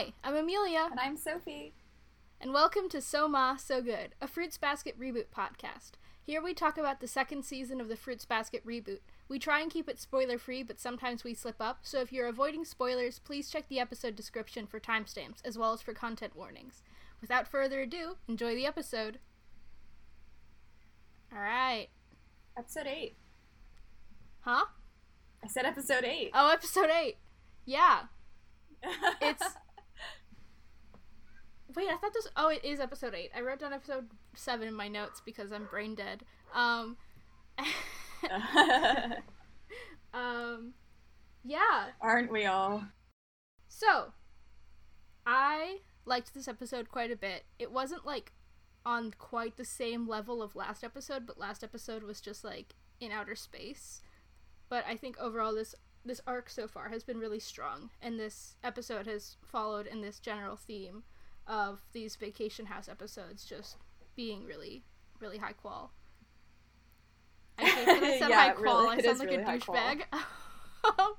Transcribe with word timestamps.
Hi, 0.00 0.14
I'm 0.24 0.34
Amelia. 0.34 0.88
And 0.90 0.98
I'm 0.98 1.18
Sophie. 1.18 1.74
And 2.40 2.54
welcome 2.54 2.88
to 2.88 3.02
So 3.02 3.28
Ma, 3.28 3.56
So 3.56 3.82
Good, 3.82 4.14
a 4.18 4.26
Fruits 4.26 4.56
Basket 4.56 4.98
reboot 4.98 5.26
podcast. 5.26 5.90
Here 6.22 6.40
we 6.40 6.54
talk 6.54 6.78
about 6.78 7.02
the 7.02 7.06
second 7.06 7.44
season 7.44 7.82
of 7.82 7.88
the 7.88 7.98
Fruits 7.98 8.24
Basket 8.24 8.66
reboot. 8.66 9.00
We 9.28 9.38
try 9.38 9.60
and 9.60 9.70
keep 9.70 9.90
it 9.90 10.00
spoiler 10.00 10.38
free, 10.38 10.62
but 10.62 10.80
sometimes 10.80 11.22
we 11.22 11.34
slip 11.34 11.60
up, 11.60 11.80
so 11.82 12.00
if 12.00 12.14
you're 12.14 12.28
avoiding 12.28 12.64
spoilers, 12.64 13.18
please 13.18 13.50
check 13.50 13.68
the 13.68 13.78
episode 13.78 14.16
description 14.16 14.66
for 14.66 14.80
timestamps, 14.80 15.44
as 15.44 15.58
well 15.58 15.74
as 15.74 15.82
for 15.82 15.92
content 15.92 16.34
warnings. 16.34 16.80
Without 17.20 17.46
further 17.46 17.82
ado, 17.82 18.16
enjoy 18.26 18.54
the 18.54 18.64
episode. 18.64 19.18
Alright. 21.30 21.90
Episode 22.56 22.86
8. 22.86 23.16
Huh? 24.40 24.64
I 25.44 25.46
said 25.46 25.66
episode 25.66 26.04
8. 26.04 26.30
Oh, 26.32 26.50
episode 26.50 26.88
8. 26.88 27.18
Yeah. 27.66 28.04
It's. 29.20 29.44
Wait, 31.74 31.88
I 31.88 31.96
thought 31.96 32.12
this. 32.12 32.26
Oh, 32.36 32.48
it 32.48 32.64
is 32.64 32.80
episode 32.80 33.14
8. 33.14 33.30
I 33.36 33.40
wrote 33.42 33.60
down 33.60 33.72
episode 33.72 34.08
7 34.34 34.66
in 34.66 34.74
my 34.74 34.88
notes 34.88 35.20
because 35.24 35.52
I'm 35.52 35.66
brain 35.66 35.94
dead. 35.94 36.24
Um. 36.54 36.96
um. 40.14 40.74
Yeah. 41.44 41.88
Aren't 42.00 42.32
we 42.32 42.46
all? 42.46 42.84
So, 43.68 44.12
I 45.26 45.78
liked 46.04 46.34
this 46.34 46.48
episode 46.48 46.88
quite 46.88 47.10
a 47.10 47.16
bit. 47.16 47.44
It 47.58 47.70
wasn't 47.70 48.04
like 48.04 48.32
on 48.84 49.14
quite 49.18 49.56
the 49.56 49.64
same 49.64 50.08
level 50.08 50.42
of 50.42 50.56
last 50.56 50.82
episode, 50.82 51.26
but 51.26 51.38
last 51.38 51.62
episode 51.62 52.02
was 52.02 52.20
just 52.20 52.42
like 52.42 52.74
in 52.98 53.12
outer 53.12 53.36
space. 53.36 54.00
But 54.68 54.84
I 54.88 54.96
think 54.96 55.18
overall 55.18 55.54
this 55.54 55.74
this 56.04 56.20
arc 56.26 56.48
so 56.48 56.66
far 56.66 56.88
has 56.88 57.04
been 57.04 57.18
really 57.18 57.40
strong, 57.40 57.90
and 58.00 58.18
this 58.18 58.56
episode 58.64 59.06
has 59.06 59.36
followed 59.44 59.86
in 59.86 60.00
this 60.00 60.18
general 60.18 60.56
theme 60.56 61.04
of 61.46 61.80
these 61.92 62.16
vacation 62.16 62.66
house 62.66 62.88
episodes 62.88 63.44
just 63.44 63.76
being 64.16 64.44
really, 64.44 64.82
really 65.20 65.38
high 65.38 65.52
qual. 65.52 65.92
I 67.58 67.64
hate 67.64 67.86
that 67.86 68.02
I 68.02 68.18
said 68.18 68.30
Yeah, 68.30 68.36
high 68.48 68.50
qual. 68.50 68.82
really- 68.84 68.98
I 68.98 69.02
sound 69.02 69.18
like 69.18 69.28
really 69.30 69.42
a 69.42 69.46
douchebag. 69.46 70.02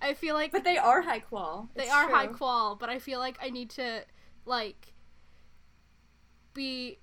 I 0.00 0.14
feel 0.14 0.34
like 0.34 0.52
but 0.52 0.64
they 0.64 0.76
are 0.78 1.02
high 1.02 1.20
qual. 1.20 1.68
they 1.74 1.84
It's 1.84 1.92
are 1.92 2.08
high 2.08 2.26
qual, 2.26 2.76
but 2.76 2.88
I 2.88 2.98
feel 2.98 3.18
like 3.18 3.38
I 3.40 3.50
need 3.50 3.70
to 3.70 4.04
like 4.44 4.92
be 6.54 6.98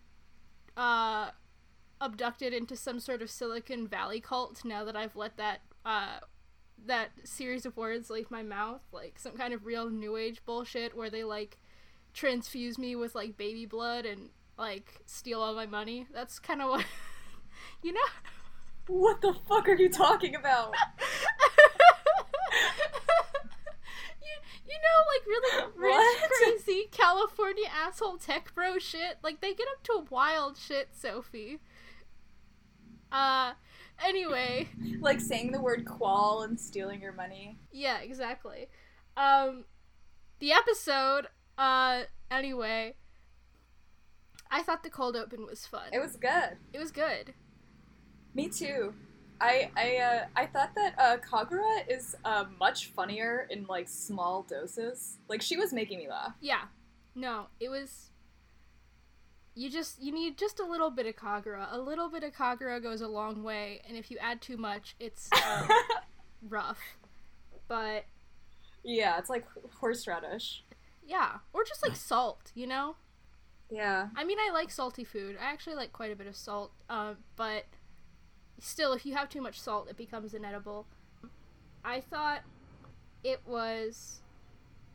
uh 0.78 1.30
abducted 2.02 2.54
into 2.54 2.76
some 2.76 3.00
sort 3.00 3.22
of 3.22 3.30
Silicon 3.30 3.88
Valley 3.88 4.20
cult 4.20 4.64
now 4.66 4.84
that 4.84 4.96
I've 4.96 5.16
let 5.16 5.38
that 5.38 5.62
uh 5.86 6.20
that 6.86 7.12
series 7.24 7.66
of 7.66 7.78
words 7.78 8.10
leave 8.10 8.30
my 8.32 8.44
mouth, 8.44 8.82
like 8.92 9.18
some 9.18 9.34
kind 9.34 9.54
of 9.54 9.66
real 9.66 9.90
new 9.90 10.18
age 10.18 10.42
bullshit 10.46 10.96
where 10.96 11.10
they 11.10 11.24
like 11.24 11.58
transfuse 12.14 12.78
me 12.78 12.96
with 12.96 13.16
like 13.16 13.38
baby 13.38 13.66
blood 13.66 14.06
and 14.06 14.30
like 14.58 15.02
steal 15.06 15.42
all 15.42 15.54
my 15.54 15.66
money. 15.66 16.08
That's 16.14 16.40
kind 16.40 16.62
of 16.62 16.70
what 16.70 16.86
you 17.84 17.94
know 17.94 18.02
What 18.88 19.22
the 19.22 19.34
fuck 19.48 19.68
are 19.70 19.74
you 19.76 19.90
talking 19.90 20.36
about? 20.36 20.74
you, 24.22 24.36
you 24.68 24.76
know, 24.76 24.98
like 25.14 25.26
really 25.28 25.66
rich, 25.76 25.92
What? 25.92 26.32
crazy 26.32 26.88
California 26.92 27.68
asshole 27.74 28.18
tech 28.18 28.54
bro 28.54 28.78
shit. 28.80 29.18
Like 29.24 29.42
they 29.42 29.54
get 29.54 29.68
up 29.76 29.84
to 29.84 30.06
wild 30.10 30.58
shit, 30.58 30.90
Sophie. 30.94 31.60
Uh, 33.12 33.54
anyway, 34.06 34.68
like 35.00 35.20
saying 35.20 35.52
the 35.52 35.62
word 35.62 35.86
qual 35.86 36.44
and 36.44 36.60
stealing 36.60 37.02
your 37.02 37.14
money. 37.14 37.58
yeah, 37.72 38.00
exactly. 38.00 38.68
Um, 39.18 39.66
the 40.40 40.52
episode. 40.52 41.28
Uh, 41.58 42.04
anyway, 42.32 42.96
I 44.50 44.64
thought 44.64 44.84
the 44.84 44.90
cold 44.90 45.16
open 45.16 45.46
was 45.46 45.66
fun. 45.66 45.90
It 45.92 46.00
was 46.00 46.16
good. 46.16 46.58
It 46.74 46.80
was 46.80 46.92
good. 46.92 47.34
Me 48.34 48.48
too. 48.50 48.94
I 49.40 49.70
I 49.76 49.98
uh, 49.98 50.26
I 50.36 50.46
thought 50.48 50.74
that 50.76 50.96
uh, 50.98 51.18
Kagura 51.18 51.88
is 51.88 52.16
uh, 52.26 52.46
much 52.60 52.88
funnier 52.88 53.48
in 53.50 53.66
like 53.68 53.88
small 53.88 54.44
doses. 54.44 55.18
Like 55.28 55.42
she 55.42 55.58
was 55.58 55.74
making 55.74 56.00
me 56.00 56.10
laugh. 56.10 56.34
Yeah. 56.42 56.64
No, 57.16 57.48
it 57.60 57.70
was. 57.70 58.10
You 59.56 59.70
just 59.70 60.02
you 60.02 60.12
need 60.12 60.38
just 60.38 60.60
a 60.60 60.66
little 60.66 60.90
bit 60.90 61.06
of 61.06 61.16
Kagura. 61.16 61.68
A 61.72 61.78
little 61.80 62.10
bit 62.10 62.24
of 62.24 62.34
Kagura 62.34 62.82
goes 62.82 63.02
a 63.02 63.08
long 63.08 63.44
way, 63.44 63.82
and 63.88 63.96
if 63.98 64.10
you 64.10 64.18
add 64.20 64.42
too 64.42 64.58
much, 64.58 64.96
it's 65.00 65.30
um, 65.46 65.68
rough. 66.50 66.80
But 67.68 68.06
yeah, 68.84 69.18
it's 69.20 69.30
like 69.30 69.46
horseradish. 69.80 70.64
yeah, 71.06 71.38
or 71.54 71.64
just 71.64 71.84
like 71.84 71.96
salt, 71.96 72.52
you 72.56 72.66
know. 72.68 72.96
Yeah. 73.70 74.08
I 74.16 74.24
mean, 74.24 74.38
I 74.40 74.52
like 74.52 74.70
salty 74.72 75.04
food. 75.04 75.38
I 75.40 75.46
actually 75.46 75.76
like 75.76 75.94
quite 75.94 76.12
a 76.12 76.16
bit 76.16 76.28
of 76.28 76.36
salt. 76.36 76.72
Uh, 76.90 77.14
but 77.36 77.66
still, 78.60 78.94
if 78.94 79.06
you 79.06 79.14
have 79.16 79.30
too 79.30 79.42
much 79.42 79.60
salt, 79.60 79.88
it 79.90 79.98
becomes 79.98 80.34
inedible. 80.34 80.86
I 81.84 82.02
thought 82.02 82.42
it 83.24 83.42
was 83.46 84.22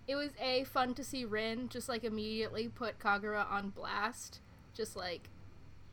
it 0.06 0.16
was 0.16 0.30
a 0.40 0.64
fun 0.64 0.94
to 0.94 1.04
see 1.04 1.24
Rin 1.24 1.68
just 1.68 1.88
like 1.88 2.02
immediately 2.04 2.68
put 2.68 2.98
Kagura 2.98 3.50
on 3.50 3.70
blast. 3.70 4.40
Just 4.78 4.96
like 4.96 5.30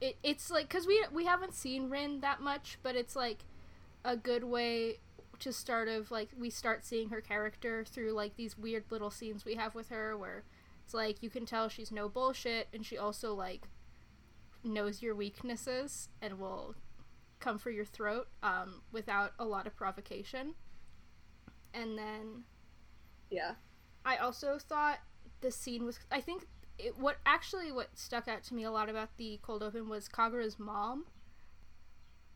it, 0.02 0.18
it's 0.24 0.52
like 0.52 0.70
because 0.70 0.88
we 0.88 1.06
we 1.14 1.26
haven't 1.26 1.56
seen 1.56 1.90
Rin 1.90 2.22
that 2.22 2.42
much, 2.42 2.80
but 2.84 2.96
it's 2.96 3.16
like 3.18 3.46
a 4.06 4.18
good 4.18 4.46
way 4.46 5.00
to 5.40 5.54
start 5.54 5.90
of 5.90 6.12
like 6.12 6.30
we 6.40 6.50
start 6.50 6.86
seeing 6.86 7.10
her 7.10 7.22
character 7.22 7.86
through 7.86 8.14
like 8.14 8.38
these 8.38 8.58
weird 8.58 8.86
little 8.92 9.12
scenes 9.12 9.46
we 9.46 9.56
have 9.56 9.76
with 9.76 9.90
her 9.90 10.18
where 10.18 10.44
it's 10.86 10.94
like 10.94 11.24
you 11.24 11.30
can 11.30 11.46
tell 11.46 11.70
she's 11.70 11.92
no 11.92 12.10
bullshit 12.10 12.70
and 12.74 12.86
she 12.86 12.98
also 12.98 13.34
like 13.36 13.68
knows 14.64 15.02
your 15.02 15.16
weaknesses 15.16 16.10
and 16.22 16.40
will 16.40 16.76
come 17.40 17.58
for 17.58 17.72
your 17.72 17.86
throat 17.86 18.28
um, 18.44 18.82
without 18.92 19.34
a 19.40 19.46
lot 19.46 19.68
of 19.68 19.76
provocation. 19.76 20.56
And 21.74 21.98
then 21.98 22.46
Yeah. 23.30 23.56
I 24.06 24.18
also 24.18 24.58
thought 24.60 25.00
the 25.42 25.52
scene 25.52 25.86
was. 25.86 26.00
I 26.12 26.22
think 26.22 26.48
it, 26.78 26.98
what 26.98 27.18
actually 27.26 27.72
what 27.72 27.98
stuck 27.98 28.28
out 28.28 28.44
to 28.44 28.54
me 28.54 28.64
a 28.64 28.72
lot 28.72 28.90
about 28.90 29.18
the 29.18 29.40
cold 29.42 29.64
open 29.64 29.90
was 29.90 30.08
Kagura's 30.08 30.60
mom. 30.60 31.06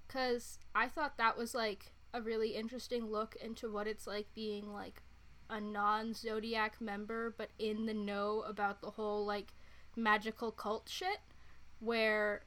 Cause 0.07 0.57
I 0.73 0.87
thought 0.87 1.17
that 1.17 1.37
was 1.37 1.53
like 1.53 1.93
a 2.13 2.21
really 2.21 2.55
interesting 2.55 3.05
look 3.05 3.35
into 3.43 3.71
what 3.71 3.87
it's 3.87 4.07
like 4.07 4.27
being 4.33 4.73
like 4.73 5.03
a 5.49 5.59
non 5.59 6.13
zodiac 6.13 6.79
member, 6.81 7.33
but 7.37 7.49
in 7.59 7.85
the 7.85 7.93
know 7.93 8.43
about 8.47 8.81
the 8.81 8.91
whole 8.91 9.25
like 9.25 9.53
magical 9.95 10.51
cult 10.51 10.89
shit. 10.89 11.19
Where 11.79 12.41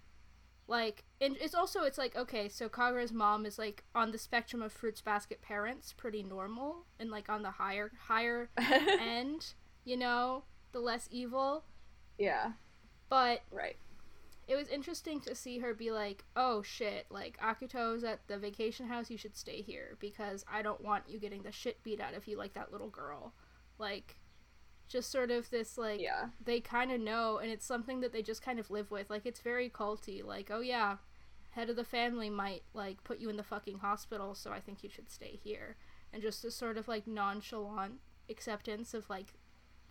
like 0.68 1.04
and 1.20 1.36
it's 1.40 1.54
also 1.54 1.82
it's 1.82 1.98
like 1.98 2.14
okay 2.16 2.48
so 2.48 2.68
kagura's 2.68 3.12
mom 3.12 3.44
is 3.44 3.58
like 3.58 3.82
on 3.94 4.12
the 4.12 4.18
spectrum 4.18 4.62
of 4.62 4.72
fruits 4.72 5.00
basket 5.00 5.42
parents 5.42 5.92
pretty 5.92 6.22
normal 6.22 6.86
and 7.00 7.10
like 7.10 7.28
on 7.28 7.42
the 7.42 7.50
higher 7.50 7.90
higher 8.06 8.48
end 8.58 9.54
you 9.84 9.96
know 9.96 10.44
the 10.72 10.78
less 10.78 11.08
evil 11.10 11.64
yeah. 12.18 12.52
but 13.08 13.42
Right. 13.50 13.76
it 14.48 14.56
was 14.56 14.68
interesting 14.68 15.20
to 15.20 15.34
see 15.34 15.58
her 15.58 15.72
be 15.74 15.90
like 15.90 16.24
oh 16.36 16.62
shit 16.62 17.06
like 17.10 17.38
akito's 17.40 18.04
at 18.04 18.26
the 18.28 18.38
vacation 18.38 18.86
house 18.88 19.10
you 19.10 19.16
should 19.16 19.36
stay 19.36 19.62
here 19.62 19.96
because 20.00 20.44
i 20.52 20.62
don't 20.62 20.80
want 20.82 21.04
you 21.08 21.18
getting 21.18 21.42
the 21.42 21.52
shit 21.52 21.82
beat 21.82 22.00
out 22.00 22.14
of 22.14 22.26
you 22.26 22.36
like 22.36 22.52
that 22.54 22.72
little 22.72 22.88
girl 22.90 23.32
like 23.78 24.16
just 24.88 25.10
sort 25.10 25.30
of 25.30 25.48
this 25.50 25.78
like 25.78 26.00
Yeah. 26.00 26.26
they 26.44 26.60
kind 26.60 26.92
of 26.92 27.00
know 27.00 27.38
and 27.38 27.50
it's 27.50 27.64
something 27.64 28.00
that 28.00 28.12
they 28.12 28.20
just 28.22 28.42
kind 28.42 28.58
of 28.58 28.70
live 28.70 28.90
with 28.90 29.08
like 29.10 29.24
it's 29.26 29.40
very 29.40 29.70
culty 29.70 30.22
like 30.24 30.50
oh 30.52 30.60
yeah 30.60 30.96
head 31.50 31.70
of 31.70 31.76
the 31.76 31.84
family 31.84 32.28
might 32.30 32.62
like 32.74 33.02
put 33.04 33.20
you 33.20 33.28
in 33.30 33.36
the 33.36 33.42
fucking 33.42 33.78
hospital 33.78 34.34
so 34.34 34.50
i 34.50 34.60
think 34.60 34.82
you 34.82 34.90
should 34.90 35.10
stay 35.10 35.38
here 35.42 35.76
and 36.12 36.20
just 36.22 36.42
this 36.42 36.54
sort 36.54 36.76
of 36.76 36.88
like 36.88 37.06
nonchalant 37.06 37.94
acceptance 38.28 38.92
of 38.94 39.08
like 39.08 39.34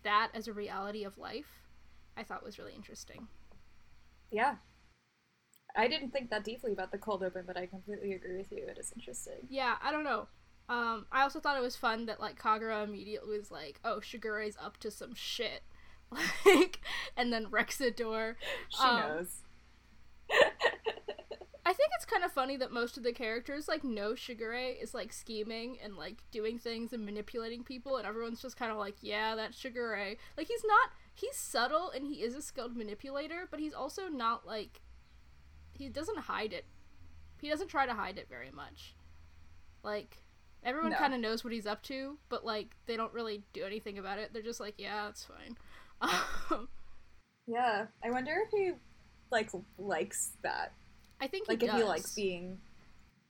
that 0.02 0.28
as 0.34 0.46
a 0.48 0.52
reality 0.52 1.04
of 1.04 1.18
life 1.18 1.61
i 2.16 2.22
thought 2.22 2.44
was 2.44 2.58
really 2.58 2.74
interesting 2.74 3.28
Yeah. 4.30 4.56
I 5.74 5.88
didn't 5.88 6.10
think 6.10 6.28
that 6.30 6.44
deeply 6.44 6.72
about 6.72 6.92
the 6.92 6.98
cold 6.98 7.22
open, 7.22 7.44
but 7.46 7.56
I 7.56 7.64
completely 7.64 8.12
agree 8.12 8.36
with 8.36 8.52
you. 8.52 8.66
It 8.68 8.76
is 8.78 8.92
interesting. 8.94 9.46
yeah 9.48 9.76
i 9.82 9.90
don't 9.90 10.04
know 10.04 10.26
um 10.68 11.06
i 11.10 11.22
also 11.22 11.40
thought 11.40 11.56
it 11.56 11.62
was 11.62 11.76
fun 11.76 12.06
that 12.06 12.20
like 12.20 12.38
kagura 12.40 12.84
immediately 12.84 13.38
was 13.38 13.50
like 13.50 13.80
oh 13.84 13.98
shigure's 14.00 14.56
up 14.62 14.76
to 14.78 14.90
some 14.90 15.14
shit 15.14 15.62
like 16.46 16.80
and 17.16 17.32
then 17.32 17.46
rexador 17.46 18.34
She 18.68 18.82
Um, 18.82 19.00
knows. 19.00 19.40
I 21.64 21.72
think 21.74 21.90
it's 21.96 22.04
kind 22.04 22.24
of 22.24 22.32
funny 22.32 22.56
that 22.56 22.72
most 22.72 22.96
of 22.96 23.02
the 23.02 23.12
characters 23.12 23.68
like 23.68 23.84
know 23.84 24.12
Shigure 24.12 24.74
is 24.82 24.94
like 24.94 25.12
scheming 25.12 25.78
and 25.82 25.96
like 25.96 26.18
doing 26.32 26.58
things 26.58 26.92
and 26.92 27.04
manipulating 27.04 27.62
people, 27.62 27.96
and 27.96 28.06
everyone's 28.06 28.42
just 28.42 28.56
kind 28.56 28.72
of 28.72 28.78
like, 28.78 28.96
yeah, 29.00 29.36
that's 29.36 29.56
Shigure. 29.62 30.16
Like 30.36 30.48
he's 30.48 30.64
not, 30.66 30.90
he's 31.14 31.36
subtle 31.36 31.90
and 31.90 32.06
he 32.06 32.22
is 32.22 32.34
a 32.34 32.42
skilled 32.42 32.76
manipulator, 32.76 33.46
but 33.50 33.60
he's 33.60 33.74
also 33.74 34.08
not 34.08 34.46
like, 34.46 34.80
he 35.72 35.88
doesn't 35.88 36.18
hide 36.20 36.52
it. 36.52 36.66
He 37.40 37.48
doesn't 37.48 37.68
try 37.68 37.86
to 37.86 37.94
hide 37.94 38.18
it 38.18 38.28
very 38.28 38.50
much. 38.50 38.94
Like, 39.82 40.18
Everyone 40.64 40.92
No. 40.92 40.96
kind 40.96 41.12
of 41.12 41.18
knows 41.18 41.42
what 41.42 41.52
he's 41.52 41.66
up 41.66 41.82
to, 41.82 42.18
but 42.28 42.44
like 42.44 42.76
they 42.86 42.96
don't 42.96 43.12
really 43.12 43.42
do 43.52 43.64
anything 43.64 43.98
about 43.98 44.20
it. 44.20 44.32
They're 44.32 44.42
just 44.42 44.60
like, 44.60 44.74
yeah, 44.78 45.06
that's 45.06 45.24
fine. 45.24 45.56
Yeah, 47.48 47.86
I 48.04 48.10
wonder 48.10 48.32
if 48.46 48.50
he 48.52 48.72
like 49.32 49.50
likes 49.76 50.32
that. 50.42 50.72
I 51.20 51.26
think 51.26 51.48
Like 51.48 51.60
he 51.60 51.66
if 51.66 51.72
does. 51.72 51.80
he 51.80 51.84
likes 51.88 52.14
being 52.14 52.58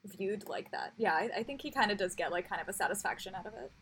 viewed 0.05 0.47
like 0.49 0.71
that. 0.73 0.93
Yeah, 0.99 1.15
I, 1.15 1.31
I 1.39 1.43
think 1.43 1.63
he 1.63 1.71
kind 1.71 1.91
of 1.91 1.97
does 1.97 2.15
get 2.15 2.31
like 2.31 2.47
kind 2.49 2.61
of 2.61 2.69
a 2.69 2.73
satisfaction 2.75 3.35
out 3.35 3.47
of 3.47 3.55
it. 3.55 3.73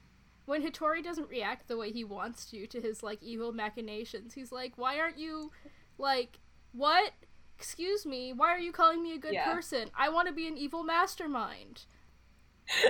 When 0.50 0.64
Hatori 0.64 1.00
doesn't 1.00 1.28
react 1.28 1.68
the 1.68 1.76
way 1.76 1.92
he 1.92 2.02
wants 2.02 2.44
to 2.46 2.66
to 2.66 2.80
his 2.80 3.04
like 3.04 3.22
evil 3.22 3.52
machinations, 3.52 4.34
he's 4.34 4.50
like, 4.50 4.72
"Why 4.74 4.98
aren't 4.98 5.16
you 5.16 5.52
like 5.96 6.40
what? 6.72 7.12
Excuse 7.56 8.04
me, 8.04 8.32
why 8.32 8.48
are 8.48 8.58
you 8.58 8.72
calling 8.72 9.00
me 9.00 9.14
a 9.14 9.18
good 9.18 9.34
Yeah. 9.34 9.52
person? 9.52 9.90
I 9.96 10.08
want 10.08 10.26
to 10.26 10.34
be 10.34 10.48
an 10.48 10.56
evil 10.58 10.82
mastermind." 10.82 11.86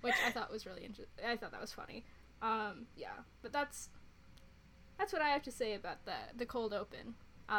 Which 0.00 0.16
I 0.26 0.30
thought 0.32 0.50
was 0.50 0.66
really 0.66 0.84
interesting. 0.84 1.24
I 1.24 1.36
thought 1.36 1.52
that 1.52 1.60
was 1.60 1.72
funny. 1.72 2.04
Um, 2.42 2.86
yeah, 2.96 3.22
but 3.40 3.52
that's 3.52 3.90
that's 4.98 5.12
what 5.12 5.22
I 5.22 5.28
have 5.28 5.42
to 5.44 5.52
say 5.52 5.74
about 5.74 6.04
the 6.06 6.16
the 6.36 6.44
cold 6.44 6.72
open. 6.74 7.14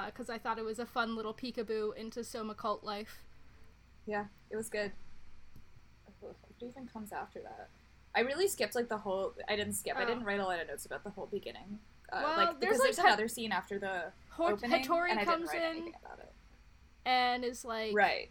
Because 0.07 0.29
I 0.29 0.37
thought 0.37 0.59
it 0.59 0.65
was 0.65 0.79
a 0.79 0.85
fun 0.85 1.15
little 1.15 1.33
peekaboo 1.33 1.95
into 1.95 2.21
Soma 2.21 2.53
cult 2.53 2.83
life. 2.83 3.23
yeah, 4.05 4.25
it 4.49 4.57
was 4.57 4.67
good. 4.67 4.91
What 6.19 6.35
even 6.61 6.85
comes 6.87 7.13
after 7.13 7.39
that? 7.43 7.69
I 8.15 8.21
really 8.21 8.47
skipped 8.47 8.75
like 8.75 8.89
the 8.89 8.97
whole. 8.97 9.33
I 9.49 9.55
didn't 9.55 9.73
skip. 9.73 9.95
I 9.97 10.03
Oh. 10.03 10.07
didn't 10.07 10.23
write 10.23 10.39
a 10.39 10.45
lot 10.45 10.59
of 10.59 10.67
notes 10.67 10.85
about 10.85 11.03
the 11.03 11.09
whole 11.09 11.25
beginning. 11.27 11.79
Uh, 12.11 12.21
Well, 12.23 12.37
like 12.37 12.59
there's, 12.59 12.73
because 12.73 12.79
like, 12.79 12.95
there's 12.95 12.99
another 12.99 13.27
scene 13.27 13.51
after 13.51 13.79
the 13.79 14.11
Hor- 14.29 14.51
opening, 14.53 14.83
Hatori 14.83 15.09
and 15.09 15.19
I 15.19 15.25
comes 15.25 15.49
didn't 15.49 15.61
write 15.63 15.71
in 15.71 15.77
anything 15.77 15.95
about 16.05 16.19
it. 16.19 16.31
and 17.05 17.43
is 17.43 17.65
like, 17.65 17.95
Right. 17.95 18.29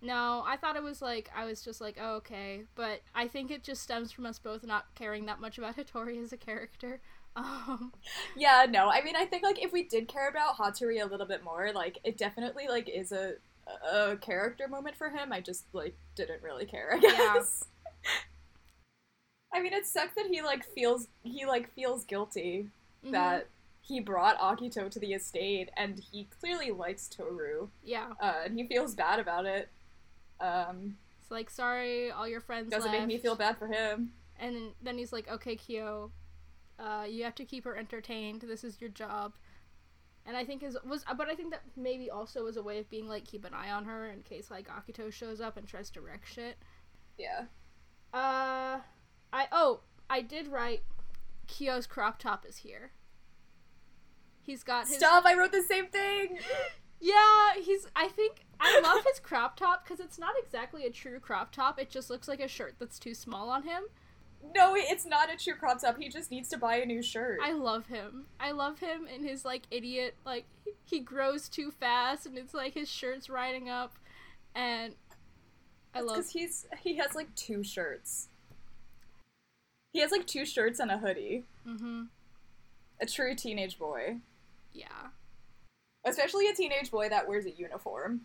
No, 0.00 0.44
I 0.46 0.56
thought 0.56 0.76
it 0.76 0.82
was 0.82 1.02
like 1.02 1.28
I 1.34 1.44
was 1.44 1.62
just 1.62 1.80
like, 1.80 1.96
oh, 2.00 2.16
okay, 2.16 2.62
but 2.76 3.00
I 3.14 3.26
think 3.26 3.50
it 3.50 3.64
just 3.64 3.82
stems 3.82 4.12
from 4.12 4.26
us 4.26 4.38
both 4.38 4.64
not 4.64 4.86
caring 4.94 5.26
that 5.26 5.40
much 5.40 5.58
about 5.58 5.76
Hattori 5.76 6.22
as 6.22 6.32
a 6.32 6.36
character. 6.36 7.00
Um, 7.36 7.92
Yeah, 8.36 8.66
no. 8.68 8.88
I 8.88 9.00
mean, 9.04 9.14
I 9.14 9.24
think 9.24 9.44
like 9.44 9.62
if 9.62 9.70
we 9.72 9.84
did 9.84 10.08
care 10.08 10.28
about 10.28 10.56
Hatori 10.56 11.00
a 11.00 11.06
little 11.06 11.26
bit 11.26 11.44
more, 11.44 11.70
like 11.72 11.98
it 12.02 12.16
definitely 12.16 12.66
like 12.68 12.88
is 12.88 13.12
a 13.12 13.34
a 13.92 14.16
character 14.16 14.66
moment 14.66 14.96
for 14.96 15.08
him. 15.10 15.32
I 15.32 15.40
just 15.40 15.66
like 15.72 15.94
didn't 16.16 16.42
really 16.42 16.66
care. 16.66 16.94
I 16.94 16.98
Yeah. 17.00 17.34
I 19.52 19.60
mean, 19.60 19.72
it 19.72 19.86
sucks 19.86 20.14
that 20.14 20.26
he 20.26 20.42
like 20.42 20.64
feels 20.64 21.08
he 21.22 21.46
like 21.46 21.72
feels 21.74 22.04
guilty 22.04 22.68
mhm, 23.04 23.12
that 23.12 23.48
he 23.80 24.00
brought 24.00 24.38
Akito 24.38 24.90
to 24.90 24.98
the 24.98 25.14
estate, 25.14 25.70
and 25.76 25.98
he 25.98 26.28
clearly 26.40 26.70
likes 26.70 27.08
Toru, 27.08 27.68
yeah, 27.82 28.08
uh, 28.20 28.42
and 28.44 28.58
he 28.58 28.66
feels 28.66 28.94
bad 28.94 29.18
about 29.18 29.46
it. 29.46 29.68
Um, 30.40 30.96
it's 31.20 31.30
like 31.30 31.50
sorry, 31.50 32.10
all 32.10 32.28
your 32.28 32.40
friends 32.40 32.70
doesn't 32.70 32.90
left. 32.90 33.00
make 33.00 33.08
me 33.08 33.18
feel 33.18 33.34
bad 33.36 33.56
for 33.58 33.66
him. 33.66 34.12
And 34.40 34.54
then, 34.54 34.70
then 34.82 34.98
he's 34.98 35.12
like, 35.12 35.28
okay, 35.28 35.56
Kyo, 35.56 36.12
uh, 36.78 37.04
you 37.08 37.24
have 37.24 37.34
to 37.36 37.44
keep 37.44 37.64
her 37.64 37.76
entertained. 37.76 38.42
This 38.42 38.62
is 38.62 38.80
your 38.80 38.90
job. 38.90 39.34
And 40.24 40.36
I 40.36 40.44
think 40.44 40.62
is 40.62 40.76
was, 40.86 41.04
but 41.16 41.28
I 41.28 41.34
think 41.34 41.50
that 41.50 41.62
maybe 41.76 42.10
also 42.10 42.44
was 42.44 42.56
a 42.56 42.62
way 42.62 42.78
of 42.78 42.88
being 42.90 43.08
like 43.08 43.24
keep 43.24 43.44
an 43.44 43.54
eye 43.54 43.70
on 43.70 43.86
her 43.86 44.06
in 44.08 44.22
case 44.22 44.50
like 44.50 44.68
Akito 44.68 45.10
shows 45.12 45.40
up 45.40 45.56
and 45.56 45.66
tries 45.66 45.90
to 45.90 46.00
wreck 46.00 46.26
shit. 46.26 46.58
Yeah. 47.18 47.44
Uh, 48.12 48.80
I 49.32 49.46
oh 49.52 49.80
I 50.08 50.22
did 50.22 50.48
write 50.48 50.82
Kyo's 51.46 51.86
crop 51.86 52.18
top 52.18 52.46
is 52.46 52.58
here. 52.58 52.92
He's 54.40 54.62
got 54.62 54.88
his 54.88 54.96
Stop! 54.96 55.24
I 55.26 55.34
wrote 55.34 55.52
the 55.52 55.62
same 55.62 55.88
thing. 55.88 56.38
yeah. 57.00 57.54
He's 57.62 57.86
I 57.94 58.08
think 58.08 58.44
I 58.60 58.80
love 58.80 59.04
his 59.06 59.20
crop 59.20 59.56
top 59.56 59.84
because 59.84 60.00
it's 60.00 60.18
not 60.18 60.34
exactly 60.42 60.84
a 60.84 60.90
true 60.90 61.20
crop 61.20 61.52
top. 61.52 61.78
It 61.78 61.90
just 61.90 62.10
looks 62.10 62.28
like 62.28 62.40
a 62.40 62.48
shirt 62.48 62.76
that's 62.78 62.98
too 62.98 63.14
small 63.14 63.50
on 63.50 63.64
him. 63.64 63.84
No, 64.54 64.74
it's 64.76 65.04
not 65.04 65.32
a 65.32 65.36
true 65.36 65.54
crop 65.54 65.80
top. 65.80 65.98
He 65.98 66.08
just 66.08 66.30
needs 66.30 66.48
to 66.50 66.58
buy 66.58 66.76
a 66.76 66.86
new 66.86 67.02
shirt. 67.02 67.40
I 67.42 67.52
love 67.52 67.86
him. 67.86 68.26
I 68.40 68.52
love 68.52 68.78
him 68.78 69.06
and 69.12 69.24
his 69.24 69.44
like 69.44 69.64
idiot 69.70 70.14
like 70.24 70.46
he 70.84 71.00
grows 71.00 71.48
too 71.48 71.70
fast 71.70 72.24
and 72.24 72.38
it's 72.38 72.54
like 72.54 72.74
his 72.74 72.88
shirt's 72.88 73.28
riding 73.28 73.68
up, 73.68 73.94
and 74.54 74.94
I 75.94 76.00
love 76.00 76.16
because 76.16 76.30
he's 76.30 76.66
he 76.80 76.96
has 76.96 77.14
like 77.14 77.34
two 77.34 77.62
shirts. 77.62 78.28
He 79.92 80.00
has 80.00 80.10
like 80.12 80.26
two 80.26 80.44
shirts 80.44 80.80
and 80.80 80.90
a 80.90 80.98
hoodie. 80.98 81.44
mm-hmm 81.66 82.02
A 83.00 83.06
true 83.06 83.34
teenage 83.34 83.78
boy, 83.78 84.18
yeah. 84.72 85.08
especially 86.04 86.48
a 86.48 86.54
teenage 86.54 86.90
boy 86.90 87.08
that 87.08 87.26
wears 87.28 87.46
a 87.46 87.50
uniform. 87.50 88.22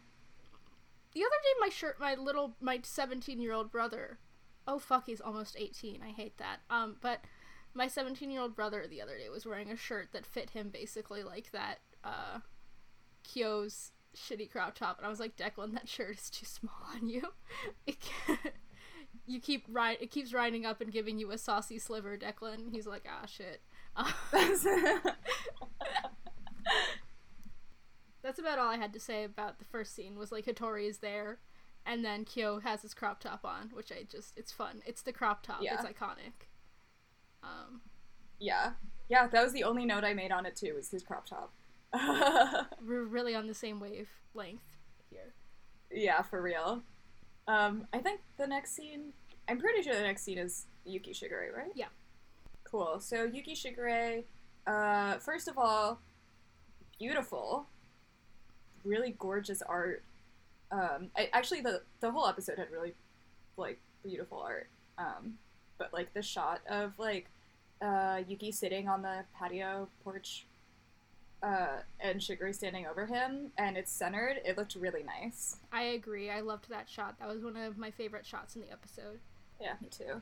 The 1.14 1.22
other 1.22 1.30
day, 1.30 1.60
my 1.60 1.70
shirt, 1.70 2.00
my 2.00 2.16
little, 2.16 2.56
my 2.60 2.80
seventeen-year-old 2.84 3.72
brother. 3.72 4.18
Oh 4.68 4.80
fuck, 4.80 5.06
he's 5.06 5.22
almost 5.22 5.56
eighteen. 5.58 6.02
I 6.04 6.10
hate 6.12 6.38
that. 6.38 6.60
Um, 6.70 6.96
but 7.02 7.22
my 7.74 7.88
seventeen-year-old 7.88 8.56
brother 8.56 8.86
the 8.90 9.02
other 9.02 9.18
day 9.18 9.30
was 9.30 9.46
wearing 9.46 9.72
a 9.72 9.78
shirt 9.78 10.10
that 10.12 10.26
fit 10.26 10.52
him 10.52 10.70
basically 10.70 11.24
like 11.24 11.52
that. 11.52 11.80
Uh, 12.04 12.40
Kyo's 13.24 13.92
shitty 14.16 14.52
crop 14.52 14.76
top, 14.76 14.98
and 14.98 15.06
I 15.06 15.10
was 15.10 15.20
like, 15.20 15.36
Declan, 15.36 15.74
that 15.74 15.90
shirt 15.90 16.18
is 16.18 16.30
too 16.30 16.46
small 16.46 16.76
on 16.96 17.08
you. 17.08 17.24
It. 17.88 17.98
You 19.26 19.40
keep 19.40 19.66
ri- 19.72 19.98
it 20.02 20.12
keeps 20.12 20.34
riding 20.34 20.66
up 20.66 20.82
and 20.82 20.92
giving 20.92 21.18
you 21.18 21.32
a 21.32 21.38
saucy 21.38 21.80
sliver, 21.80 22.18
Declan. 22.18 22.72
He's 22.74 22.88
like, 22.88 23.08
ah, 23.10 23.26
shit. 23.26 23.62
That's 28.24 28.40
about 28.40 28.60
all 28.60 28.70
I 28.70 28.78
had 28.78 28.94
to 28.94 29.00
say 29.00 29.24
about 29.24 29.60
the 29.60 29.66
first 29.66 29.96
scene. 29.96 30.18
Was 30.18 30.32
like 30.32 30.46
Hatori 30.46 30.90
is 30.90 30.98
there, 30.98 31.40
and 31.86 32.04
then 32.04 32.26
Kyo 32.26 32.60
has 32.60 32.82
his 32.82 32.94
crop 32.94 33.20
top 33.20 33.46
on, 33.46 33.70
which 33.74 33.92
I 33.92 34.04
just 34.10 34.34
it's 34.38 34.52
fun. 34.52 34.82
It's 34.86 35.02
the 35.02 35.14
crop 35.14 35.44
top. 35.44 35.60
Yeah. 35.62 35.76
It's 35.76 35.84
iconic. 35.84 36.48
Um, 37.44 37.82
yeah, 38.40 38.72
yeah. 39.10 39.28
That 39.28 39.44
was 39.44 39.54
the 39.54 39.64
only 39.64 39.86
note 39.86 40.04
I 40.04 40.14
made 40.14 40.32
on 40.32 40.46
it 40.46 40.56
too. 40.56 40.74
Was 40.76 40.90
his 40.90 41.04
crop 41.04 41.26
top. 41.28 41.54
we're 42.88 43.04
really 43.04 43.36
on 43.36 43.48
the 43.48 43.54
same 43.54 43.80
wavelength 43.80 44.62
here. 45.10 45.34
yeah, 45.92 46.22
for 46.22 46.42
real. 46.42 46.82
Um, 47.48 47.88
I 47.94 48.00
think 48.00 48.22
the 48.38 48.48
next 48.48 48.76
scene. 48.76 49.14
I'm 49.48 49.60
pretty 49.60 49.82
sure 49.82 49.94
the 49.94 50.02
next 50.02 50.24
scene 50.24 50.38
is 50.38 50.68
Yuki 50.86 51.12
Shigure, 51.12 51.56
right? 51.56 51.72
Yeah. 51.76 51.88
Cool. 52.64 53.00
So 53.00 53.26
Yuki 53.26 53.54
Shigure, 53.54 54.24
uh, 54.66 55.18
first 55.18 55.48
of 55.48 55.58
all, 55.58 56.00
beautiful, 56.98 57.68
really 58.84 59.16
gorgeous 59.20 59.62
art. 59.62 60.04
Um, 60.72 61.10
I, 61.16 61.30
actually, 61.34 61.62
the 61.62 61.82
the 62.00 62.12
whole 62.12 62.28
episode 62.28 62.58
had 62.58 62.72
really 62.72 62.94
like 63.58 63.80
beautiful 64.04 64.40
art. 64.40 64.68
Um, 64.98 65.38
but 65.78 65.94
like 65.94 66.14
the 66.14 66.22
shot 66.22 66.62
of 66.70 66.98
like 66.98 67.30
uh, 67.82 68.22
Yuki 68.28 68.52
sitting 68.52 68.88
on 68.88 69.02
the 69.02 69.24
patio 69.38 69.88
porch, 70.04 70.46
uh, 71.44 71.82
and 72.00 72.20
Shigure 72.20 72.56
standing 72.56 72.88
over 72.88 73.06
him, 73.06 73.52
and 73.58 73.78
it's 73.78 73.92
centered. 73.92 74.38
It 74.46 74.58
looked 74.58 74.76
really 74.76 75.04
nice. 75.04 75.58
I 75.72 75.84
agree. 75.84 76.30
I 76.30 76.40
loved 76.40 76.70
that 76.70 76.90
shot. 76.90 77.20
That 77.20 77.28
was 77.28 77.44
one 77.44 77.58
of 77.58 77.78
my 77.78 77.92
favorite 77.92 78.26
shots 78.26 78.56
in 78.56 78.62
the 78.62 78.72
episode. 78.72 79.20
Yeah, 79.60 79.74
me 79.82 79.90
too. 79.90 80.22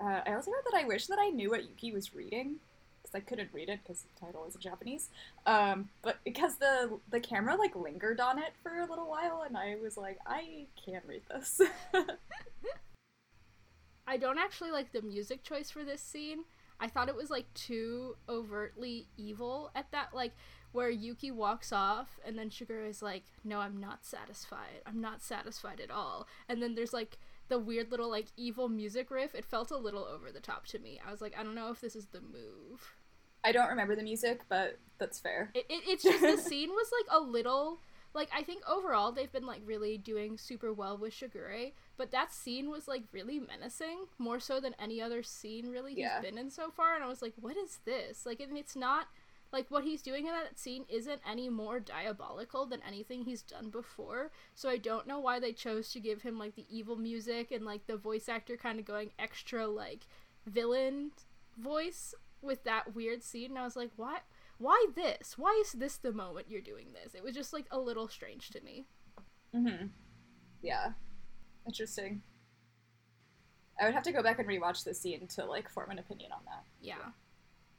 Uh, 0.00 0.20
I 0.26 0.34
also 0.34 0.50
wrote 0.50 0.64
that 0.70 0.78
I 0.78 0.84
wish 0.84 1.06
that 1.06 1.18
I 1.20 1.28
knew 1.28 1.50
what 1.50 1.68
Yuki 1.68 1.92
was 1.92 2.14
reading 2.14 2.56
because 3.00 3.14
I 3.14 3.20
couldn't 3.20 3.50
read 3.52 3.68
it 3.68 3.80
because 3.82 4.02
the 4.02 4.26
title 4.26 4.44
is 4.48 4.54
in 4.54 4.60
Japanese. 4.60 5.08
Um, 5.46 5.88
but 6.02 6.18
because 6.24 6.56
the 6.56 6.98
the 7.10 7.20
camera 7.20 7.56
like 7.56 7.76
lingered 7.76 8.18
on 8.20 8.38
it 8.38 8.52
for 8.62 8.78
a 8.78 8.86
little 8.86 9.08
while, 9.08 9.44
and 9.46 9.56
I 9.56 9.76
was 9.80 9.96
like, 9.96 10.18
I 10.26 10.66
can't 10.84 11.04
read 11.06 11.22
this. 11.30 11.60
I 14.06 14.16
don't 14.16 14.38
actually 14.38 14.72
like 14.72 14.92
the 14.92 15.02
music 15.02 15.44
choice 15.44 15.70
for 15.70 15.84
this 15.84 16.02
scene. 16.02 16.44
I 16.80 16.88
thought 16.88 17.08
it 17.08 17.16
was 17.16 17.30
like 17.30 17.52
too 17.54 18.16
overtly 18.28 19.08
evil 19.16 19.70
at 19.74 19.90
that 19.92 20.14
like 20.14 20.32
where 20.72 20.90
Yuki 20.90 21.30
walks 21.30 21.72
off 21.72 22.18
and 22.24 22.38
then 22.38 22.48
Shigure 22.48 22.88
is 22.88 23.02
like, 23.02 23.24
"No, 23.44 23.58
I'm 23.58 23.80
not 23.80 24.04
satisfied. 24.04 24.82
I'm 24.86 25.00
not 25.00 25.22
satisfied 25.22 25.80
at 25.80 25.90
all." 25.90 26.28
And 26.48 26.62
then 26.62 26.74
there's 26.74 26.92
like 26.92 27.18
the 27.48 27.58
weird 27.58 27.90
little 27.90 28.08
like 28.08 28.28
evil 28.36 28.68
music 28.68 29.10
riff. 29.10 29.34
It 29.34 29.44
felt 29.44 29.70
a 29.70 29.76
little 29.76 30.04
over 30.04 30.32
the 30.32 30.40
top 30.40 30.66
to 30.68 30.78
me. 30.78 31.00
I 31.06 31.10
was 31.10 31.20
like, 31.20 31.36
I 31.38 31.42
don't 31.42 31.54
know 31.54 31.70
if 31.70 31.80
this 31.80 31.96
is 31.96 32.06
the 32.06 32.20
move. 32.20 32.94
I 33.42 33.52
don't 33.52 33.68
remember 33.68 33.96
the 33.96 34.02
music, 34.02 34.42
but 34.48 34.78
that's 34.98 35.18
fair. 35.18 35.50
It, 35.54 35.66
it, 35.68 35.82
it's 35.86 36.04
just 36.04 36.20
the 36.20 36.36
scene 36.48 36.70
was 36.70 36.90
like 37.00 37.18
a 37.18 37.22
little 37.22 37.80
like 38.14 38.28
I 38.34 38.42
think 38.42 38.62
overall 38.68 39.12
they've 39.12 39.30
been 39.32 39.46
like 39.46 39.62
really 39.64 39.96
doing 39.98 40.36
super 40.38 40.72
well 40.72 40.96
with 40.98 41.12
Shigure, 41.12 41.72
but 41.96 42.10
that 42.10 42.32
scene 42.32 42.70
was 42.70 42.88
like 42.88 43.04
really 43.12 43.38
menacing, 43.40 44.06
more 44.18 44.40
so 44.40 44.60
than 44.60 44.74
any 44.80 45.00
other 45.00 45.22
scene 45.22 45.68
really 45.70 45.92
he's 45.94 46.00
Yeah. 46.00 46.20
been 46.20 46.38
in 46.38 46.50
so 46.50 46.70
far. 46.70 46.94
And 46.94 47.04
I 47.04 47.08
was 47.08 47.22
like, 47.22 47.34
what 47.40 47.56
is 47.56 47.78
this? 47.84 48.26
Like, 48.26 48.40
and 48.40 48.56
it's 48.58 48.74
not 48.76 49.06
like 49.52 49.68
what 49.70 49.84
he's 49.84 50.02
doing 50.02 50.26
in 50.26 50.32
that 50.32 50.58
scene 50.58 50.84
isn't 50.88 51.20
any 51.28 51.48
more 51.48 51.80
diabolical 51.80 52.66
than 52.66 52.80
anything 52.86 53.24
he's 53.24 53.42
done 53.42 53.68
before. 53.68 54.30
So 54.54 54.68
I 54.68 54.76
don't 54.76 55.06
know 55.08 55.18
why 55.18 55.40
they 55.40 55.52
chose 55.52 55.90
to 55.92 56.00
give 56.00 56.22
him 56.22 56.38
like 56.38 56.54
the 56.54 56.66
evil 56.70 56.96
music 56.96 57.50
and 57.50 57.64
like 57.64 57.86
the 57.86 57.96
voice 57.96 58.28
actor 58.28 58.56
kind 58.56 58.78
of 58.78 58.84
going 58.84 59.10
extra 59.18 59.66
like 59.66 60.06
villain 60.46 61.10
voice 61.58 62.14
with 62.42 62.64
that 62.64 62.94
weird 62.94 63.22
scene. 63.22 63.50
And 63.50 63.58
I 63.58 63.64
was 63.64 63.76
like, 63.76 63.90
why? 63.96 64.18
Why 64.60 64.86
this? 64.94 65.38
Why 65.38 65.58
is 65.64 65.72
this 65.72 65.96
the 65.96 66.12
moment 66.12 66.50
you're 66.50 66.60
doing 66.60 66.88
this? 66.92 67.14
It 67.14 67.24
was 67.24 67.34
just 67.34 67.54
like 67.54 67.64
a 67.70 67.78
little 67.78 68.08
strange 68.08 68.50
to 68.50 68.60
me. 68.60 68.84
Mm-hmm. 69.56 69.86
Yeah. 70.62 70.90
Interesting. 71.66 72.20
I 73.80 73.86
would 73.86 73.94
have 73.94 74.02
to 74.02 74.12
go 74.12 74.22
back 74.22 74.38
and 74.38 74.46
rewatch 74.46 74.84
the 74.84 74.92
scene 74.92 75.26
to 75.28 75.46
like 75.46 75.70
form 75.70 75.90
an 75.90 75.98
opinion 75.98 76.32
on 76.32 76.40
that. 76.44 76.64
Yeah. 76.82 77.12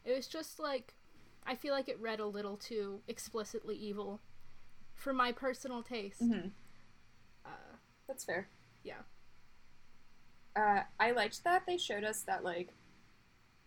It 0.03 0.15
was 0.15 0.25
just 0.25 0.59
like 0.59 0.95
I 1.45 1.53
feel 1.53 1.71
like 1.71 1.88
it 1.88 2.01
read 2.01 2.19
a 2.19 2.25
little 2.25 2.57
too 2.57 3.01
explicitly 3.07 3.75
evil 3.75 4.19
for 4.95 5.13
my 5.13 5.31
personal 5.31 5.83
taste. 5.83 6.23
Mm-hmm. 6.23 6.47
Uh, 7.45 7.75
That's 8.07 8.23
fair. 8.23 8.47
yeah. 8.83 9.01
Uh, 10.55 10.81
I 11.00 11.11
liked 11.11 11.43
that 11.43 11.63
they 11.67 11.77
showed 11.77 12.03
us 12.03 12.23
that 12.23 12.43
like 12.43 12.69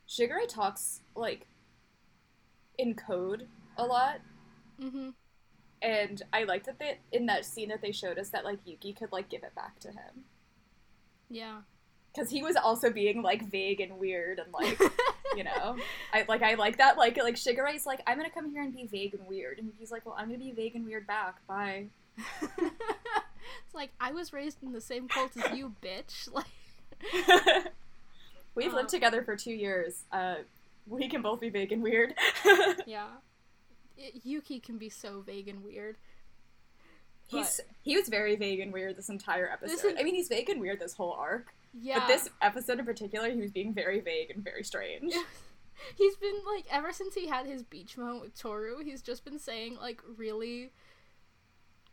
Shigure 0.08 0.46
talks 0.48 1.00
like 1.14 1.46
in 2.78 2.94
code 2.94 3.46
a 3.76 3.84
lot, 3.84 4.20
Mm-hmm. 4.82 5.10
and 5.82 6.22
I 6.32 6.44
liked 6.44 6.66
that 6.66 6.78
they 6.78 6.98
in 7.12 7.26
that 7.26 7.44
scene 7.44 7.68
that 7.68 7.80
they 7.82 7.92
showed 7.92 8.18
us 8.18 8.30
that 8.30 8.44
like 8.44 8.58
Yuki 8.64 8.92
could 8.92 9.12
like 9.12 9.28
give 9.28 9.42
it 9.44 9.54
back 9.54 9.78
to 9.80 9.88
him. 9.88 10.24
Yeah. 11.30 11.60
because 12.12 12.30
he 12.30 12.42
was 12.42 12.56
also 12.56 12.90
being 12.90 13.22
like 13.22 13.48
vague 13.50 13.80
and 13.80 13.98
weird 13.98 14.38
and 14.38 14.52
like 14.52 14.78
you 15.36 15.42
know 15.44 15.76
I 16.12 16.24
like 16.28 16.42
I 16.42 16.54
like 16.54 16.78
that 16.78 16.96
like 16.98 17.16
like 17.16 17.36
Shigure's 17.36 17.86
like 17.86 18.00
I'm 18.06 18.16
gonna 18.16 18.30
come 18.30 18.50
here 18.50 18.62
and 18.62 18.72
be 18.74 18.86
vague 18.86 19.14
and 19.14 19.26
weird. 19.26 19.58
And 19.58 19.72
he's 19.78 19.90
like 19.92 20.04
well 20.06 20.14
I'm 20.18 20.26
gonna 20.26 20.38
be 20.38 20.52
vague 20.52 20.74
and 20.76 20.84
weird 20.86 21.06
back. 21.06 21.36
Bye. 21.46 21.86
It's 23.66 23.74
like 23.74 23.90
I 24.00 24.12
was 24.12 24.32
raised 24.32 24.62
in 24.62 24.72
the 24.72 24.80
same 24.80 25.06
cult 25.08 25.36
as 25.36 25.56
you, 25.56 25.74
bitch. 25.82 26.28
Like 26.32 27.66
we've 28.54 28.72
Uh, 28.72 28.76
lived 28.76 28.88
together 28.88 29.22
for 29.22 29.36
two 29.36 29.52
years. 29.52 30.04
Uh 30.12 30.36
we 30.86 31.08
can 31.08 31.22
both 31.22 31.40
be 31.40 31.48
vague 31.50 31.72
and 31.72 31.82
weird 31.82 32.14
yeah. 32.86 33.06
It, 33.96 34.20
Yuki 34.24 34.58
can 34.60 34.76
be 34.78 34.88
so 34.88 35.20
vague 35.20 35.48
and 35.48 35.62
weird. 35.64 35.96
he's 37.28 37.60
he 37.82 37.96
was 37.96 38.08
very 38.08 38.36
vague 38.36 38.60
and 38.60 38.72
weird 38.72 38.96
this 38.96 39.08
entire 39.08 39.48
episode 39.50 39.72
This 39.76 39.84
is- 39.84 39.94
I 39.98 40.02
mean 40.02 40.14
he's 40.14 40.28
vague 40.28 40.48
and 40.50 40.60
weird 40.60 40.80
this 40.80 40.94
whole 40.94 41.12
arc 41.12 41.54
Yeah. 41.72 42.00
but 42.00 42.08
this 42.08 42.28
episode 42.42 42.78
in 42.78 42.84
particular 42.84 43.30
he 43.30 43.40
was 43.40 43.50
being 43.52 43.72
very 43.72 44.00
vague 44.00 44.30
and 44.30 44.42
very 44.44 44.64
strange 44.64 45.12
he's 45.96 46.16
been 46.16 46.36
like 46.54 46.66
ever 46.70 46.92
since 46.92 47.14
he 47.14 47.26
had 47.28 47.46
his 47.46 47.62
beach 47.62 47.96
moment 47.98 48.22
with 48.22 48.38
Toru, 48.38 48.78
he's 48.84 49.02
just 49.02 49.24
been 49.24 49.38
saying 49.38 49.76
like 49.80 50.00
really 50.16 50.72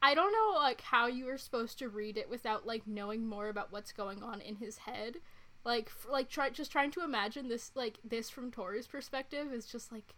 I 0.04 0.16
don't 0.16 0.32
know 0.32 0.60
like 0.60 0.82
how 0.82 1.06
you 1.08 1.26
were 1.26 1.38
supposed 1.38 1.78
to 1.80 1.90
read 1.90 2.18
it 2.18 2.30
without 2.30 2.66
like 2.66 2.88
knowing 2.88 3.28
more 3.28 3.50
about 3.50 3.72
what's 3.72 3.92
going 3.92 4.24
on 4.24 4.42
in 4.42 4.56
his 4.56 4.78
head. 4.80 5.18
Like 5.64 5.88
f- 5.88 6.08
like 6.10 6.30
try 6.30 6.50
just 6.50 6.72
trying 6.72 6.92
to 6.92 7.04
imagine 7.04 7.48
this 7.48 7.72
like 7.76 8.00
this 8.04 8.30
from 8.30 8.52
Toru's 8.52 8.88
perspective 8.88 9.54
is 9.54 9.66
just 9.68 9.92
like 9.92 10.16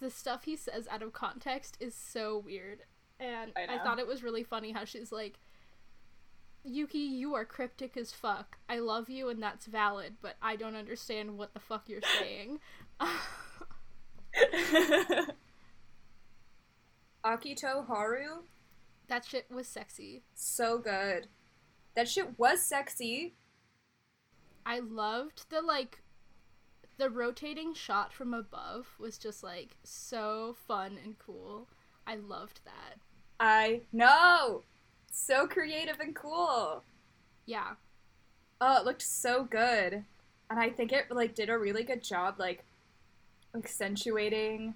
the 0.00 0.10
stuff 0.10 0.44
he 0.44 0.56
says 0.56 0.86
out 0.90 1.02
of 1.02 1.12
context 1.12 1.76
is 1.80 1.94
so 1.94 2.38
weird. 2.44 2.80
And 3.18 3.52
I 3.56 3.76
I, 3.76 3.78
thought 3.78 3.98
it 3.98 4.06
was 4.06 4.22
really 4.22 4.44
funny 4.44 4.72
how 4.72 4.84
she's 4.84 5.10
like 5.10 5.38
Yuki, 6.64 6.98
you 6.98 7.34
are 7.34 7.44
cryptic 7.44 7.96
as 7.96 8.12
fuck. 8.12 8.58
I 8.68 8.78
love 8.80 9.08
you 9.08 9.28
and 9.30 9.42
that's 9.42 9.66
valid, 9.66 10.16
but 10.20 10.36
I 10.42 10.56
don't 10.56 10.76
understand 10.76 11.38
what 11.38 11.54
the 11.54 11.60
fuck 11.60 11.88
you're 11.88 12.02
saying. 12.20 12.60
Akito 17.24 17.86
Haru, 17.86 18.42
that 19.08 19.24
shit 19.24 19.46
was 19.50 19.66
sexy. 19.66 20.24
so 20.34 20.78
good. 20.78 21.28
That 21.94 22.08
shit 22.08 22.38
was 22.38 22.62
sexy. 22.62 23.34
I 24.68 24.80
loved 24.80 25.48
the 25.48 25.62
like 25.62 26.02
the 26.98 27.08
rotating 27.08 27.72
shot 27.72 28.12
from 28.12 28.34
above 28.34 28.86
was 28.98 29.16
just 29.16 29.42
like 29.42 29.78
so 29.82 30.56
fun 30.66 30.98
and 31.02 31.18
cool. 31.18 31.68
I 32.06 32.16
loved 32.16 32.60
that. 32.66 32.98
I 33.40 33.80
know. 33.94 34.64
So 35.10 35.46
creative 35.46 36.00
and 36.00 36.14
cool. 36.14 36.82
Yeah. 37.46 37.76
Oh, 38.60 38.80
it 38.80 38.84
looked 38.84 39.00
so 39.00 39.44
good. 39.44 40.04
And 40.50 40.60
I 40.60 40.68
think 40.68 40.92
it 40.92 41.10
like 41.10 41.34
did 41.34 41.48
a 41.48 41.58
really 41.58 41.82
good 41.82 42.02
job 42.02 42.34
like 42.38 42.62
accentuating 43.54 44.74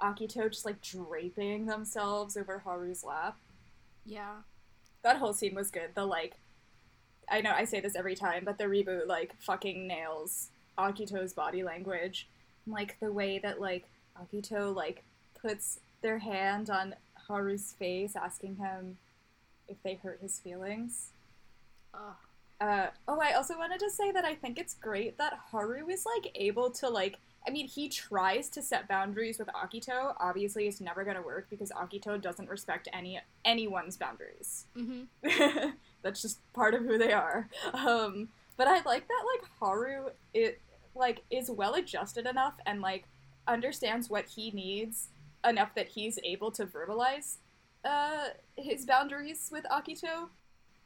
Akito 0.00 0.50
just 0.50 0.64
like 0.64 0.80
draping 0.80 1.66
themselves 1.66 2.38
over 2.38 2.62
Haru's 2.64 3.04
lap. 3.04 3.36
Yeah. 4.06 4.36
That 5.02 5.18
whole 5.18 5.34
scene 5.34 5.54
was 5.54 5.70
good. 5.70 5.90
The 5.94 6.06
like 6.06 6.36
I 7.30 7.40
know 7.40 7.52
I 7.52 7.64
say 7.64 7.80
this 7.80 7.96
every 7.96 8.14
time, 8.14 8.44
but 8.44 8.58
the 8.58 8.64
reboot 8.64 9.06
like 9.06 9.34
fucking 9.40 9.86
nails 9.86 10.50
Akito's 10.78 11.32
body 11.32 11.62
language. 11.62 12.28
Like 12.66 12.98
the 13.00 13.12
way 13.12 13.38
that 13.38 13.60
like 13.60 13.84
Akito 14.20 14.74
like 14.74 15.04
puts 15.40 15.80
their 16.02 16.18
hand 16.18 16.70
on 16.70 16.94
Haru's 17.28 17.72
face 17.72 18.16
asking 18.16 18.56
him 18.56 18.98
if 19.68 19.82
they 19.82 19.94
hurt 19.94 20.18
his 20.20 20.38
feelings. 20.38 21.10
Ugh. 21.94 22.14
Uh, 22.60 22.86
oh, 23.08 23.18
I 23.20 23.32
also 23.32 23.58
wanted 23.58 23.80
to 23.80 23.90
say 23.90 24.10
that 24.12 24.24
I 24.24 24.34
think 24.34 24.58
it's 24.58 24.74
great 24.74 25.18
that 25.18 25.38
Haru 25.50 25.88
is 25.88 26.06
like 26.06 26.32
able 26.34 26.70
to 26.72 26.88
like. 26.88 27.18
I 27.46 27.50
mean, 27.50 27.68
he 27.68 27.90
tries 27.90 28.48
to 28.50 28.62
set 28.62 28.88
boundaries 28.88 29.38
with 29.38 29.48
Akito. 29.48 30.14
Obviously, 30.18 30.66
it's 30.66 30.80
never 30.80 31.04
gonna 31.04 31.20
work 31.20 31.48
because 31.50 31.70
Akito 31.72 32.20
doesn't 32.20 32.48
respect 32.48 32.88
any 32.92 33.20
anyone's 33.44 33.96
boundaries. 33.96 34.64
Mhm. 34.76 35.08
That's 36.04 36.22
just 36.22 36.38
part 36.52 36.74
of 36.74 36.82
who 36.84 36.96
they 36.98 37.12
are. 37.12 37.48
Um, 37.74 38.28
but 38.56 38.68
I 38.68 38.74
like 38.84 39.08
that 39.08 39.24
like 39.34 39.50
Haru 39.58 40.10
it 40.32 40.60
like 40.94 41.22
is 41.30 41.50
well 41.50 41.74
adjusted 41.74 42.24
enough 42.26 42.54
and 42.66 42.80
like 42.80 43.06
understands 43.48 44.08
what 44.08 44.26
he 44.26 44.52
needs 44.52 45.08
enough 45.44 45.74
that 45.74 45.88
he's 45.88 46.20
able 46.22 46.52
to 46.52 46.64
verbalize 46.64 47.38
uh, 47.84 48.28
his 48.56 48.86
boundaries 48.86 49.48
with 49.52 49.64
Akito. 49.64 50.28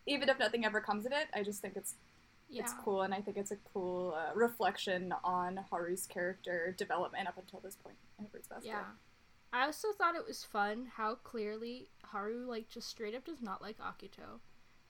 Even 0.07 0.31
if 0.31 0.39
nothing 0.39 0.65
ever 0.65 0.81
comes 0.81 1.05
of 1.05 1.13
it, 1.13 1.29
I 1.35 1.43
just 1.43 1.61
think 1.61 1.75
it's 1.77 1.95
Yeah. 2.49 2.63
it's 2.63 2.73
cool, 2.73 3.03
and 3.03 3.13
I 3.13 3.21
think 3.21 3.37
it's 3.37 3.51
a 3.51 3.59
cool 3.75 4.15
uh, 4.17 4.35
reflection 4.35 5.13
on 5.23 5.59
Haru's 5.71 6.07
character 6.07 6.75
development 6.79 7.29
up 7.29 7.37
until 7.37 7.61
this 7.61 7.77
point 7.77 7.97
in. 8.19 8.27
Yeah. 8.65 8.85
I 9.53 9.65
also 9.67 9.89
thought 9.93 10.15
it 10.15 10.27
was 10.27 10.45
fun 10.45 10.91
how 10.97 11.17
clearly 11.17 11.89
Haru 12.05 12.47
like 12.49 12.69
just 12.71 12.89
straight 12.89 13.15
up 13.15 13.25
does 13.27 13.43
not 13.43 13.61
like 13.61 13.77
Akito. 13.79 14.41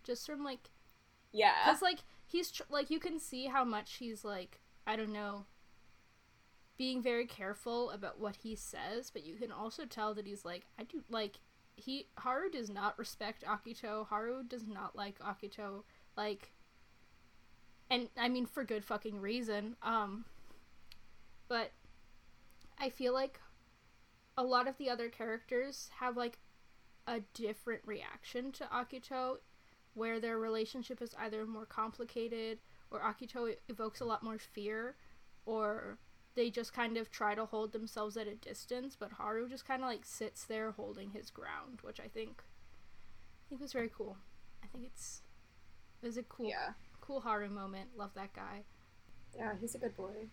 Just 0.04 0.26
from 0.26 0.44
like 0.44 0.70
yeah, 1.32 1.52
Because 1.66 1.82
like 1.82 1.98
he's 2.26 2.50
tr- 2.50 2.62
like 2.70 2.90
you 2.90 2.98
can 3.00 3.18
see 3.18 3.46
how 3.46 3.64
much 3.64 3.94
he's 3.94 4.24
like 4.24 4.60
I 4.86 4.96
don't 4.96 5.12
know, 5.12 5.44
being 6.78 7.02
very 7.02 7.26
careful 7.26 7.90
about 7.90 8.18
what 8.18 8.36
he 8.36 8.54
says, 8.54 9.10
but 9.10 9.24
you 9.24 9.34
can 9.36 9.52
also 9.52 9.84
tell 9.84 10.14
that 10.14 10.26
he's 10.26 10.44
like 10.44 10.66
I 10.78 10.84
do 10.84 11.02
like 11.10 11.40
he 11.76 12.08
Haru 12.18 12.50
does 12.50 12.70
not 12.70 12.98
respect 12.98 13.44
Akito. 13.44 14.06
Haru 14.08 14.42
does 14.42 14.66
not 14.66 14.96
like 14.96 15.18
Akito. 15.20 15.84
Like, 16.16 16.52
and 17.90 18.08
I 18.16 18.28
mean 18.28 18.46
for 18.46 18.64
good 18.64 18.84
fucking 18.84 19.20
reason. 19.20 19.76
Um, 19.82 20.24
but 21.48 21.72
I 22.78 22.90
feel 22.90 23.12
like 23.12 23.40
a 24.36 24.42
lot 24.42 24.68
of 24.68 24.76
the 24.78 24.90
other 24.90 25.08
characters 25.08 25.90
have 26.00 26.16
like 26.16 26.38
a 27.06 27.20
different 27.34 27.82
reaction 27.84 28.52
to 28.52 28.64
Akito 28.64 29.38
where 29.98 30.20
their 30.20 30.38
relationship 30.38 31.02
is 31.02 31.14
either 31.18 31.46
more 31.46 31.66
complicated 31.66 32.58
or 32.90 33.00
Akito 33.00 33.54
evokes 33.68 34.00
a 34.00 34.04
lot 34.04 34.22
more 34.22 34.38
fear 34.38 34.96
or 35.46 35.98
they 36.34 36.50
just 36.50 36.72
kind 36.72 36.96
of 36.96 37.10
try 37.10 37.34
to 37.34 37.44
hold 37.46 37.72
themselves 37.72 38.16
at 38.16 38.26
a 38.28 38.34
distance 38.36 38.96
but 38.98 39.12
Haru 39.12 39.48
just 39.48 39.66
kind 39.66 39.82
of 39.82 39.88
like 39.88 40.04
sits 40.04 40.44
there 40.44 40.70
holding 40.72 41.10
his 41.10 41.30
ground 41.30 41.80
which 41.82 42.00
I 42.00 42.08
think 42.08 42.42
I 43.46 43.48
think 43.48 43.60
was 43.60 43.72
very 43.72 43.90
cool. 43.96 44.16
I 44.62 44.66
think 44.66 44.84
it's 44.84 45.22
it 46.02 46.06
was 46.06 46.16
a 46.16 46.22
cool 46.22 46.48
yeah, 46.50 46.72
cool 47.00 47.20
Haru 47.20 47.48
moment. 47.50 47.90
Love 47.96 48.12
that 48.14 48.32
guy. 48.34 48.64
yeah. 49.34 49.54
He's 49.60 49.74
a 49.74 49.78
good 49.78 49.96
boy. 49.96 50.28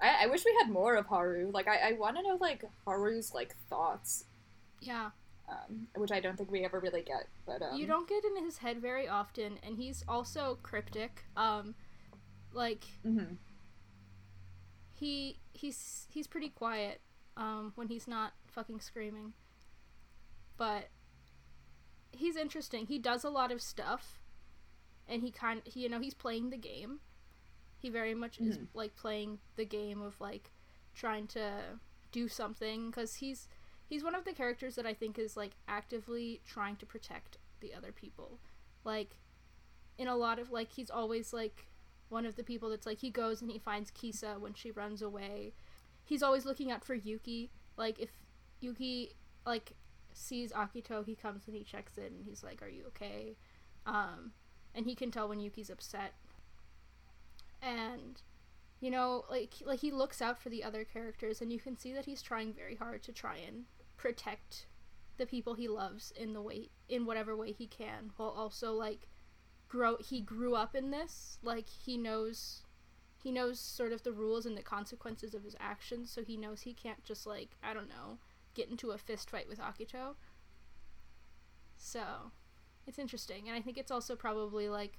I, 0.00 0.24
I 0.24 0.26
wish 0.26 0.44
we 0.44 0.56
had 0.60 0.70
more 0.70 0.96
of 0.96 1.06
Haru. 1.06 1.50
Like, 1.52 1.68
I, 1.68 1.90
I 1.90 1.92
want 1.92 2.16
to 2.16 2.22
know 2.22 2.36
like 2.40 2.64
Haru's 2.86 3.32
like 3.34 3.54
thoughts, 3.68 4.24
Yeah. 4.80 5.10
Um, 5.48 5.86
which 5.96 6.10
I 6.12 6.20
don't 6.20 6.36
think 6.36 6.50
we 6.50 6.64
ever 6.64 6.80
really 6.80 7.02
get. 7.02 7.28
But 7.46 7.62
um, 7.62 7.76
you 7.78 7.86
don't 7.86 8.08
get 8.08 8.24
in 8.24 8.44
his 8.44 8.58
head 8.58 8.80
very 8.80 9.08
often 9.08 9.58
and 9.62 9.76
he's 9.76 10.04
also 10.08 10.58
cryptic. 10.62 11.24
Um 11.36 11.74
like 12.52 12.84
mhm. 13.04 13.36
he 14.92 15.38
he's 15.52 16.06
he's 16.10 16.26
pretty 16.26 16.48
quiet 16.48 17.00
um 17.36 17.72
when 17.74 17.88
he's 17.88 18.06
not 18.06 18.32
fucking 18.46 18.80
screaming 18.80 19.32
but 20.56 20.88
he's 22.12 22.36
interesting 22.36 22.86
he 22.86 22.98
does 22.98 23.24
a 23.24 23.30
lot 23.30 23.50
of 23.50 23.60
stuff 23.60 24.20
and 25.08 25.22
he 25.22 25.30
kind 25.30 25.62
he, 25.64 25.80
you 25.80 25.88
know 25.88 25.98
he's 26.00 26.14
playing 26.14 26.50
the 26.50 26.56
game 26.56 27.00
he 27.76 27.90
very 27.90 28.14
much 28.14 28.38
is 28.38 28.56
Mhm. 28.56 28.68
like 28.72 28.94
playing 28.94 29.38
the 29.56 29.64
game 29.64 30.00
of 30.00 30.20
like 30.20 30.52
trying 30.94 31.26
to 31.28 31.80
do 32.12 32.28
something 32.28 32.90
because 32.90 33.16
he's 33.16 33.48
he's 33.88 34.04
one 34.04 34.14
of 34.14 34.24
the 34.24 34.32
characters 34.32 34.74
that 34.74 34.86
i 34.86 34.94
think 34.94 35.18
is 35.18 35.36
like 35.36 35.52
actively 35.68 36.40
trying 36.46 36.76
to 36.76 36.86
protect 36.86 37.38
the 37.60 37.72
other 37.74 37.92
people 37.92 38.38
like 38.84 39.16
in 39.98 40.08
a 40.08 40.16
lot 40.16 40.38
of 40.38 40.50
like 40.50 40.72
he's 40.72 40.90
always 40.90 41.32
like 41.32 41.66
one 42.08 42.26
of 42.26 42.36
the 42.36 42.42
people 42.44 42.70
that's 42.70 42.86
like 42.86 42.98
he 42.98 43.10
goes 43.10 43.40
and 43.42 43.50
he 43.50 43.58
finds 43.58 43.90
Kisa 43.90 44.36
when 44.38 44.54
she 44.54 44.70
runs 44.70 45.02
away. 45.02 45.52
He's 46.04 46.22
always 46.22 46.44
looking 46.44 46.70
out 46.70 46.84
for 46.84 46.94
Yuki. 46.94 47.50
Like 47.76 47.98
if 47.98 48.10
Yuki 48.60 49.12
like 49.46 49.72
sees 50.12 50.52
Akito, 50.52 51.04
he 51.04 51.14
comes 51.14 51.42
and 51.46 51.56
he 51.56 51.64
checks 51.64 51.96
in 51.96 52.04
and 52.04 52.24
he's 52.24 52.44
like, 52.44 52.62
"Are 52.62 52.68
you 52.68 52.84
okay?" 52.88 53.36
Um, 53.86 54.32
and 54.74 54.86
he 54.86 54.94
can 54.94 55.10
tell 55.10 55.28
when 55.28 55.40
Yuki's 55.40 55.70
upset. 55.70 56.12
You 58.84 58.90
know, 58.90 59.24
like 59.30 59.54
like 59.64 59.80
he 59.80 59.90
looks 59.90 60.20
out 60.20 60.38
for 60.38 60.50
the 60.50 60.62
other 60.62 60.84
characters 60.84 61.40
and 61.40 61.50
you 61.50 61.58
can 61.58 61.74
see 61.74 61.94
that 61.94 62.04
he's 62.04 62.20
trying 62.20 62.52
very 62.52 62.76
hard 62.76 63.02
to 63.04 63.12
try 63.12 63.38
and 63.38 63.64
protect 63.96 64.66
the 65.16 65.24
people 65.24 65.54
he 65.54 65.68
loves 65.68 66.12
in 66.14 66.34
the 66.34 66.42
way 66.42 66.68
in 66.86 67.06
whatever 67.06 67.34
way 67.34 67.50
he 67.50 67.66
can 67.66 68.10
while 68.18 68.28
also 68.28 68.74
like 68.74 69.08
grow 69.70 69.96
he 70.00 70.20
grew 70.20 70.54
up 70.54 70.74
in 70.74 70.90
this 70.90 71.38
like 71.42 71.66
he 71.68 71.96
knows 71.96 72.62
he 73.22 73.30
knows 73.30 73.58
sort 73.58 73.90
of 73.92 74.02
the 74.02 74.12
rules 74.12 74.44
and 74.44 74.58
the 74.58 74.62
consequences 74.62 75.32
of 75.32 75.44
his 75.44 75.56
actions 75.58 76.10
so 76.10 76.22
he 76.22 76.36
knows 76.36 76.62
he 76.62 76.74
can't 76.74 77.02
just 77.04 77.26
like 77.26 77.56
i 77.62 77.72
don't 77.72 77.88
know 77.88 78.18
get 78.52 78.68
into 78.68 78.90
a 78.90 78.98
fist 78.98 79.30
fight 79.30 79.48
with 79.48 79.58
akito. 79.58 80.14
So 81.76 82.02
it's 82.86 82.98
interesting 82.98 83.48
and 83.48 83.56
i 83.56 83.62
think 83.62 83.78
it's 83.78 83.90
also 83.90 84.14
probably 84.14 84.68
like 84.68 84.98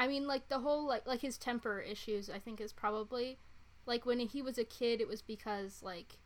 I 0.00 0.08
mean, 0.08 0.26
like 0.26 0.48
the 0.48 0.60
whole 0.60 0.86
like 0.86 1.06
like 1.06 1.20
his 1.20 1.36
temper 1.36 1.78
issues. 1.78 2.30
I 2.30 2.38
think 2.38 2.58
is 2.58 2.72
probably 2.72 3.38
like 3.84 4.06
when 4.06 4.18
he 4.20 4.40
was 4.40 4.56
a 4.56 4.64
kid, 4.64 4.98
it 4.98 5.06
was 5.06 5.20
because 5.20 5.82
like 5.82 6.16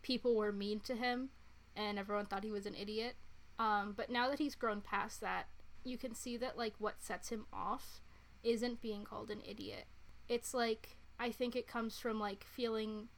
people 0.00 0.34
were 0.34 0.52
mean 0.52 0.80
to 0.80 0.94
him, 0.94 1.28
and 1.76 1.98
everyone 1.98 2.24
thought 2.24 2.44
he 2.44 2.50
was 2.50 2.64
an 2.64 2.74
idiot. 2.74 3.16
Um, 3.58 3.92
but 3.94 4.08
now 4.08 4.30
that 4.30 4.38
he's 4.38 4.54
grown 4.54 4.80
past 4.80 5.20
that, 5.20 5.48
you 5.84 5.98
can 5.98 6.14
see 6.14 6.38
that 6.38 6.56
like 6.56 6.72
what 6.78 7.02
sets 7.02 7.28
him 7.28 7.44
off 7.52 8.00
isn't 8.42 8.80
being 8.80 9.04
called 9.04 9.30
an 9.30 9.42
idiot. 9.46 9.84
It's 10.26 10.54
like 10.54 10.96
I 11.20 11.30
think 11.30 11.54
it 11.54 11.68
comes 11.68 11.98
from 11.98 12.18
like 12.18 12.42
feeling 12.42 13.08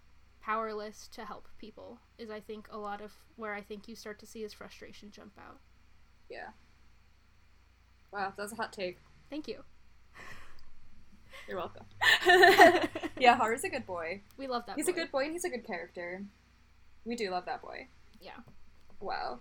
powerless 0.41 1.07
to 1.13 1.25
help 1.25 1.47
people. 1.59 2.01
Is 2.19 2.29
I 2.29 2.41
think 2.41 2.67
a 2.73 2.79
lot 2.79 3.01
of 3.01 3.13
where 3.37 3.55
I 3.55 3.61
think 3.63 3.87
you 3.87 3.95
start 3.95 4.19
to 4.19 4.27
see 4.27 4.43
his 4.43 4.53
frustration 4.53 5.13
jump 5.13 5.35
out. 5.39 5.61
Yeah. 6.29 6.49
Wow, 8.13 8.33
that's 8.37 8.53
a 8.53 8.57
hot 8.57 8.73
take. 8.73 8.99
Thank 9.31 9.47
you. 9.47 9.63
You're 11.49 11.59
welcome. 11.59 11.85
yeah, 13.19 13.39
Haru's 13.39 13.65
a 13.65 13.69
good 13.69 13.87
boy. 13.87 14.23
We 14.37 14.47
love 14.47 14.65
that. 14.67 14.77
He's 14.77 14.87
boy. 14.87 14.93
a 14.93 14.95
good 14.95 15.13
boy 15.13 15.25
and 15.25 15.33
he's 15.33 15.45
a 15.45 15.51
good 15.51 15.67
character. 15.67 16.25
We 17.05 17.15
do 17.15 17.31
love 17.31 17.47
that 17.47 17.63
boy. 17.63 17.89
Yeah. 18.21 18.39
Wow. 19.01 19.41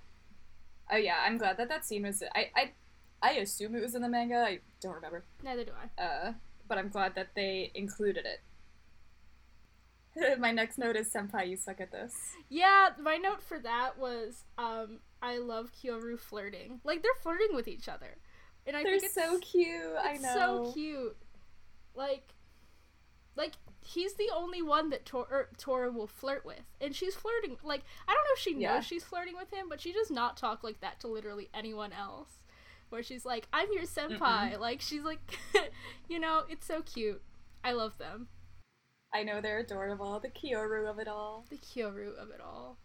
Oh 0.91 0.97
yeah, 0.97 1.17
I'm 1.25 1.37
glad 1.37 1.57
that 1.57 1.69
that 1.69 1.85
scene 1.85 2.03
was. 2.03 2.21
I 2.35 2.51
I 2.55 2.71
I 3.21 3.31
assume 3.33 3.75
it 3.75 3.81
was 3.81 3.95
in 3.95 4.01
the 4.01 4.09
manga. 4.09 4.37
I 4.37 4.59
don't 4.81 4.93
remember. 4.93 5.25
Neither 5.43 5.65
do 5.65 5.71
I. 5.71 6.01
Uh, 6.01 6.33
but 6.67 6.77
I'm 6.77 6.89
glad 6.89 7.15
that 7.15 7.29
they 7.35 7.71
included 7.73 8.25
it. 8.25 8.41
My 10.39 10.51
next 10.51 10.77
note 10.77 10.95
is 10.95 11.11
senpai, 11.11 11.49
you 11.49 11.57
suck 11.57 11.81
at 11.81 11.91
this. 11.91 12.13
Yeah, 12.49 12.89
my 13.01 13.17
note 13.17 13.41
for 13.41 13.59
that 13.59 13.97
was 13.97 14.43
um 14.57 14.99
I 15.21 15.39
love 15.39 15.71
Kyoru 15.73 16.19
flirting. 16.19 16.81
Like 16.83 17.01
they're 17.01 17.11
flirting 17.21 17.55
with 17.55 17.67
each 17.67 17.89
other. 17.89 18.17
And 18.67 18.75
I 18.75 18.83
They're 18.83 18.93
think 18.93 19.03
it's 19.05 19.15
so 19.15 19.37
cute. 19.39 19.95
I 20.03 20.13
it's 20.13 20.23
know. 20.23 20.65
so 20.65 20.73
cute. 20.73 21.17
Like 21.95 22.33
like 23.35 23.53
he's 23.81 24.13
the 24.15 24.29
only 24.35 24.61
one 24.61 24.89
that 24.89 25.05
Tor- 25.05 25.27
er, 25.31 25.49
Tora 25.57 25.91
will 25.91 26.07
flirt 26.07 26.45
with. 26.45 26.63
And 26.81 26.95
she's 26.95 27.15
flirting 27.15 27.57
like 27.63 27.83
I 28.07 28.13
don't 28.13 28.23
know 28.23 28.33
if 28.35 28.39
she 28.39 28.53
knows 28.53 28.61
Yeah. 28.61 28.79
she's 28.81 29.03
flirting 29.03 29.35
with 29.35 29.51
him, 29.51 29.67
but 29.69 29.81
she 29.81 29.91
does 29.93 30.09
not 30.11 30.37
talk 30.37 30.63
like 30.63 30.79
that 30.81 30.99
to 31.01 31.07
literally 31.07 31.49
anyone 31.53 31.91
else. 31.93 32.39
Where 32.89 33.01
she's 33.03 33.25
like, 33.25 33.47
"I'm 33.51 33.67
your 33.73 33.83
senpai." 33.83 34.59
Like 34.59 34.79
she's 34.81 35.03
like 35.03 35.19
you 36.07 36.19
know, 36.19 36.43
it's 36.49 36.65
so 36.65 36.81
cute. 36.81 37.21
I 37.63 37.71
love 37.71 37.97
them. 37.97 38.27
I 39.13 39.23
know 39.23 39.41
they're 39.41 39.59
adorable. 39.59 40.19
The 40.19 40.29
Kyoru 40.29 40.89
of 40.89 40.99
it 40.99 41.07
all. 41.07 41.45
the 41.49 41.57
Kyoru 41.57 42.15
of 42.15 42.29
it 42.31 42.41
all. 42.41 42.77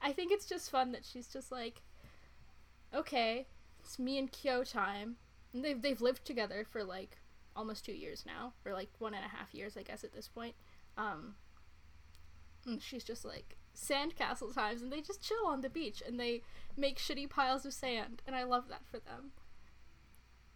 I 0.00 0.12
think 0.12 0.30
it's 0.32 0.46
just 0.46 0.70
fun 0.70 0.92
that 0.92 1.04
she's 1.04 1.26
just 1.26 1.50
like, 1.52 1.82
okay, 2.94 3.46
it's 3.80 3.98
me 3.98 4.18
and 4.18 4.30
Kyo 4.30 4.62
time. 4.64 5.16
And 5.52 5.64
they've 5.64 5.80
they've 5.80 6.00
lived 6.00 6.24
together 6.24 6.64
for 6.68 6.84
like 6.84 7.18
almost 7.60 7.84
two 7.84 7.92
years 7.92 8.24
now, 8.26 8.54
or 8.66 8.72
like 8.72 8.88
one 8.98 9.14
and 9.14 9.24
a 9.24 9.28
half 9.28 9.54
years, 9.54 9.76
I 9.76 9.82
guess, 9.82 10.02
at 10.02 10.12
this 10.12 10.26
point. 10.28 10.54
Um, 10.98 11.34
and 12.66 12.82
she's 12.82 13.04
just 13.04 13.24
like 13.24 13.56
sandcastle 13.76 14.52
times, 14.54 14.82
and 14.82 14.92
they 14.92 15.00
just 15.00 15.22
chill 15.22 15.46
on 15.46 15.60
the 15.60 15.70
beach 15.70 16.02
and 16.06 16.18
they 16.18 16.42
make 16.76 16.98
shitty 16.98 17.30
piles 17.30 17.64
of 17.64 17.72
sand, 17.72 18.22
and 18.26 18.34
I 18.34 18.42
love 18.44 18.64
that 18.68 18.82
for 18.90 18.98
them. 18.98 19.32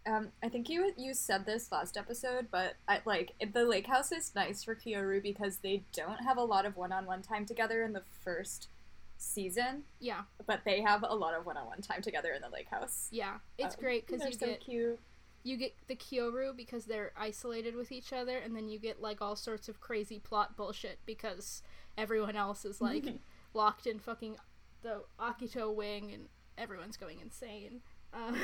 Um, 0.07 0.33
I 0.43 0.49
think 0.51 0.69
you 0.69 0.93
you 0.99 1.15
said 1.15 1.47
this 1.47 1.73
last 1.73 1.97
episode, 1.97 2.49
but 2.51 2.75
I, 2.87 3.01
like 3.07 3.33
the 3.53 3.65
lake 3.65 3.87
house 3.87 4.13
is 4.13 4.35
nice 4.35 4.63
for 4.65 4.75
Kyoru 4.75 5.23
because 5.23 5.59
they 5.59 5.85
don't 5.95 6.23
have 6.25 6.37
a 6.37 6.45
lot 6.45 6.67
of 6.67 6.77
one-on-one 6.77 7.23
time 7.23 7.47
together 7.47 7.83
in 7.83 7.95
the 7.95 8.03
first 8.23 8.69
season, 9.17 9.85
Yeah, 10.01 10.23
but 10.47 10.61
they 10.67 10.83
have 10.83 11.03
a 11.09 11.15
lot 11.15 11.33
of 11.35 11.47
one-on-one 11.47 11.81
time 11.81 12.03
together 12.03 12.33
in 12.33 12.43
the 12.43 12.51
lake 12.51 12.69
house. 12.69 13.09
yeah, 13.11 13.39
it's 13.57 13.77
Um, 13.77 13.81
great 13.81 14.07
because 14.07 14.21
they're 14.21 14.33
so 14.33 14.57
cute. 14.57 15.01
You 15.45 15.57
get 15.57 15.75
the 15.87 15.95
Kyoru 15.95 16.57
because 16.57 16.87
they're 16.87 17.13
isolated 17.17 17.77
with 17.77 17.93
each 17.93 18.13
other, 18.13 18.37
and 18.39 18.57
then 18.57 18.69
you 18.69 18.79
get 18.81 19.01
like 19.01 19.23
all 19.23 19.37
sorts 19.37 19.69
of 19.69 19.81
crazy 19.81 20.19
plot 20.19 20.57
bullshit 20.57 20.99
because 21.07 21.63
everyone 21.97 22.35
else 22.35 22.65
is 22.65 22.81
like 22.81 23.05
locked 23.55 23.87
in 23.87 23.99
fucking 24.01 24.37
the 24.83 25.03
Akito 25.21 25.73
wing, 25.73 26.11
and 26.13 26.29
everyone's 26.59 26.97
going 26.97 27.21
insane. 27.21 27.81
Um, 28.13 28.41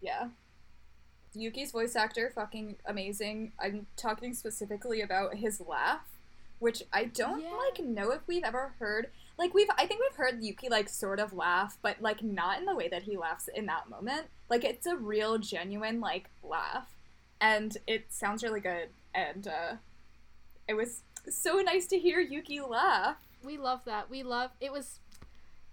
Yeah. 0.00 0.28
Yuki's 1.34 1.72
voice 1.72 1.96
actor, 1.96 2.30
fucking 2.34 2.76
amazing. 2.86 3.52
I'm 3.58 3.86
talking 3.96 4.34
specifically 4.34 5.00
about 5.00 5.34
his 5.36 5.60
laugh, 5.60 6.06
which 6.60 6.82
I 6.92 7.04
don't 7.06 7.40
Yeah. 7.42 7.52
like 7.56 7.80
know 7.84 8.12
if 8.12 8.20
we've 8.28 8.44
ever 8.44 8.74
heard. 8.78 9.10
Like 9.36 9.52
we've, 9.52 9.68
I 9.76 9.86
think 9.86 10.00
we've 10.00 10.16
heard 10.16 10.42
Yuki 10.42 10.68
like 10.68 10.88
sort 10.88 11.18
of 11.18 11.32
laugh, 11.32 11.78
but 11.82 12.00
like 12.00 12.22
not 12.22 12.58
in 12.58 12.64
the 12.66 12.74
way 12.74 12.88
that 12.88 13.02
he 13.02 13.16
laughs 13.16 13.48
in 13.52 13.66
that 13.66 13.88
moment. 13.88 14.26
Like 14.48 14.64
it's 14.64 14.86
a 14.86 14.96
real, 14.96 15.38
genuine 15.38 16.00
like 16.00 16.30
laugh, 16.42 16.88
and 17.40 17.76
it 17.86 18.06
sounds 18.10 18.42
really 18.42 18.60
good. 18.60 18.88
And 19.14 19.46
uh, 19.46 19.76
it 20.68 20.74
was 20.74 21.02
so 21.28 21.58
nice 21.60 21.86
to 21.88 21.98
hear 21.98 22.20
Yuki 22.20 22.60
laugh. 22.60 23.16
we 23.44 23.56
love 23.56 23.80
that. 23.86 24.08
We 24.10 24.22
love 24.22 24.50
it 24.60 24.72
was 24.72 25.00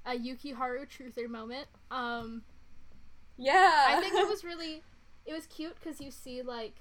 a 0.05 0.15
Yuki 0.15 0.51
Haru 0.51 0.85
truther 0.85 1.29
moment. 1.29 1.67
Um, 1.91 2.41
Yeah, 3.37 3.85
I 3.87 3.99
think 3.99 4.15
it 4.15 4.27
was 4.27 4.43
really 4.43 4.81
it 5.25 5.33
was 5.33 5.45
cute 5.45 5.75
because 5.75 6.01
you 6.01 6.09
see 6.11 6.41
like 6.41 6.75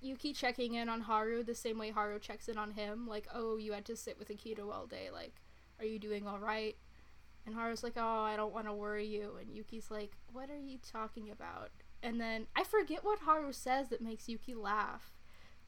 Yuki 0.00 0.32
checking 0.32 0.74
in 0.74 0.88
on 0.88 1.02
Haru 1.02 1.42
the 1.42 1.54
same 1.54 1.78
way 1.78 1.90
Haru 1.90 2.18
checks 2.18 2.48
in 2.48 2.58
on 2.58 2.72
him. 2.72 3.06
Like, 3.06 3.26
oh, 3.34 3.56
you 3.56 3.72
had 3.72 3.84
to 3.86 3.96
sit 3.96 4.18
with 4.18 4.28
Akito 4.28 4.72
all 4.72 4.86
day. 4.86 5.08
Like, 5.12 5.34
are 5.78 5.84
you 5.84 5.98
doing 5.98 6.26
all 6.26 6.38
right? 6.38 6.76
And 7.44 7.54
Haru's 7.54 7.82
like, 7.82 7.94
oh, 7.96 8.20
I 8.20 8.36
don't 8.36 8.52
want 8.52 8.66
to 8.66 8.72
worry 8.72 9.06
you. 9.06 9.36
And 9.40 9.54
Yuki's 9.54 9.90
like, 9.90 10.12
what 10.32 10.50
are 10.50 10.58
you 10.58 10.78
talking 10.90 11.30
about? 11.30 11.70
And 12.02 12.20
then 12.20 12.46
I 12.56 12.64
forget 12.64 13.04
what 13.04 13.20
Haru 13.20 13.52
says 13.52 13.88
that 13.88 14.00
makes 14.00 14.28
Yuki 14.28 14.54
laugh. 14.54 15.12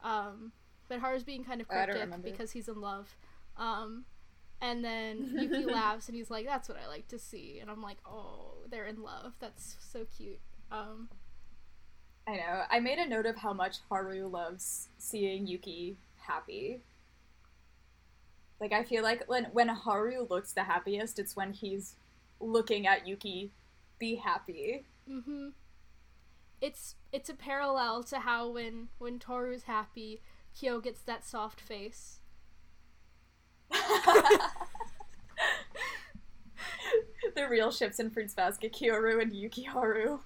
Um, 0.03 0.51
but 0.87 0.99
Haru's 0.99 1.23
being 1.23 1.43
kind 1.43 1.61
of 1.61 1.67
cryptic 1.67 2.09
because 2.23 2.51
he's 2.51 2.67
in 2.67 2.81
love. 2.81 3.15
Um, 3.57 4.05
and 4.61 4.83
then 4.83 5.31
Yuki 5.39 5.65
laughs 5.65 6.07
and 6.07 6.15
he's 6.15 6.29
like, 6.29 6.45
that's 6.45 6.67
what 6.67 6.77
I 6.83 6.87
like 6.87 7.07
to 7.09 7.19
see. 7.19 7.59
And 7.61 7.69
I'm 7.69 7.81
like, 7.81 7.97
oh, 8.05 8.55
they're 8.69 8.85
in 8.85 9.01
love. 9.01 9.33
That's 9.39 9.77
so 9.79 10.05
cute. 10.17 10.39
Um, 10.71 11.09
I 12.27 12.35
know. 12.35 12.63
I 12.69 12.79
made 12.79 12.99
a 12.99 13.07
note 13.07 13.25
of 13.25 13.37
how 13.37 13.53
much 13.53 13.77
Haru 13.89 14.27
loves 14.27 14.89
seeing 14.97 15.47
Yuki 15.47 15.97
happy. 16.17 16.81
Like 18.59 18.73
I 18.73 18.83
feel 18.83 19.03
like 19.03 19.23
when 19.27 19.45
when 19.45 19.69
Haru 19.69 20.27
looks 20.29 20.53
the 20.53 20.63
happiest, 20.63 21.19
it's 21.19 21.35
when 21.35 21.53
he's 21.53 21.95
looking 22.39 22.87
at 22.87 23.07
Yuki 23.07 23.51
be 23.99 24.15
happy. 24.15 24.85
hmm 25.07 25.49
It's 26.61 26.95
it's 27.11 27.29
a 27.29 27.33
parallel 27.33 28.03
to 28.03 28.19
how 28.19 28.47
when 28.49 28.89
when 28.97 29.19
Toru's 29.19 29.63
happy, 29.63 30.21
Kyo 30.53 30.79
gets 30.79 31.01
that 31.01 31.25
soft 31.25 31.59
face. 31.61 32.19
the 37.35 37.47
real 37.49 37.71
ships 37.71 37.99
in 37.99 38.09
Fruits 38.09 38.33
Basket, 38.33 38.73
Kyoru 38.73 39.21
and 39.21 39.33
Yuki 39.33 39.63
Haru. 39.63 40.19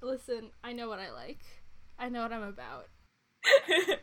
Listen, 0.00 0.50
I 0.62 0.72
know 0.72 0.88
what 0.88 1.00
I 1.00 1.10
like. 1.10 1.44
I 1.98 2.08
know 2.08 2.22
what 2.22 2.32
I'm 2.32 2.42
about. 2.42 2.88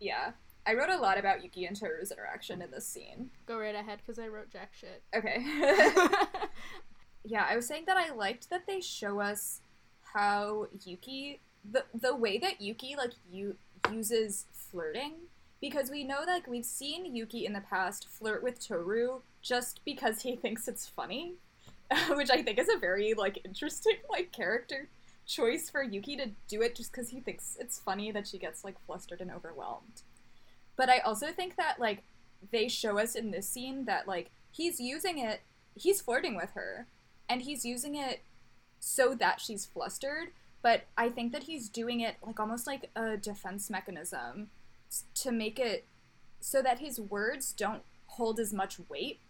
yeah. 0.00 0.32
I 0.66 0.74
wrote 0.74 0.90
a 0.90 0.96
lot 0.96 1.18
about 1.18 1.44
Yuki 1.44 1.64
and 1.64 1.78
Toru's 1.78 2.10
interaction 2.10 2.60
in 2.60 2.70
this 2.70 2.86
scene. 2.86 3.30
Go 3.46 3.58
right 3.58 3.74
ahead 3.74 4.00
because 4.04 4.18
I 4.18 4.26
wrote 4.26 4.50
jack 4.50 4.72
shit. 4.74 5.02
Okay. 5.14 5.38
yeah, 7.24 7.46
I 7.48 7.54
was 7.54 7.66
saying 7.66 7.84
that 7.86 7.96
I 7.96 8.12
liked 8.12 8.50
that 8.50 8.66
they 8.66 8.80
show 8.80 9.20
us 9.20 9.60
how 10.14 10.66
Yuki 10.84 11.40
the 11.70 11.84
the 11.94 12.14
way 12.14 12.38
that 12.38 12.60
Yuki 12.60 12.96
like 12.96 13.12
you 13.30 13.56
uses 13.92 14.46
flirting 14.52 15.12
because 15.60 15.90
we 15.90 16.04
know 16.04 16.20
like 16.26 16.46
we've 16.46 16.64
seen 16.64 17.14
Yuki 17.14 17.46
in 17.46 17.52
the 17.52 17.60
past 17.60 18.08
flirt 18.08 18.42
with 18.42 18.64
Toru 18.64 19.20
just 19.42 19.80
because 19.84 20.22
he 20.22 20.36
thinks 20.42 20.68
it's 20.68 20.88
funny, 20.88 21.34
which 22.10 22.30
I 22.30 22.42
think 22.42 22.58
is 22.58 22.68
a 22.68 22.78
very 22.78 23.14
like 23.14 23.40
interesting 23.44 23.98
like 24.10 24.32
character 24.32 24.88
choice 25.26 25.68
for 25.68 25.82
Yuki 25.82 26.16
to 26.16 26.30
do 26.48 26.62
it 26.62 26.76
just 26.76 26.92
because 26.92 27.10
he 27.10 27.20
thinks 27.20 27.56
it's 27.58 27.80
funny 27.80 28.12
that 28.12 28.26
she 28.26 28.38
gets 28.38 28.64
like 28.64 28.76
flustered 28.86 29.20
and 29.20 29.30
overwhelmed. 29.30 30.02
But 30.76 30.88
I 30.88 30.98
also 30.98 31.28
think 31.28 31.56
that 31.56 31.80
like 31.80 32.02
they 32.50 32.68
show 32.68 32.98
us 32.98 33.14
in 33.14 33.30
this 33.30 33.48
scene 33.48 33.84
that 33.86 34.06
like 34.06 34.30
he's 34.50 34.80
using 34.80 35.18
it 35.18 35.40
he's 35.74 36.00
flirting 36.00 36.36
with 36.36 36.50
her 36.52 36.86
and 37.28 37.42
he's 37.42 37.64
using 37.64 37.94
it 37.94 38.20
so 38.78 39.14
that 39.14 39.40
she's 39.40 39.66
flustered 39.66 40.28
but 40.62 40.82
I 40.96 41.08
think 41.10 41.32
that 41.32 41.44
he's 41.44 41.68
doing 41.68 42.00
it 42.00 42.16
like 42.24 42.40
almost 42.40 42.66
like 42.66 42.90
a 42.96 43.16
defense 43.16 43.70
mechanism 43.70 44.50
to 45.14 45.30
make 45.30 45.58
it 45.58 45.86
so 46.40 46.62
that 46.62 46.78
his 46.78 47.00
words 47.00 47.52
don't 47.52 47.82
hold 48.06 48.40
as 48.40 48.52
much 48.52 48.78
weight. 48.88 49.20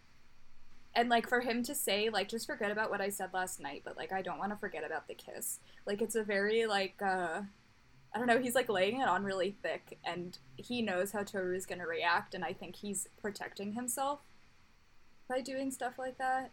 And 0.94 1.10
like 1.10 1.28
for 1.28 1.40
him 1.40 1.62
to 1.64 1.74
say 1.74 2.08
like 2.08 2.28
just 2.28 2.46
forget 2.46 2.70
about 2.70 2.90
what 2.90 3.00
I 3.00 3.10
said 3.10 3.34
last 3.34 3.60
night, 3.60 3.82
but 3.84 3.96
like 3.96 4.12
I 4.12 4.22
don't 4.22 4.38
want 4.38 4.52
to 4.52 4.56
forget 4.56 4.84
about 4.84 5.08
the 5.08 5.14
kiss. 5.14 5.58
Like 5.84 6.00
it's 6.00 6.14
a 6.14 6.22
very 6.22 6.66
like 6.66 7.00
uh 7.02 7.42
I 8.14 8.18
don't 8.18 8.26
know, 8.26 8.38
he's 8.38 8.54
like 8.54 8.68
laying 8.68 9.00
it 9.00 9.08
on 9.08 9.24
really 9.24 9.56
thick 9.62 9.98
and 10.04 10.38
he 10.56 10.80
knows 10.82 11.12
how 11.12 11.22
Toru's 11.22 11.66
to 11.66 11.76
react 11.76 12.34
and 12.34 12.44
I 12.44 12.52
think 12.52 12.76
he's 12.76 13.08
protecting 13.20 13.72
himself 13.72 14.20
by 15.28 15.40
doing 15.40 15.70
stuff 15.70 15.98
like 15.98 16.18
that. 16.18 16.50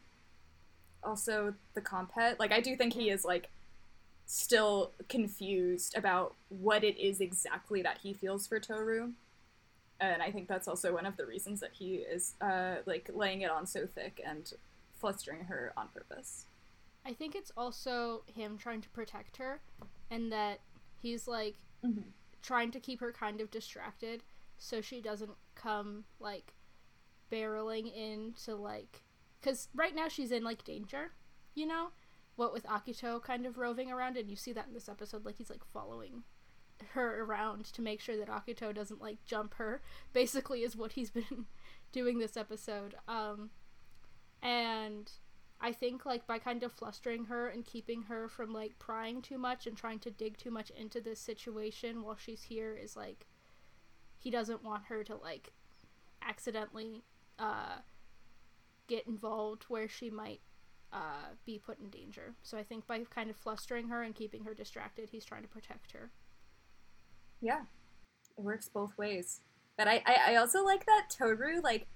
Also 1.03 1.53
the 1.73 1.81
compet, 1.81 2.39
like 2.39 2.51
I 2.51 2.59
do 2.59 2.75
think 2.75 2.93
he 2.93 3.09
is 3.09 3.23
like 3.23 3.49
still 4.25 4.91
confused 5.09 5.95
about 5.97 6.35
what 6.49 6.83
it 6.83 6.97
is 6.97 7.21
exactly 7.21 7.81
that 7.81 7.99
he 7.99 8.13
feels 8.13 8.47
for 8.47 8.59
Toru. 8.59 9.11
And 9.99 10.21
I 10.21 10.31
think 10.31 10.47
that's 10.47 10.67
also 10.67 10.93
one 10.93 11.05
of 11.05 11.15
the 11.17 11.25
reasons 11.25 11.59
that 11.61 11.71
he 11.73 11.95
is 11.95 12.33
uh, 12.41 12.75
like 12.85 13.09
laying 13.13 13.41
it 13.41 13.51
on 13.51 13.65
so 13.65 13.85
thick 13.85 14.21
and 14.25 14.51
flustering 14.99 15.45
her 15.45 15.71
on 15.77 15.87
purpose. 15.93 16.45
I 17.05 17.13
think 17.13 17.35
it's 17.35 17.51
also 17.57 18.23
him 18.33 18.57
trying 18.57 18.81
to 18.81 18.89
protect 18.89 19.37
her, 19.37 19.61
and 20.09 20.31
that 20.31 20.59
he's 21.03 21.27
like 21.27 21.55
mm-hmm. 21.85 22.09
trying 22.41 22.71
to 22.71 22.79
keep 22.79 22.99
her 22.99 23.11
kind 23.11 23.39
of 23.39 23.51
distracted 23.51 24.23
so 24.57 24.81
she 24.81 24.99
doesn't 24.99 25.31
come 25.53 26.05
like 26.19 26.53
barreling 27.31 27.93
into 27.95 28.55
like 28.55 29.03
because 29.43 29.67
right 29.75 29.93
now 29.93 30.07
she's 30.07 30.31
in 30.31 30.43
like 30.43 30.63
danger, 30.63 31.11
you 31.53 31.65
know, 31.65 31.89
what 32.35 32.53
with 32.53 32.63
Akito 32.63 33.21
kind 33.21 33.45
of 33.45 33.57
roving 33.57 33.91
around, 33.91 34.17
and 34.17 34.29
you 34.29 34.35
see 34.35 34.53
that 34.53 34.67
in 34.67 34.73
this 34.73 34.89
episode, 34.89 35.25
like 35.25 35.37
he's 35.37 35.49
like 35.49 35.65
following 35.65 36.23
her 36.93 37.23
around 37.23 37.65
to 37.65 37.81
make 37.81 38.01
sure 38.01 38.17
that 38.17 38.29
Akito 38.29 38.73
doesn't 38.73 39.01
like 39.01 39.23
jump 39.25 39.55
her. 39.55 39.81
Basically, 40.13 40.63
is 40.63 40.75
what 40.75 40.93
he's 40.93 41.09
been 41.11 41.45
doing 41.91 42.19
this 42.19 42.37
episode. 42.37 42.95
Um, 43.07 43.49
and 44.41 45.11
I 45.63 45.71
think 45.71 46.05
like 46.05 46.27
by 46.27 46.39
kind 46.39 46.61
of 46.61 46.73
flustering 46.73 47.23
her 47.25 47.47
and 47.47 47.65
keeping 47.65 48.03
her 48.03 48.27
from 48.27 48.51
like 48.51 48.77
prying 48.79 49.21
too 49.21 49.37
much 49.37 49.65
and 49.65 49.77
trying 49.77 49.99
to 49.99 50.11
dig 50.11 50.35
too 50.35 50.51
much 50.51 50.69
into 50.71 50.99
this 50.99 51.21
situation 51.21 52.03
while 52.03 52.17
she's 52.17 52.43
here 52.43 52.75
is 52.75 52.97
like 52.97 53.25
he 54.19 54.29
doesn't 54.29 54.61
want 54.61 54.83
her 54.89 55.05
to 55.05 55.15
like 55.15 55.53
accidentally 56.21 57.05
uh, 57.39 57.77
get 58.87 59.07
involved 59.07 59.63
where 59.69 59.87
she 59.87 60.09
might 60.09 60.41
uh, 60.91 61.31
be 61.45 61.57
put 61.57 61.79
in 61.79 61.89
danger. 61.89 62.33
So 62.43 62.57
I 62.57 62.63
think 62.63 62.85
by 62.85 62.99
kind 62.99 63.29
of 63.29 63.37
flustering 63.37 63.87
her 63.87 64.03
and 64.03 64.13
keeping 64.13 64.43
her 64.43 64.53
distracted, 64.53 65.09
he's 65.11 65.23
trying 65.23 65.43
to 65.43 65.47
protect 65.47 65.93
her. 65.93 66.11
Yeah, 67.41 67.61
it 68.37 68.43
works 68.43 68.67
both 68.67 68.97
ways. 68.97 69.39
But 69.77 69.87
I, 69.87 70.03
I, 70.05 70.17
I 70.27 70.35
also 70.35 70.61
like 70.63 70.85
that 70.85 71.07
Toru 71.09 71.61
like 71.61 71.87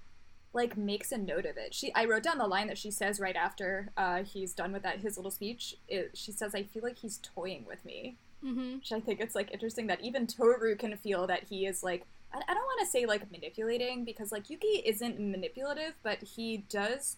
like 0.52 0.76
makes 0.76 1.12
a 1.12 1.18
note 1.18 1.46
of 1.46 1.56
it. 1.56 1.74
She 1.74 1.92
I 1.94 2.04
wrote 2.04 2.22
down 2.22 2.38
the 2.38 2.46
line 2.46 2.68
that 2.68 2.78
she 2.78 2.90
says 2.90 3.20
right 3.20 3.36
after 3.36 3.90
uh, 3.96 4.22
he's 4.22 4.54
done 4.54 4.72
with 4.72 4.82
that 4.82 5.00
his 5.00 5.16
little 5.16 5.30
speech. 5.30 5.76
It, 5.88 6.10
she 6.14 6.32
says, 6.32 6.54
"I 6.54 6.62
feel 6.62 6.82
like 6.82 6.98
he's 6.98 7.18
toying 7.18 7.64
with 7.66 7.84
me," 7.84 8.16
mm-hmm. 8.44 8.76
which 8.76 8.92
I 8.92 9.00
think 9.00 9.20
it's 9.20 9.34
like 9.34 9.52
interesting 9.52 9.86
that 9.88 10.00
even 10.00 10.26
Toru 10.26 10.76
can 10.76 10.96
feel 10.96 11.26
that 11.26 11.44
he 11.44 11.66
is 11.66 11.82
like 11.82 12.04
I, 12.32 12.40
I 12.48 12.54
don't 12.54 12.64
want 12.64 12.80
to 12.80 12.86
say 12.86 13.06
like 13.06 13.30
manipulating 13.30 14.04
because 14.04 14.32
like 14.32 14.50
Yuki 14.50 14.82
isn't 14.84 15.20
manipulative, 15.20 15.94
but 16.02 16.22
he 16.22 16.64
does 16.68 17.16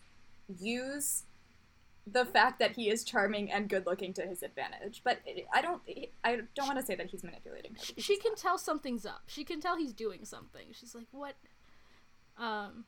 use 0.49 1.25
the 2.07 2.25
fact 2.25 2.59
that 2.59 2.73
he 2.73 2.89
is 2.91 3.05
charming 3.05 3.53
and 3.53 3.69
good 3.69 3.87
looking 3.87 4.13
to 4.15 4.23
his 4.23 4.43
advantage. 4.43 5.03
But 5.05 5.21
I 5.53 5.63
don't 5.63 5.83
I 6.25 6.41
don't 6.55 6.67
want 6.67 6.79
to 6.79 6.85
say 6.85 6.95
that 6.97 7.07
he's 7.07 7.23
manipulating 7.23 7.75
her. 7.75 8.01
She 8.01 8.17
can 8.17 8.35
tell 8.35 8.59
something's 8.59 9.07
up. 9.07 9.23
She 9.27 9.45
can 9.45 9.61
tell 9.61 9.77
he's 9.77 9.93
doing 9.93 10.25
something. 10.25 10.67
She's 10.73 10.95
like, 10.95 11.07
"What?" 11.13 11.37
Um 12.37 12.87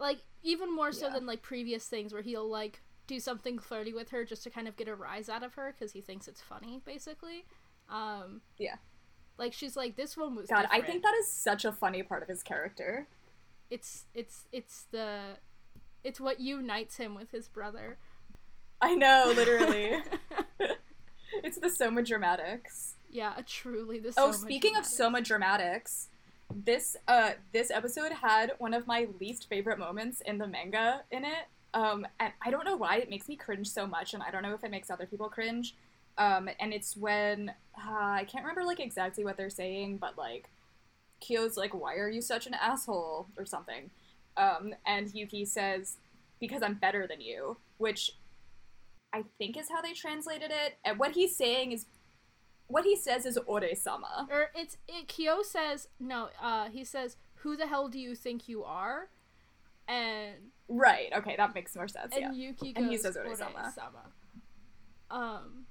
like 0.00 0.18
even 0.42 0.74
more 0.74 0.92
so 0.92 1.06
yeah. 1.06 1.14
than 1.14 1.26
like 1.26 1.42
previous 1.42 1.86
things 1.86 2.12
where 2.12 2.22
he'll 2.22 2.48
like 2.48 2.80
do 3.06 3.20
something 3.20 3.58
flirty 3.58 3.92
with 3.92 4.10
her 4.10 4.24
just 4.24 4.42
to 4.44 4.50
kind 4.50 4.66
of 4.66 4.76
get 4.76 4.88
a 4.88 4.94
rise 4.94 5.28
out 5.28 5.42
of 5.42 5.54
her 5.54 5.74
because 5.76 5.92
he 5.92 6.00
thinks 6.00 6.26
it's 6.26 6.40
funny, 6.40 6.80
basically. 6.84 7.44
Um 7.88 8.40
Yeah. 8.58 8.76
Like 9.38 9.52
she's 9.52 9.76
like, 9.76 9.96
this 9.96 10.16
one 10.16 10.34
was. 10.34 10.48
God, 10.48 10.62
different. 10.62 10.84
I 10.84 10.86
think 10.86 11.02
that 11.02 11.14
is 11.20 11.28
such 11.28 11.64
a 11.64 11.72
funny 11.72 12.02
part 12.02 12.22
of 12.22 12.28
his 12.28 12.42
character. 12.42 13.06
It's 13.70 14.04
it's 14.14 14.44
it's 14.52 14.84
the 14.90 15.38
it's 16.04 16.20
what 16.20 16.40
unites 16.40 16.96
him 16.96 17.14
with 17.14 17.30
his 17.30 17.48
brother. 17.48 17.98
I 18.82 18.94
know, 18.94 19.32
literally. 19.34 20.02
it's 21.42 21.58
the 21.58 21.70
Soma 21.70 22.02
dramatics. 22.02 22.96
Yeah, 23.08 23.34
truly 23.46 23.98
the. 23.98 24.12
Oh, 24.16 24.32
speaking 24.32 24.76
of 24.76 24.84
Soma 24.84 25.20
dramatics, 25.22 26.09
this 26.54 26.96
uh 27.08 27.32
this 27.52 27.70
episode 27.70 28.12
had 28.12 28.52
one 28.58 28.74
of 28.74 28.86
my 28.86 29.06
least 29.20 29.48
favorite 29.48 29.78
moments 29.78 30.20
in 30.22 30.38
the 30.38 30.46
manga 30.46 31.02
in 31.10 31.24
it. 31.24 31.46
Um, 31.72 32.06
and 32.18 32.32
I 32.44 32.50
don't 32.50 32.64
know 32.64 32.76
why 32.76 32.96
it 32.96 33.08
makes 33.08 33.28
me 33.28 33.36
cringe 33.36 33.68
so 33.68 33.86
much, 33.86 34.14
and 34.14 34.22
I 34.22 34.30
don't 34.30 34.42
know 34.42 34.54
if 34.54 34.64
it 34.64 34.70
makes 34.70 34.90
other 34.90 35.06
people 35.06 35.28
cringe. 35.28 35.76
Um, 36.18 36.48
and 36.58 36.72
it's 36.72 36.96
when 36.96 37.50
uh, 37.78 37.90
I 37.90 38.24
can't 38.24 38.44
remember 38.44 38.64
like 38.64 38.80
exactly 38.80 39.24
what 39.24 39.36
they're 39.36 39.50
saying, 39.50 39.98
but 39.98 40.18
like 40.18 40.50
Kyo's 41.20 41.56
like, 41.56 41.74
"Why 41.74 41.94
are 41.96 42.08
you 42.08 42.20
such 42.20 42.46
an 42.46 42.54
asshole?" 42.54 43.28
or 43.36 43.46
something. 43.46 43.90
Um, 44.36 44.74
and 44.86 45.12
Yuki 45.14 45.44
says, 45.44 45.98
"Because 46.40 46.62
I'm 46.62 46.74
better 46.74 47.06
than 47.06 47.20
you," 47.20 47.56
which 47.78 48.12
I 49.12 49.24
think 49.38 49.56
is 49.56 49.68
how 49.70 49.80
they 49.80 49.92
translated 49.92 50.50
it. 50.50 50.78
And 50.84 50.98
what 50.98 51.12
he's 51.12 51.36
saying 51.36 51.72
is, 51.72 51.86
what 52.70 52.84
he 52.84 52.96
says 52.96 53.26
is 53.26 53.38
"ore-sama." 53.46 54.28
Or 54.30 54.50
it's 54.54 54.76
it, 54.88 55.08
Kyo 55.08 55.42
says 55.42 55.88
no. 55.98 56.28
Uh, 56.40 56.68
he 56.70 56.84
says, 56.84 57.16
"Who 57.36 57.56
the 57.56 57.66
hell 57.66 57.88
do 57.88 57.98
you 57.98 58.14
think 58.14 58.48
you 58.48 58.64
are?" 58.64 59.08
And 59.88 60.34
right, 60.68 61.10
okay, 61.16 61.34
that 61.36 61.54
makes 61.54 61.74
more 61.74 61.88
sense. 61.88 62.14
And 62.14 62.36
yeah. 62.36 62.48
Yuki 62.48 62.72
goes, 62.72 62.82
and 62.82 62.90
he 62.90 62.96
says 62.96 63.16
"ore-sama." 63.16 63.72
Um, 65.10 65.66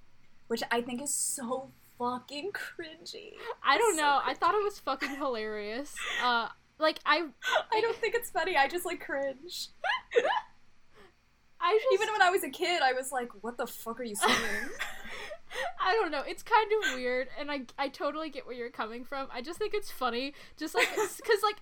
which 0.48 0.62
I 0.70 0.82
think 0.82 1.02
is 1.02 1.14
so 1.14 1.72
fucking 1.98 2.52
cringy. 2.52 3.34
I 3.64 3.78
don't 3.78 3.96
know. 3.96 4.20
I 4.24 4.34
thought 4.34 4.56
it 4.56 4.64
was 4.64 4.80
fucking 4.80 5.16
hilarious. 5.16 5.96
Uh, 6.22 6.50
like 6.80 7.00
I, 7.06 7.24
I 7.74 7.82
don't 7.82 7.96
think 7.96 8.16
it's 8.16 8.30
funny. 8.30 8.58
I 8.58 8.68
just 8.68 8.86
like 8.86 9.00
cringe. 9.00 9.70
I 11.62 11.74
just, 11.74 11.94
even 11.94 12.12
when 12.12 12.22
I 12.22 12.30
was 12.30 12.44
a 12.44 12.50
kid, 12.50 12.82
I 12.82 12.94
was 12.94 13.12
like, 13.12 13.30
"What 13.42 13.58
the 13.58 13.68
fuck 13.68 14.00
are 14.00 14.04
you 14.04 14.16
saying?" 14.16 14.38
I 15.84 15.94
don't 15.94 16.12
know. 16.12 16.24
It's 16.26 16.44
kind 16.44 16.70
of 16.84 16.96
weird, 16.96 17.28
and 17.40 17.52
I 17.52 17.62
I 17.78 17.90
totally 17.90 18.30
get 18.30 18.46
where 18.46 18.56
you're 18.56 18.70
coming 18.70 19.04
from. 19.04 19.28
I 19.34 19.42
just 19.42 19.60
think 19.60 19.74
it's 19.74 19.92
funny, 19.92 20.34
just 20.58 20.76
like 20.76 20.90
because 20.96 21.44
like 21.44 21.58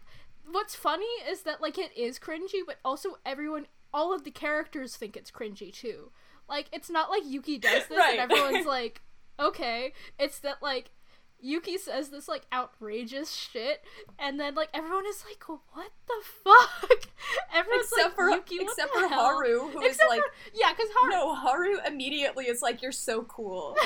what's 0.52 0.76
funny 0.76 1.06
is 1.30 1.42
that 1.44 1.62
like 1.62 1.78
it 1.78 1.96
is 1.98 2.20
cringy, 2.20 2.62
but 2.66 2.78
also 2.84 3.18
everyone, 3.26 3.68
all 3.94 4.14
of 4.14 4.24
the 4.24 4.32
characters 4.32 4.96
think 4.96 5.16
it's 5.16 5.32
cringy 5.32 5.72
too. 5.74 6.12
Like 6.50 6.68
it's 6.72 6.90
not 6.90 7.10
like 7.10 7.24
Yuki 7.26 7.58
does 7.58 7.88
this 7.88 7.98
right. 7.98 8.20
and 8.20 8.32
everyone's 8.32 8.66
like, 8.66 9.02
okay. 9.40 9.94
It's 10.18 10.40
that 10.40 10.62
like 10.62 10.92
Yuki 11.40 11.78
says 11.78 12.10
this 12.10 12.28
like 12.28 12.46
outrageous 12.52 13.32
shit, 13.32 13.84
and 14.18 14.40
then 14.40 14.56
like 14.56 14.70
everyone 14.74 15.06
is 15.06 15.24
like, 15.26 15.44
"What 15.48 15.92
the 16.08 16.22
fuck?" 16.44 17.08
Everyone's 17.54 17.92
except 17.92 18.10
like, 18.10 18.16
for 18.16 18.30
Yuki, 18.30 18.64
except 18.64 18.94
for 18.94 19.08
hell? 19.08 19.36
Haru, 19.36 19.70
who 19.70 19.86
except 19.86 20.04
is 20.04 20.10
like, 20.10 20.22
yeah, 20.54 20.72
because 20.72 20.90
Haru. 21.00 21.12
No, 21.12 21.36
Haru 21.36 21.78
immediately 21.86 22.46
is 22.46 22.62
like, 22.62 22.82
"You're 22.82 22.92
so 22.92 23.24
cool." 23.24 23.78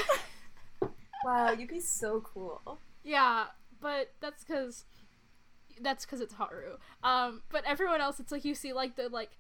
wow, 1.26 1.52
Yuki's 1.52 1.90
so 1.90 2.22
cool. 2.22 2.80
Yeah, 3.04 3.46
but 3.82 4.12
that's 4.22 4.44
because 4.44 4.86
that's 5.82 6.06
because 6.06 6.22
it's 6.22 6.36
Haru. 6.36 6.78
Um, 7.04 7.42
but 7.50 7.66
everyone 7.66 8.02
else, 8.02 8.20
it's 8.20 8.32
like 8.32 8.46
you 8.46 8.56
see 8.56 8.72
like 8.72 8.96
the 8.96 9.10
like 9.10 9.32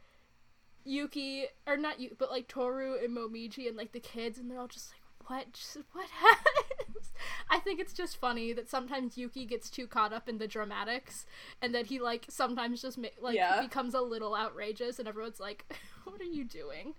Yuki 0.84 1.45
or 1.65 1.78
not 1.78 2.00
you, 2.00 2.15
but 2.17 2.30
like 2.30 2.47
Toru 2.47 2.95
and 3.02 3.15
Momiji 3.15 3.67
and 3.67 3.78
like 3.78 3.93
the 3.93 4.00
kids, 4.00 4.38
and 4.38 4.50
they're 4.50 4.60
all 4.60 4.67
just 4.67 4.91
like, 4.91 5.30
"What? 5.30 5.54
Just, 5.54 5.78
what 5.93 6.10
happened?" 6.10 7.00
I 7.49 7.60
think 7.60 7.79
it's 7.79 7.93
just 7.93 8.17
funny 8.17 8.53
that 8.53 8.69
sometimes 8.69 9.17
Yuki 9.17 9.45
gets 9.45 9.69
too 9.69 9.88
caught 9.88 10.13
up 10.13 10.29
in 10.29 10.38
the 10.38 10.47
dramatics, 10.47 11.25
and 11.62 11.73
that 11.75 11.88
he 11.88 11.99
like 11.99 12.25
sometimes 12.29 12.81
just 12.81 12.97
ma- 12.97 13.07
like 13.19 13.36
yeah. 13.36 13.62
becomes 13.62 13.93
a 13.93 14.01
little 14.01 14.36
outrageous, 14.36 14.99
and 14.99 15.07
everyone's 15.07 15.39
like, 15.39 15.65
"What 16.03 16.21
are 16.21 16.25
you 16.25 16.43
doing?" 16.43 16.95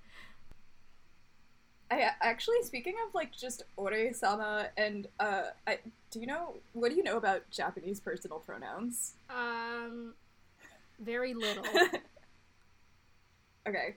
I 1.91 2.11
actually 2.23 2.63
speaking 2.63 2.95
of 3.07 3.15
like 3.15 3.37
just 3.37 3.65
ore-sama 3.77 4.69
and 4.79 5.09
uh, 5.21 5.49
I, 5.67 5.79
do 6.11 6.21
you 6.21 6.27
know 6.27 6.55
what 6.73 6.91
do 6.91 6.97
you 6.97 7.03
know 7.03 7.19
about 7.19 7.51
Japanese 7.51 8.01
personal 8.01 8.39
pronouns? 8.39 9.13
Um, 9.29 10.15
very 10.99 11.35
little. 11.35 11.65
Okay. 13.67 13.97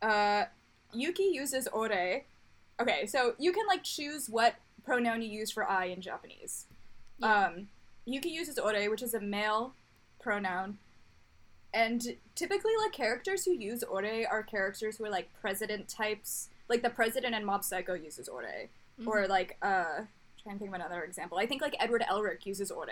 Uh, 0.00 0.44
Yuki 0.92 1.24
uses 1.32 1.68
ore. 1.68 2.22
Okay, 2.80 3.06
so 3.06 3.34
you 3.38 3.52
can 3.52 3.66
like 3.66 3.82
choose 3.82 4.28
what 4.28 4.54
pronoun 4.84 5.22
you 5.22 5.28
use 5.28 5.50
for 5.50 5.68
I 5.68 5.86
in 5.86 6.00
Japanese. 6.00 6.66
Yeah. 7.18 7.46
Um, 7.46 7.68
Yuki 8.04 8.30
uses 8.30 8.58
ore, 8.58 8.90
which 8.90 9.02
is 9.02 9.14
a 9.14 9.20
male 9.20 9.74
pronoun. 10.20 10.78
And 11.74 12.16
typically, 12.34 12.72
like 12.82 12.92
characters 12.92 13.44
who 13.44 13.52
use 13.52 13.82
ore 13.82 14.04
are 14.30 14.42
characters 14.42 14.98
who 14.98 15.04
are 15.04 15.10
like 15.10 15.30
president 15.40 15.88
types. 15.88 16.48
Like 16.68 16.82
the 16.82 16.90
president 16.90 17.34
in 17.34 17.44
Mob 17.44 17.64
Psycho 17.64 17.94
uses 17.94 18.28
ore. 18.28 18.68
or 19.06 19.26
like 19.26 19.56
uh 19.62 20.02
trying 20.42 20.56
to 20.56 20.58
think 20.58 20.70
of 20.70 20.74
another 20.74 21.02
example. 21.02 21.38
I 21.38 21.46
think 21.46 21.62
like 21.62 21.76
Edward 21.78 22.04
Elric 22.10 22.44
uses 22.46 22.70
ore 22.70 22.86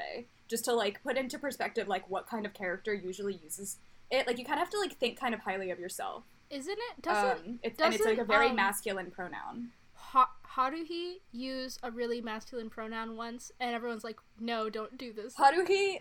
just 0.48 0.64
to 0.66 0.72
like 0.72 1.02
put 1.02 1.16
into 1.16 1.38
perspective 1.38 1.88
like 1.88 2.08
what 2.08 2.26
kind 2.26 2.46
of 2.46 2.54
character 2.54 2.94
usually 2.94 3.38
uses 3.42 3.76
it. 4.10 4.26
Like 4.26 4.38
you 4.38 4.44
kind 4.44 4.58
of 4.58 4.66
have 4.66 4.70
to 4.70 4.78
like 4.78 4.96
think 4.98 5.18
kind 5.18 5.34
of 5.34 5.40
highly 5.40 5.70
of 5.70 5.78
yourself. 5.78 6.24
Isn't 6.50 6.78
it? 6.78 7.02
Doesn't 7.02 7.46
Um, 7.46 7.58
it's, 7.62 7.80
and 7.80 7.94
it's 7.94 8.04
like 8.04 8.18
a 8.18 8.24
very 8.24 8.48
um, 8.48 8.56
masculine 8.56 9.10
pronoun. 9.10 9.70
Ha- 10.12 10.32
Haruhi 10.56 11.18
use 11.32 11.78
a 11.82 11.90
really 11.90 12.20
masculine 12.20 12.70
pronoun 12.70 13.16
once, 13.16 13.52
and 13.60 13.74
everyone's 13.74 14.02
like, 14.04 14.18
"No, 14.40 14.68
don't 14.68 14.98
do 14.98 15.12
this." 15.12 15.36
Haruhi 15.36 16.00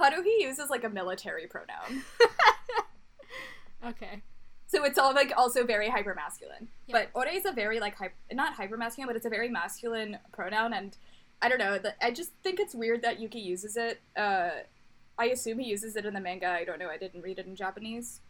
Haruhi 0.00 0.40
uses 0.40 0.70
like 0.70 0.84
a 0.84 0.88
military 0.88 1.46
pronoun. 1.46 2.02
okay. 3.86 4.22
So 4.68 4.84
it's 4.84 4.98
all 4.98 5.14
like 5.14 5.32
also 5.36 5.64
very 5.64 5.88
hyper 5.88 6.14
masculine. 6.14 6.68
Yeah. 6.86 6.96
But 6.98 7.10
ore 7.14 7.28
is 7.28 7.44
a 7.44 7.52
very 7.52 7.78
like 7.78 7.96
hy- 7.96 8.12
not 8.32 8.54
hyper 8.54 8.76
masculine, 8.76 9.06
but 9.08 9.16
it's 9.16 9.26
a 9.26 9.30
very 9.30 9.48
masculine 9.48 10.18
pronoun, 10.32 10.72
and 10.72 10.96
I 11.42 11.48
don't 11.48 11.58
know. 11.58 11.78
The, 11.78 11.94
I 12.04 12.10
just 12.10 12.32
think 12.42 12.58
it's 12.58 12.74
weird 12.74 13.02
that 13.02 13.20
Yuki 13.20 13.38
uses 13.40 13.76
it. 13.76 14.00
Uh, 14.16 14.50
I 15.18 15.26
assume 15.26 15.58
he 15.58 15.68
uses 15.68 15.94
it 15.96 16.04
in 16.04 16.14
the 16.14 16.20
manga. 16.20 16.48
I 16.48 16.64
don't 16.64 16.78
know. 16.78 16.88
I 16.88 16.96
didn't 16.96 17.22
read 17.22 17.38
it 17.38 17.46
in 17.46 17.54
Japanese, 17.54 18.20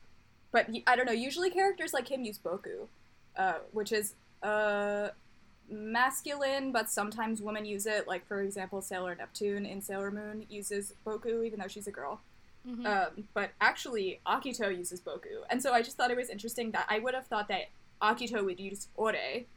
but 0.53 0.69
I 0.87 0.97
don't 0.97 1.07
know. 1.07 1.13
Usually 1.13 1.51
characters 1.51 1.95
like 1.95 2.11
him 2.11 2.25
use 2.25 2.39
boku, 2.39 2.89
uh, 3.37 3.59
which 3.73 3.93
is 3.93 4.15
uh 4.43 5.09
masculine, 5.69 6.73
but 6.73 6.89
sometimes 6.89 7.43
women 7.43 7.65
use 7.65 7.87
it. 7.87 8.07
Like 8.07 8.27
for 8.27 8.41
example, 8.43 8.81
Sailor 8.81 9.15
Neptune 9.15 9.67
in 9.67 9.81
Sailor 9.81 10.11
Moon 10.11 10.47
uses 10.49 10.95
boku, 11.05 11.45
even 11.45 11.59
though 11.61 11.69
she's 11.69 11.87
a 11.87 11.93
girl. 11.93 12.21
Mhm. 12.67 12.85
Um, 12.87 13.29
but 13.35 13.51
actually, 13.61 14.21
Akito 14.27 14.77
uses 14.77 15.01
Boku, 15.01 15.45
and 15.51 15.63
so 15.63 15.73
I 15.73 15.83
just 15.83 15.97
thought 15.97 16.11
it 16.11 16.17
was 16.17 16.29
interesting 16.31 16.73
that 16.73 16.87
I 16.89 16.99
would 16.99 17.15
have 17.15 17.27
thought 17.29 17.47
that 17.49 17.67
Akito 18.03 18.45
would 18.45 18.59
use 18.59 18.89
Ore, 18.97 19.15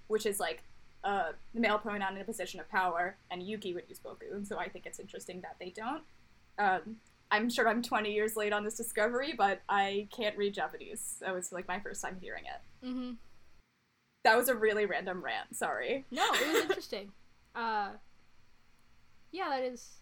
which 0.07 0.25
is 0.27 0.39
like 0.39 0.61
uh, 1.03 1.31
the 1.53 1.59
male 1.59 1.79
pronoun 1.79 2.15
in 2.15 2.21
a 2.21 2.25
position 2.25 2.59
of 2.59 2.69
power, 2.69 3.15
and 3.31 3.41
Yuki 3.41 3.73
would 3.73 3.85
use 3.89 3.99
Boku, 3.99 4.31
and 4.33 4.47
so 4.47 4.59
I 4.59 4.69
think 4.69 4.85
it's 4.85 4.99
interesting 4.99 5.41
that 5.41 5.55
they 5.59 5.69
don't. 5.71 6.03
Um, 6.59 6.97
I'm 7.31 7.49
sure 7.49 7.67
I'm 7.69 7.81
20 7.81 8.11
years 8.13 8.35
late 8.35 8.53
on 8.53 8.63
this 8.63 8.75
discovery, 8.77 9.33
but 9.35 9.61
I 9.69 10.07
can't 10.15 10.37
read 10.37 10.53
Japanese. 10.53 11.17
so 11.19 11.35
it's 11.35 11.51
like 11.51 11.67
my 11.67 11.79
first 11.79 12.01
time 12.03 12.17
hearing 12.21 12.43
it. 12.45 12.85
Mhm. 12.85 13.15
That 14.23 14.35
was 14.37 14.49
a 14.49 14.55
really 14.55 14.85
random 14.85 15.23
rant. 15.23 15.55
Sorry. 15.55 16.05
No, 16.11 16.25
it 16.33 16.47
was 16.53 16.61
interesting. 16.63 17.11
uh, 17.55 17.89
yeah, 19.31 19.49
that 19.49 19.63
is 19.63 19.99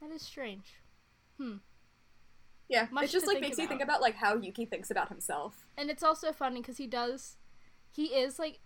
that 0.00 0.10
is 0.10 0.22
strange. 0.22 0.74
Hmm. 1.38 1.56
Yeah, 2.68 2.86
Much 2.90 3.04
it 3.04 3.10
just 3.10 3.26
like 3.26 3.40
makes 3.40 3.58
you 3.58 3.66
think 3.68 3.80
about. 3.80 3.98
about 3.98 4.02
like 4.02 4.16
how 4.16 4.36
Yuki 4.36 4.64
thinks 4.64 4.90
about 4.90 5.08
himself. 5.08 5.66
And 5.76 5.88
it's 5.90 6.02
also 6.02 6.32
funny 6.32 6.60
because 6.60 6.78
he 6.78 6.86
does, 6.86 7.36
he 7.92 8.06
is 8.06 8.38
like 8.38 8.58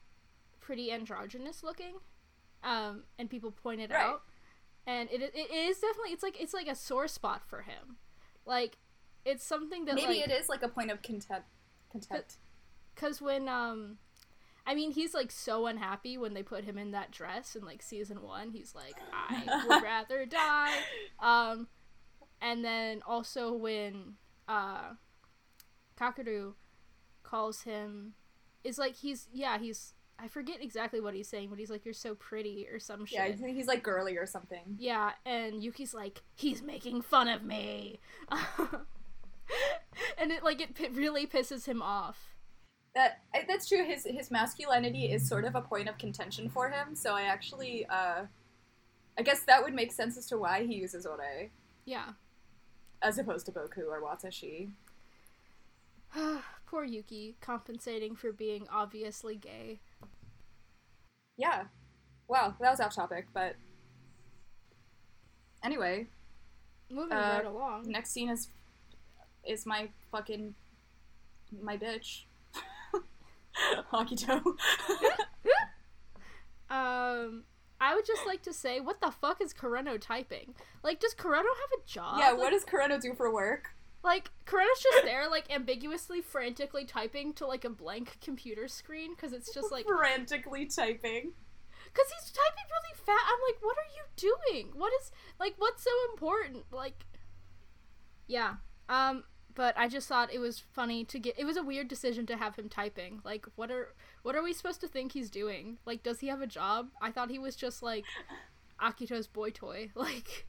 pretty 0.61 0.91
androgynous 0.91 1.63
looking, 1.63 1.95
um, 2.65 3.03
and 3.19 3.29
people 3.29 3.51
point 3.51 3.81
it 3.81 3.91
Right. 3.91 4.03
out, 4.03 4.23
and 4.87 5.11
it 5.11 5.21
it 5.35 5.51
is 5.53 5.79
definitely 5.81 6.13
it's 6.13 6.23
like 6.23 6.41
it's 6.41 6.55
like 6.55 6.67
a 6.69 6.75
sore 6.75 7.09
spot 7.09 7.43
for 7.47 7.63
him, 7.63 7.97
like 8.47 8.79
it's 9.25 9.45
something 9.45 9.85
that 9.85 9.97
Maybe 9.97 10.21
like, 10.21 10.29
it 10.29 10.31
is 10.31 10.49
like 10.49 10.63
a 10.63 10.69
point 10.69 10.91
of 10.91 11.03
content. 11.03 11.45
Content. 11.93 12.37
Because 12.95 13.21
when, 13.21 13.49
um, 13.49 13.99
I 14.67 14.75
mean, 14.75 14.93
he's 14.93 15.15
like 15.15 15.31
so 15.31 15.67
unhappy 15.67 16.17
when 16.19 16.35
they 16.35 16.43
put 16.43 16.65
him 16.65 16.79
in 16.79 16.93
that 16.93 17.11
dress 17.11 17.57
in 17.57 17.65
like 17.65 17.83
season 17.83 18.23
one. 18.23 18.51
He's 18.51 18.75
like, 18.75 18.97
I 19.13 19.65
would 19.69 19.83
rather 19.83 20.27
die. 20.27 20.75
Um, 21.19 21.69
and 22.41 22.65
then 22.65 23.03
also 23.07 23.53
when, 23.53 24.15
uh, 24.49 24.93
Kakeru 25.99 26.55
calls 27.23 27.63
him, 27.63 28.15
is 28.65 28.79
like, 28.79 28.97
he's, 28.97 29.29
yeah, 29.33 29.59
he's, 29.59 29.95
I 30.19 30.29
forget 30.29 30.63
exactly 30.63 31.01
what 31.01 31.15
he's 31.15 31.29
saying, 31.29 31.49
but 31.49 31.59
he's 31.59 31.71
like, 31.71 31.85
you're 31.85 31.95
so 31.95 32.15
pretty 32.15 32.69
or 32.71 32.79
some 32.79 33.07
shit. 33.07 33.39
Yeah, 33.41 33.49
he's 33.49 33.67
like 33.67 33.83
girly 33.83 34.17
or 34.19 34.27
something. 34.27 34.77
Yeah, 34.79 35.13
and 35.25 35.63
Yuki's 35.63 35.95
like, 35.95 36.23
he's 36.35 36.63
making 36.63 37.03
fun 37.03 37.29
of 37.29 37.43
me. 37.43 38.01
and 40.19 40.31
it 40.31 40.43
like 40.43 40.61
it 40.61 40.75
pi- 40.75 40.91
really 40.93 41.27
pisses 41.27 41.67
him 41.67 41.83
off. 41.83 42.35
That 42.95 43.21
that's 43.49 43.69
true. 43.69 43.85
His 43.85 44.05
his 44.05 44.31
masculinity 44.31 45.13
is 45.13 45.27
sort 45.29 45.45
of 45.45 45.55
a 45.55 45.61
point 45.61 45.89
of 45.89 45.97
contention 45.99 46.49
for 46.49 46.69
him. 46.71 46.95
So 46.97 47.15
I 47.15 47.23
actually, 47.23 47.87
uh, 47.87 48.27
I 49.19 49.23
guess 49.23 49.43
that 49.45 49.63
would 49.63 49.75
make 49.75 49.93
sense 49.93 50.17
as 50.19 50.27
to 50.27 50.39
why 50.39 50.65
he 50.67 50.75
uses 50.75 51.07
ore 51.07 51.51
Yeah. 51.85 52.13
as 53.03 53.19
opposed 53.19 53.47
to 53.47 53.53
Boku 53.53 53.87
or 53.89 54.01
Watashi. 54.03 54.71
Poor 56.67 56.85
Yuki, 56.85 57.37
compensating 57.41 58.17
for 58.17 58.33
being 58.33 58.67
obviously 58.71 59.37
gay. 59.37 59.81
Yeah. 61.37 61.65
Wow, 62.29 62.55
that 62.61 62.71
was 62.71 62.81
off 62.81 62.95
topic, 62.95 63.27
but 63.33 63.57
anyway, 65.63 66.07
Moving 66.91 67.17
Uh, 67.17 67.35
right 67.39 67.47
along. 67.47 67.85
next 67.89 68.11
scene 68.11 68.29
is 68.31 68.49
is 69.45 69.65
my 69.65 69.89
fucking 70.11 70.55
my 71.63 71.77
bitch. 71.77 72.25
Akito. 73.93 74.43
Um, 76.73 77.43
I 77.81 77.97
would 77.97 78.07
just 78.07 78.25
like 78.29 78.43
to 78.43 78.53
say, 78.53 78.79
what 78.79 79.01
the 79.01 79.11
fuck 79.11 79.41
is 79.41 79.53
Kureno 79.53 80.01
typing? 80.01 80.55
Like, 80.85 81.01
does 81.01 81.17
Kureno 81.17 81.39
have 81.39 81.81
a 81.81 81.85
job? 81.85 82.19
yeah, 82.21 82.31
Like, 82.31 82.39
what 82.39 82.51
does 82.51 82.65
Kureno 82.65 83.01
do 83.01 83.13
for 83.13 83.33
work? 83.35 83.71
Like, 84.05 84.31
Kureno's 84.47 84.81
just 84.81 85.05
there, 85.05 85.29
like, 85.29 85.51
ambiguously, 85.53 86.21
frantically 86.21 86.85
typing 86.85 87.33
to, 87.35 87.47
like, 87.49 87.65
a 87.65 87.71
blank 87.71 88.19
computer 88.21 88.69
screen, 88.69 89.17
because 89.17 89.33
it's 89.33 89.53
just, 89.53 89.73
like, 89.73 89.85
frantically 89.85 90.67
typing. 90.67 91.33
Because 91.93 92.07
he's 92.13 92.31
typing 92.31 92.65
really 92.71 92.95
fast. 93.05 93.25
I'm 93.27 93.41
like, 93.49 93.63
what 93.63 93.77
are 93.77 93.91
you 93.97 94.05
doing? 94.17 94.73
What 94.75 94.93
is 95.01 95.11
like 95.39 95.55
what's 95.59 95.83
so 95.83 95.91
important? 96.13 96.65
Like 96.71 97.05
Yeah. 98.27 98.55
Um 98.89 99.25
but 99.55 99.77
I 99.77 99.89
just 99.89 100.09
thought 100.09 100.33
it 100.33 100.39
was 100.39 100.59
funny 100.59 101.05
to 101.05 101.19
get 101.19 101.39
it 101.39 101.45
was 101.45 101.57
a 101.57 101.63
weird 101.63 101.89
decision 101.89 102.27
to 102.27 102.37
have 102.37 102.57
him 102.57 102.69
typing. 102.69 103.21
Like 103.25 103.47
what 103.57 103.71
are 103.71 103.95
what 104.23 104.35
are 104.37 104.43
we 104.43 104.53
supposed 104.53 104.81
to 104.81 104.89
think 104.89 105.13
he's 105.13 105.31
doing? 105.31 105.79
Like 105.87 106.03
does 106.03 106.21
he 106.21 106.29
have 106.29 106.41
a 106.41 106.47
job? 106.47 106.91
I 107.01 107.11
thought 107.11 107.31
he 107.31 107.39
was 107.39 107.57
just 107.57 107.83
like 107.83 108.05
Akito's 108.81 109.27
boy 109.27 109.51
toy. 109.51 109.91
Like 109.97 110.47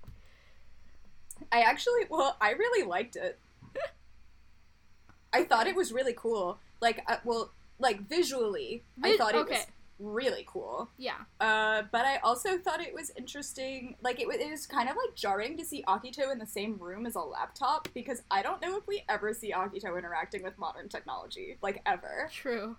I 1.51 1.61
actually, 1.61 2.05
well, 2.09 2.37
I 2.39 2.51
really 2.51 2.87
liked 2.87 3.15
it. 3.15 3.39
I 5.33 5.43
thought 5.43 5.67
it 5.67 5.75
was 5.75 5.91
really 5.91 6.13
cool. 6.15 6.59
Like, 6.81 7.03
uh, 7.07 7.17
well, 7.23 7.51
like 7.79 8.07
visually, 8.07 8.83
I 9.03 9.17
thought 9.17 9.33
it 9.33 9.39
okay. 9.39 9.53
was 9.55 9.67
really 10.01 10.43
cool. 10.47 10.89
yeah. 10.97 11.17
Uh, 11.39 11.83
but 11.91 12.05
I 12.05 12.17
also 12.17 12.57
thought 12.57 12.81
it 12.81 12.93
was 12.93 13.11
interesting. 13.17 13.95
Like, 14.01 14.19
it, 14.19 14.27
wa- 14.27 14.33
it 14.33 14.49
was 14.49 14.65
kind 14.65 14.89
of 14.89 14.95
like 14.95 15.15
jarring 15.15 15.57
to 15.57 15.63
see 15.65 15.83
Akito 15.87 16.31
in 16.31 16.39
the 16.39 16.45
same 16.47 16.77
room 16.77 17.05
as 17.05 17.15
a 17.15 17.19
laptop 17.21 17.87
because 17.93 18.23
I 18.31 18.41
don't 18.41 18.61
know 18.61 18.77
if 18.77 18.87
we 18.87 19.03
ever 19.07 19.33
see 19.33 19.51
Akito 19.51 19.97
interacting 19.97 20.43
with 20.43 20.57
modern 20.57 20.89
technology, 20.89 21.57
like 21.61 21.81
ever. 21.85 22.29
True. 22.33 22.77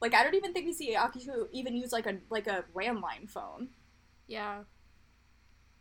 Like, 0.00 0.14
I 0.14 0.24
don't 0.24 0.34
even 0.34 0.52
think 0.52 0.66
we 0.66 0.72
see 0.72 0.94
Akito 0.96 1.46
even 1.52 1.76
use 1.76 1.92
like 1.92 2.06
a 2.06 2.16
like 2.28 2.46
a 2.48 2.64
landline 2.74 3.30
phone. 3.30 3.68
Yeah. 4.26 4.64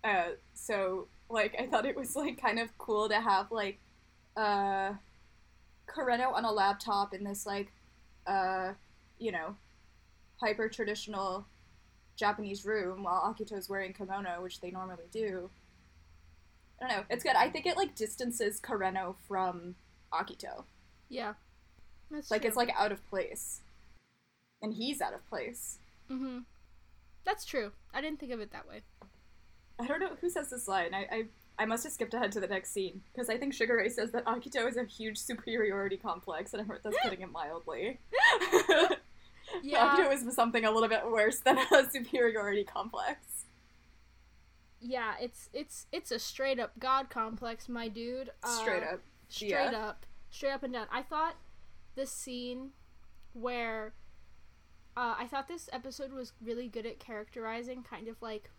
Uh, 0.04 0.30
so 0.54 1.08
like 1.30 1.56
I 1.60 1.67
thought 1.67 1.86
it 1.86 1.95
was 1.95 2.15
like 2.15 2.41
kind 2.41 2.60
of 2.60 2.78
cool 2.78 3.08
to 3.10 3.19
have 3.19 3.52
like 3.52 3.80
uh 4.36 4.93
Kureno 5.88 6.34
on 6.34 6.45
a 6.45 6.52
laptop 6.52 7.13
in 7.13 7.24
this 7.24 7.45
like 7.45 7.71
uh 8.28 8.74
you 9.19 9.32
know 9.32 9.56
hyper 10.41 10.67
traditional 10.67 11.45
Japanese 12.17 12.65
room 12.65 13.04
while 13.04 13.21
Akito's 13.34 13.69
wearing 13.69 13.93
kimono, 13.93 14.41
which 14.41 14.60
they 14.60 14.71
normally 14.71 15.06
do. 15.12 15.49
I 16.82 16.88
don't 16.88 16.97
know. 16.97 17.04
It's 17.10 17.23
good. 17.23 17.36
I 17.36 17.49
think 17.49 17.65
it 17.65 17.77
like 17.77 17.95
distances 17.95 18.60
Kureno 18.60 19.15
from 19.27 19.75
Akito. 20.12 20.63
Yeah. 21.10 21.34
That's 22.10 22.30
Like 22.32 22.41
true. 22.41 22.47
it's 22.49 22.58
like 22.58 22.71
out 22.77 22.91
of 22.91 23.08
place. 23.10 23.62
And 24.62 24.73
he's 24.73 24.99
out 25.01 25.13
of 25.13 25.27
place. 25.30 25.77
Mhm. 26.10 26.43
That's 27.23 27.45
true. 27.45 27.71
I 27.93 28.01
didn't 28.01 28.19
think 28.19 28.32
of 28.32 28.39
it 28.39 28.51
that 28.51 28.67
way. 28.67 28.82
I 29.80 29.88
don't 29.88 29.99
know 29.99 30.15
who 30.19 30.30
says 30.30 30.49
this 30.49 30.67
line. 30.67 30.93
I, 30.93 31.08
I 31.12 31.23
I 31.60 31.65
must 31.65 31.84
have 31.84 31.93
skipped 31.93 32.13
ahead 32.15 32.32
to 32.32 32.39
the 32.39 32.47
next 32.47 32.71
scene 32.71 33.01
because 33.13 33.30
I 33.30 33.38
think 33.38 33.54
Shigure 33.54 33.89
says 33.91 34.12
that 34.12 34.25
Akito 34.25 34.67
is 34.67 34.77
a 34.77 34.84
huge 34.84 35.17
superiority 35.19 35.97
complex, 35.97 36.54
and 36.54 36.62
I 36.62 36.65
heard 36.65 36.82
that's 36.84 36.97
putting 37.04 37.21
it 37.21 37.32
mildly. 37.32 37.99
Yeah. 39.63 39.95
Akito 39.95 40.13
is 40.13 40.33
something 40.35 40.65
a 40.65 40.71
little 40.71 40.89
bit 40.89 41.05
worse 41.09 41.39
than 41.39 41.57
a 41.57 41.89
superiority 41.91 42.63
complex. 42.63 43.45
Yeah, 44.79 45.13
it's 45.21 45.49
it's 45.53 45.85
it's 45.91 46.11
a 46.11 46.19
straight 46.19 46.59
up 46.59 46.71
god 46.79 47.09
complex, 47.09 47.69
my 47.69 47.87
dude. 47.87 48.31
Uh, 48.43 48.47
Straight 48.59 48.83
up. 48.83 48.99
straight 49.29 49.49
Yeah. 49.71 49.85
up, 49.89 50.05
straight 50.29 50.51
up 50.53 50.63
and 50.63 50.73
down. 50.73 50.87
I 50.91 51.03
thought 51.03 51.35
this 51.95 52.11
scene 52.11 52.71
where 53.33 53.93
uh, 54.97 55.15
I 55.17 55.27
thought 55.27 55.47
this 55.47 55.69
episode 55.71 56.11
was 56.11 56.33
really 56.43 56.67
good 56.67 56.85
at 56.85 56.99
characterizing 56.99 57.83
kind 57.83 58.07
of 58.07 58.21
like 58.21 58.49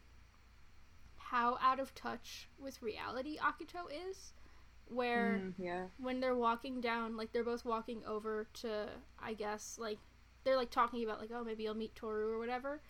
how 1.16 1.58
out 1.60 1.80
of 1.80 1.94
touch 1.94 2.48
with 2.58 2.80
reality 2.82 3.36
Akito 3.38 3.86
is. 4.10 4.32
Where 4.88 5.40
Mm, 5.42 5.54
yeah. 5.58 5.82
when 5.98 6.20
they're 6.20 6.34
walking 6.36 6.80
down, 6.80 7.16
like 7.16 7.32
they're 7.32 7.44
both 7.44 7.64
walking 7.64 8.02
over 8.06 8.46
to, 8.60 8.88
I 9.22 9.32
guess, 9.32 9.76
like 9.80 9.98
they're 10.44 10.56
like 10.56 10.70
talking 10.70 11.02
about 11.04 11.20
like 11.20 11.30
oh 11.34 11.44
maybe 11.44 11.62
you'll 11.64 11.74
meet 11.74 11.94
Toru 11.94 12.30
or 12.30 12.38
whatever, 12.38 12.80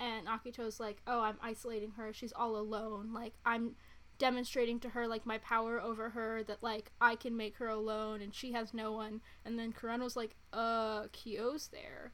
and 0.00 0.26
Akito's 0.26 0.80
like 0.80 0.98
oh 1.06 1.20
I'm 1.20 1.36
isolating 1.42 1.92
her. 1.92 2.12
She's 2.12 2.32
all 2.32 2.56
alone. 2.56 3.12
Like 3.12 3.34
I'm 3.44 3.76
demonstrating 4.18 4.80
to 4.80 4.88
her 4.90 5.06
like 5.06 5.24
my 5.24 5.38
power 5.38 5.80
over 5.80 6.10
her 6.10 6.42
that 6.42 6.60
like 6.62 6.90
I 7.00 7.14
can 7.14 7.36
make 7.36 7.56
her 7.58 7.68
alone 7.68 8.20
and 8.20 8.34
she 8.34 8.52
has 8.52 8.74
no 8.74 8.92
one. 8.92 9.20
And 9.44 9.58
then 9.58 9.72
Kureno's 9.72 10.16
like 10.16 10.34
uh 10.52 11.04
Kyo's 11.12 11.68
there. 11.68 12.12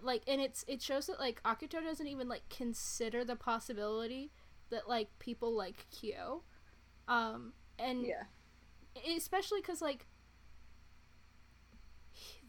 Like 0.00 0.22
and 0.28 0.40
it's 0.40 0.64
it 0.68 0.80
shows 0.80 1.06
that 1.06 1.18
like 1.18 1.42
Akito 1.42 1.82
doesn't 1.82 2.06
even 2.06 2.28
like 2.28 2.48
consider 2.48 3.24
the 3.24 3.36
possibility 3.36 4.30
that 4.70 4.88
like 4.88 5.08
people 5.18 5.52
like 5.52 5.86
Kyo. 5.90 6.42
Um 7.08 7.52
and 7.78 8.06
Yeah. 8.06 8.22
especially 9.16 9.60
because 9.60 9.82
like 9.82 10.06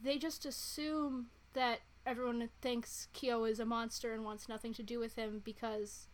they 0.04 0.18
just 0.18 0.46
assume 0.46 1.28
that 1.54 1.80
everyone 2.06 2.50
thinks 2.62 3.08
Kyo 3.14 3.46
is 3.46 3.60
a 3.60 3.66
monster 3.66 4.14
and 4.14 4.24
wants 4.24 4.50
nothing 4.50 4.74
to 4.74 4.84
do 4.84 5.00
with 5.00 5.16
him 5.16 5.42
because 5.44 6.08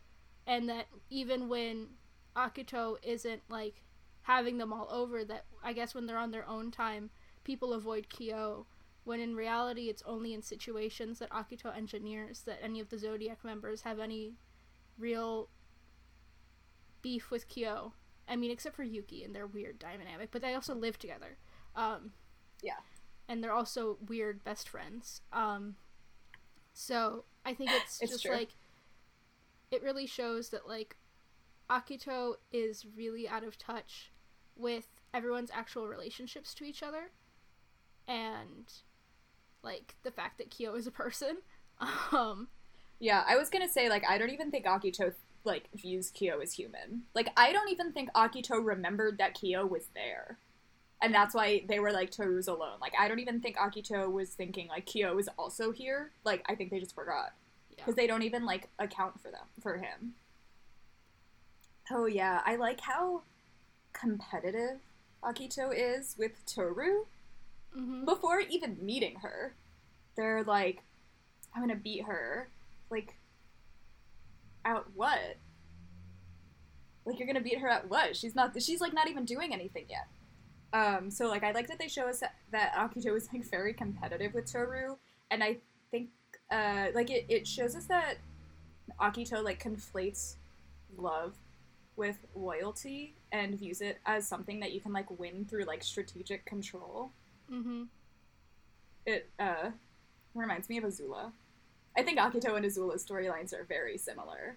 and 0.46 0.68
that 0.68 0.86
even 1.10 1.48
when 1.48 1.88
Akito 2.36 2.96
isn't 3.02 3.42
like 3.48 3.82
having 4.22 4.58
them 4.58 4.72
all 4.72 4.88
over 4.90 5.24
that 5.24 5.44
I 5.62 5.72
guess 5.72 5.94
when 5.94 6.06
they're 6.06 6.18
on 6.18 6.30
their 6.30 6.48
own 6.48 6.70
time 6.70 7.10
people 7.44 7.72
avoid 7.72 8.08
Kyo 8.08 8.66
when 9.04 9.18
in 9.20 9.34
reality 9.34 9.88
it's 9.88 10.02
only 10.06 10.32
in 10.34 10.42
situations 10.42 11.18
that 11.18 11.30
Akito 11.30 11.74
engineers 11.76 12.42
that 12.42 12.60
any 12.62 12.80
of 12.80 12.90
the 12.90 12.98
Zodiac 12.98 13.44
members 13.44 13.82
have 13.82 13.98
any 13.98 14.34
real 14.98 15.48
beef 17.02 17.30
with 17.30 17.48
Kyo. 17.48 17.92
I 18.28 18.36
mean 18.36 18.50
except 18.50 18.76
for 18.76 18.84
Yuki 18.84 19.24
and 19.24 19.34
their 19.34 19.46
weird 19.46 19.78
dynamic, 19.78 20.30
but 20.30 20.42
they 20.42 20.54
also 20.54 20.74
live 20.74 20.98
together. 20.98 21.36
Um 21.74 22.12
Yeah. 22.62 22.78
And 23.30 23.42
they're 23.44 23.54
also 23.54 23.96
weird 24.08 24.42
best 24.42 24.68
friends. 24.68 25.20
Um, 25.32 25.76
so 26.74 27.24
I 27.46 27.54
think 27.54 27.70
it's, 27.72 28.02
It's 28.02 28.10
just 28.10 28.24
true. 28.24 28.34
like 28.34 28.48
it 29.70 29.82
really 29.84 30.06
shows 30.06 30.48
that 30.48 30.66
like 30.68 30.96
Akito 31.70 32.34
is 32.52 32.84
really 32.96 33.28
out 33.28 33.44
of 33.44 33.56
touch 33.56 34.10
with 34.56 34.88
everyone's 35.14 35.52
actual 35.54 35.86
relationships 35.86 36.52
to 36.54 36.64
each 36.64 36.82
other, 36.82 37.12
and 38.08 38.72
like 39.62 39.94
the 40.02 40.10
fact 40.10 40.38
that 40.38 40.50
Kyo 40.50 40.74
is 40.74 40.86
a 40.86 40.90
person. 40.90 41.38
Um, 42.12 42.48
Yeah, 42.98 43.24
I 43.26 43.36
was 43.36 43.48
gonna 43.48 43.68
say 43.68 43.88
like 43.88 44.02
I 44.06 44.18
don't 44.18 44.28
even 44.30 44.50
think 44.50 44.66
Akito 44.66 45.14
like 45.44 45.70
views 45.74 46.10
Kyo 46.10 46.40
as 46.40 46.52
human. 46.52 47.04
Like 47.14 47.28
I 47.38 47.52
don't 47.52 47.70
even 47.70 47.92
think 47.92 48.12
Akito 48.12 48.62
remembered 48.62 49.16
that 49.16 49.32
Kyo 49.32 49.64
was 49.64 49.84
there, 49.94 50.36
and 51.02 51.14
that's 51.14 51.34
why 51.34 51.64
they 51.68 51.80
were 51.80 51.92
like 51.92 52.10
Toru's 52.10 52.48
alone. 52.48 52.78
Like 52.80 52.92
I 52.98 53.08
don't 53.08 53.20
even 53.20 53.40
think 53.40 53.56
Akito 53.56 54.10
was 54.10 54.30
thinking 54.30 54.68
like 54.68 54.86
Kyo 54.86 55.18
is 55.18 55.28
also 55.38 55.72
here. 55.72 56.10
Like 56.24 56.44
I 56.48 56.54
think 56.54 56.70
they 56.70 56.80
just 56.80 56.94
forgot 56.94 57.32
yeah. 57.70 57.76
because 57.78 57.94
they 57.94 58.06
don't 58.06 58.22
even 58.22 58.44
like 58.44 58.68
account 58.78 59.20
for 59.20 59.30
them 59.30 59.46
for 59.62 59.78
him. 59.78 60.14
Oh 61.90 62.06
yeah, 62.06 62.42
I 62.44 62.56
like 62.56 62.80
how 62.80 63.22
competitive 63.92 64.78
Akito 65.22 65.72
is 65.74 66.16
with 66.18 66.44
Toru 66.46 67.04
hmm 67.72 68.04
before 68.04 68.40
even 68.40 68.76
meeting 68.80 69.16
her. 69.22 69.54
They're 70.16 70.44
like, 70.44 70.82
I'm 71.54 71.62
gonna 71.62 71.76
beat 71.76 72.04
her. 72.04 72.48
Like, 72.90 73.14
at 74.64 74.84
what? 74.94 75.36
Like 77.06 77.18
you're 77.18 77.26
gonna 77.26 77.40
beat 77.40 77.58
her 77.58 77.68
at 77.68 77.88
what? 77.88 78.16
She's 78.16 78.34
not. 78.34 78.60
She's 78.60 78.80
like 78.80 78.92
not 78.92 79.08
even 79.08 79.24
doing 79.24 79.52
anything 79.52 79.86
yet. 79.88 80.08
Um. 80.72 81.10
So 81.10 81.28
like 81.28 81.42
I 81.44 81.52
like 81.52 81.68
that 81.68 81.78
they 81.78 81.88
show 81.88 82.08
us 82.08 82.20
that, 82.20 82.34
that 82.52 82.72
Akito 82.74 83.16
is 83.16 83.28
like 83.32 83.44
very 83.50 83.72
competitive 83.72 84.34
with 84.34 84.50
Toru, 84.50 84.96
and 85.30 85.42
I 85.42 85.56
think 85.90 86.08
uh 86.50 86.86
like 86.94 87.10
it 87.10 87.26
it 87.28 87.46
shows 87.46 87.74
us 87.74 87.86
that 87.86 88.14
Akito 89.00 89.42
like 89.42 89.62
conflates 89.62 90.36
love 90.96 91.34
with 91.96 92.18
loyalty 92.34 93.14
and 93.32 93.58
views 93.58 93.80
it 93.80 93.98
as 94.06 94.26
something 94.26 94.60
that 94.60 94.72
you 94.72 94.80
can 94.80 94.92
like 94.92 95.10
win 95.18 95.44
through 95.48 95.64
like 95.64 95.82
strategic 95.82 96.44
control 96.44 97.10
Mm-hmm. 97.52 97.82
it 99.06 99.28
uh 99.38 99.70
reminds 100.34 100.68
me 100.68 100.78
of 100.78 100.84
Azula. 100.84 101.32
I 101.96 102.02
think 102.04 102.18
Akito 102.20 102.54
and 102.56 102.64
Azula's 102.64 103.04
storylines 103.04 103.52
are 103.52 103.64
very 103.64 103.98
similar, 103.98 104.56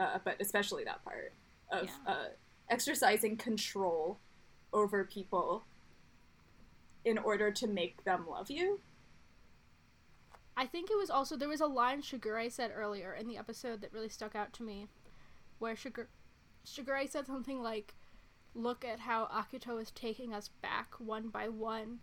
uh, 0.00 0.18
but 0.24 0.36
especially 0.40 0.82
that 0.84 1.04
part 1.04 1.32
of 1.70 1.84
Yeah. 1.84 2.12
uh, 2.12 2.24
exercising 2.68 3.36
control 3.36 4.18
over 4.72 5.04
people 5.04 5.64
in 7.04 7.18
order 7.18 7.50
to 7.50 7.66
make 7.66 8.04
them 8.04 8.26
love 8.28 8.50
you. 8.50 8.80
I 10.56 10.66
think 10.66 10.90
it 10.90 10.98
was 10.98 11.10
also 11.10 11.36
there 11.36 11.48
was 11.48 11.60
a 11.60 11.66
line 11.66 12.02
Shigure 12.02 12.50
said 12.50 12.72
earlier 12.74 13.14
in 13.14 13.26
the 13.26 13.38
episode 13.38 13.80
that 13.80 13.92
really 13.92 14.08
stuck 14.08 14.36
out 14.36 14.52
to 14.54 14.62
me, 14.62 14.86
where 15.58 15.74
Shigure 15.74 16.06
Shigure 16.66 17.08
said 17.08 17.26
something 17.26 17.62
like, 17.62 17.94
"Look 18.54 18.84
at 18.84 19.00
how 19.00 19.26
Akito 19.26 19.80
is 19.80 19.90
taking 19.90 20.34
us 20.34 20.48
back 20.48 20.94
one 20.98 21.28
by 21.28 21.48
one." 21.48 22.00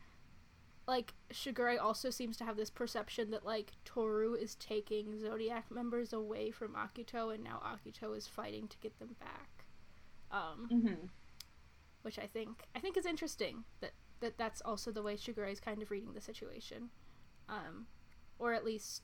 Like 0.88 1.14
Shigure 1.32 1.80
also 1.80 2.10
seems 2.10 2.36
to 2.38 2.44
have 2.44 2.58
this 2.58 2.72
perception 2.72 3.30
that 3.32 3.46
like 3.46 3.74
Toru 3.86 4.34
is 4.34 4.56
taking 4.56 5.20
Zodiac 5.20 5.70
members 5.70 6.12
away 6.12 6.50
from 6.50 6.74
Akito, 6.74 7.34
and 7.34 7.44
now 7.44 7.62
Akito 7.64 8.18
is 8.18 8.28
fighting 8.28 8.68
to 8.68 8.78
get 8.80 8.98
them 8.98 9.16
back. 9.20 9.66
Um, 10.32 10.68
Mm-hmm. 10.72 11.06
Which 12.02 12.18
I 12.18 12.28
think 12.28 12.64
I 12.76 12.80
think 12.80 12.98
is 12.98 13.06
interesting 13.06 13.64
that 13.82 13.92
that 14.22 14.38
that's 14.38 14.62
also 14.62 14.92
the 14.92 15.04
way 15.04 15.16
Shigure 15.16 15.52
is 15.52 15.60
kind 15.60 15.82
of 15.82 15.92
reading 15.92 16.14
the 16.14 16.22
situation, 16.22 16.90
um, 17.48 17.88
or 18.38 18.54
at 18.54 18.66
least 18.66 19.04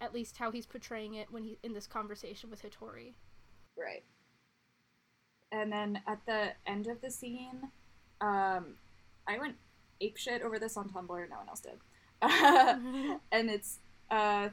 at 0.00 0.14
least 0.14 0.36
how 0.36 0.50
he's 0.50 0.66
portraying 0.66 1.14
it 1.14 1.30
when 1.30 1.44
he 1.44 1.58
in 1.62 1.72
this 1.72 1.86
conversation 1.86 2.50
with 2.50 2.62
Hatori. 2.62 3.14
Right. 3.76 4.04
And 5.50 5.72
then 5.72 6.00
at 6.06 6.24
the 6.26 6.52
end 6.66 6.86
of 6.88 7.00
the 7.00 7.10
scene, 7.10 7.70
um, 8.20 8.74
I 9.26 9.38
went 9.38 9.56
apeshit 10.02 10.42
over 10.42 10.58
this 10.58 10.76
on 10.76 10.88
Tumblr. 10.88 11.28
No 11.30 11.36
one 11.36 11.48
else 11.48 11.60
did. 11.60 11.78
and 13.32 13.50
it's 13.50 13.78
uh, 14.10 14.48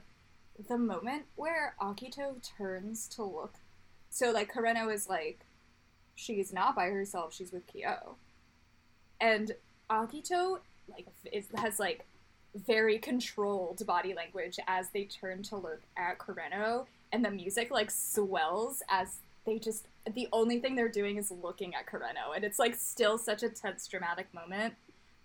the 0.68 0.78
moment 0.78 1.24
where 1.36 1.76
Akito 1.82 2.42
turns 2.58 3.08
to 3.10 3.24
look. 3.24 3.56
So 4.10 4.32
like 4.32 4.54
Kureno 4.54 4.94
is 4.94 5.10
like, 5.10 5.45
she's 6.16 6.52
not 6.52 6.76
by 6.76 6.88
herself. 6.88 7.34
She's 7.34 7.52
with 7.52 7.68
Kyo, 7.68 8.16
and 9.20 9.52
Akito 9.90 10.60
like 10.90 11.08
is, 11.32 11.48
has 11.56 11.80
like 11.80 12.06
very 12.56 12.98
controlled 12.98 13.86
body 13.86 14.14
language 14.14 14.58
as 14.68 14.90
they 14.90 15.04
turn 15.04 15.44
to 15.44 15.58
look 15.58 15.82
at 15.98 16.18
Kureno, 16.18 16.86
and 17.12 17.24
the 17.24 17.32
music 17.32 17.72
like 17.72 17.92
swells 17.92 18.82
as 18.90 19.18
they 19.46 19.60
just 19.60 19.88
the 20.14 20.28
only 20.32 20.60
thing 20.60 20.76
they're 20.76 20.88
doing 20.88 21.18
is 21.18 21.32
looking 21.32 21.76
at 21.76 21.86
Kureno, 21.86 22.36
and 22.36 22.44
it's 22.44 22.60
like 22.60 22.76
still 22.76 23.18
such 23.18 23.44
a 23.44 23.50
tense, 23.50 23.88
dramatic 23.88 24.34
moment. 24.34 24.74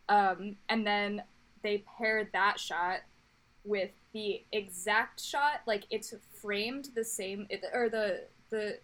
Um, 0.08 0.56
and 0.68 0.86
then 0.86 1.22
they 1.62 1.84
paired 1.98 2.28
that 2.32 2.58
shot 2.58 3.00
with 3.64 3.90
the 4.12 4.42
exact 4.52 5.22
shot, 5.22 5.60
like 5.66 5.84
it's 5.90 6.14
framed 6.40 6.88
the 6.94 7.04
same, 7.04 7.46
or 7.72 7.88
the 7.88 8.22
the 8.50 8.78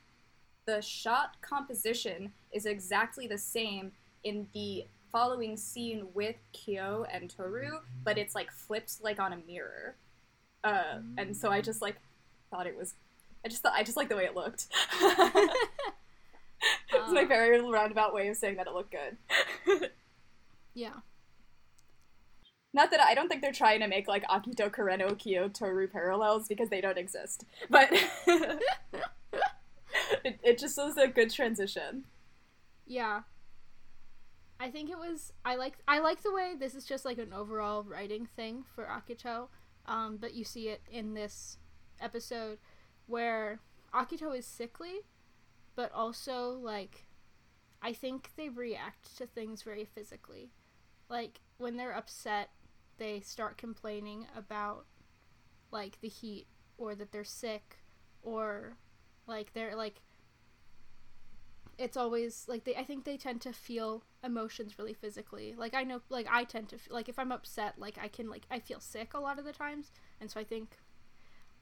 the 0.67 0.81
shot 0.83 1.41
composition 1.41 2.33
is 2.53 2.67
exactly 2.67 3.27
the 3.27 3.39
same 3.39 3.93
in 4.25 4.47
the 4.53 4.85
following 5.13 5.57
scene 5.57 6.07
with 6.15 6.37
Kyo 6.53 7.07
and 7.13 7.31
Toru, 7.31 7.79
but 8.05 8.19
it's 8.19 8.35
like 8.35 8.51
flipped 8.51 8.97
like 9.03 9.21
on 9.21 9.33
a 9.33 9.39
mirror. 9.47 9.95
Uh, 10.65 10.99
and 11.17 11.37
so 11.37 11.51
I 11.51 11.61
just 11.61 11.81
like 11.81 11.97
thought 12.51 12.67
it 12.67 12.77
was. 12.77 12.95
I 13.45 13.49
just 13.49 13.63
thought 13.63 13.75
I 13.77 13.85
just 13.85 13.97
like 13.97 14.09
the 14.09 14.17
way 14.17 14.25
it 14.25 14.35
looked. 14.35 14.67
it's 15.01 15.53
my 17.13 17.23
Uh, 17.23 17.27
very 17.27 17.61
roundabout 17.61 18.13
way 18.13 18.27
of 18.29 18.37
saying 18.37 18.57
that 18.57 18.67
it 18.67 18.73
looked 18.73 18.93
good. 18.93 19.91
yeah, 20.75 20.95
Not 22.75 22.91
that 22.91 23.01
I 23.01 23.15
don't 23.15 23.29
think 23.29 23.43
they're 23.43 23.53
trying 23.53 23.81
to 23.81 23.87
make 23.87 24.09
like 24.09 24.25
Akito 24.25 24.69
Kureno 24.71 25.17
Kyo 25.17 25.49
Toru 25.49 25.87
parallels 25.87 26.49
because 26.49 26.69
they 26.71 26.81
don't 26.81 26.99
exist, 26.99 27.45
but 27.71 27.93
it, 30.27 30.41
it 30.43 30.59
just 30.59 30.77
was 30.77 30.97
a 30.97 31.09
good 31.09 31.31
transition. 31.31 32.05
yeah. 32.87 33.23
I 34.59 34.71
think 34.71 34.89
it 34.91 34.97
was. 34.99 35.35
I 35.45 35.57
like. 35.57 35.75
I 35.87 35.99
like 35.99 36.23
the 36.23 36.33
way 36.33 36.55
this 36.59 36.75
is 36.75 36.87
just 36.87 37.05
like 37.05 37.19
an 37.19 37.35
overall 37.35 37.83
writing 37.83 38.27
thing 38.37 38.65
for 38.75 38.87
Akito, 38.87 39.49
um, 39.85 40.17
but 40.17 40.33
you 40.33 40.45
see 40.45 40.69
it 40.69 40.81
in 40.91 41.13
this 41.13 41.59
episode 42.01 42.59
where 43.07 43.61
Akito 43.93 44.35
is 44.35 44.47
sickly, 44.47 45.01
but 45.75 45.93
also 45.93 46.53
like 46.53 47.07
I 47.83 47.93
think 47.93 48.31
they 48.37 48.49
react 48.49 49.17
to 49.19 49.27
things 49.27 49.63
very 49.63 49.85
physically. 49.85 50.51
Like 51.09 51.41
when 51.59 51.77
they're 51.77 51.95
upset, 51.97 52.49
they 52.99 53.21
start 53.21 53.59
complaining 53.59 54.27
about 54.35 54.87
like 55.71 56.01
the 56.01 56.09
heat 56.09 56.47
or 56.79 56.95
that 56.95 57.13
they're 57.13 57.25
sick 57.25 57.77
or 58.23 58.77
like 59.27 59.53
they're 59.53 59.77
like 59.77 60.01
it's 61.79 61.97
always 61.97 62.45
like 62.49 62.65
they 62.65 62.75
I 62.77 62.85
think 62.85 63.05
they 63.05 63.17
tend 63.17 63.41
to 63.43 63.53
feel 63.53 64.05
emotions 64.25 64.79
really 64.79 64.95
physically. 64.95 65.55
Like 65.57 65.75
I 65.75 65.85
know 65.85 66.01
like 66.09 66.27
I 66.31 66.45
tend 66.45 66.69
to 66.71 66.79
like 66.91 67.09
if 67.09 67.19
I'm 67.19 67.33
upset 67.33 67.79
like 67.79 67.99
I 68.01 68.09
can 68.09 68.29
like 68.31 68.47
I 68.51 68.59
feel 68.61 68.81
sick 68.81 69.15
a 69.15 69.21
lot 69.21 69.39
of 69.39 69.45
the 69.45 69.53
times. 69.53 69.93
And 70.21 70.31
so 70.31 70.41
I 70.41 70.45
think 70.45 70.79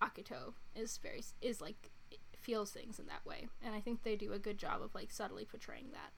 Akito 0.03 0.55
is 0.75 0.99
very 0.99 1.23
is 1.43 1.61
like 1.61 1.91
feels 2.41 2.71
things 2.73 2.99
in 2.99 3.07
that 3.07 3.25
way. 3.27 3.49
And 3.63 3.75
I 3.75 3.81
think 3.81 4.03
they 4.03 4.17
do 4.17 4.33
a 4.33 4.39
good 4.39 4.59
job 4.59 4.83
of 4.83 4.95
like 4.95 5.11
subtly 5.11 5.45
portraying 5.45 5.91
that. 5.93 6.13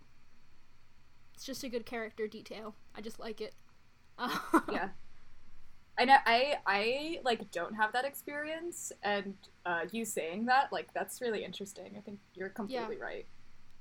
It's 1.35 1.45
just 1.45 1.63
a 1.65 1.69
good 1.69 1.87
character 1.87 2.27
detail. 2.27 2.75
I 2.95 3.01
just 3.01 3.19
like 3.21 3.41
it. 3.41 3.55
yeah. 4.69 4.89
I 5.99 6.05
know 6.05 6.17
I 6.27 6.57
I 6.67 7.21
like 7.25 7.51
don't 7.51 7.75
have 7.75 7.93
that 7.93 8.05
experience 8.05 8.93
and 9.03 9.35
uh, 9.65 9.83
you 9.93 10.05
saying 10.05 10.47
that 10.47 10.73
like 10.73 10.93
that's 10.95 11.21
really 11.21 11.45
interesting. 11.45 11.95
I 11.97 12.01
think 12.01 12.19
you're 12.35 12.51
completely 12.51 12.97
Yeah. 12.97 13.03
right. 13.05 13.27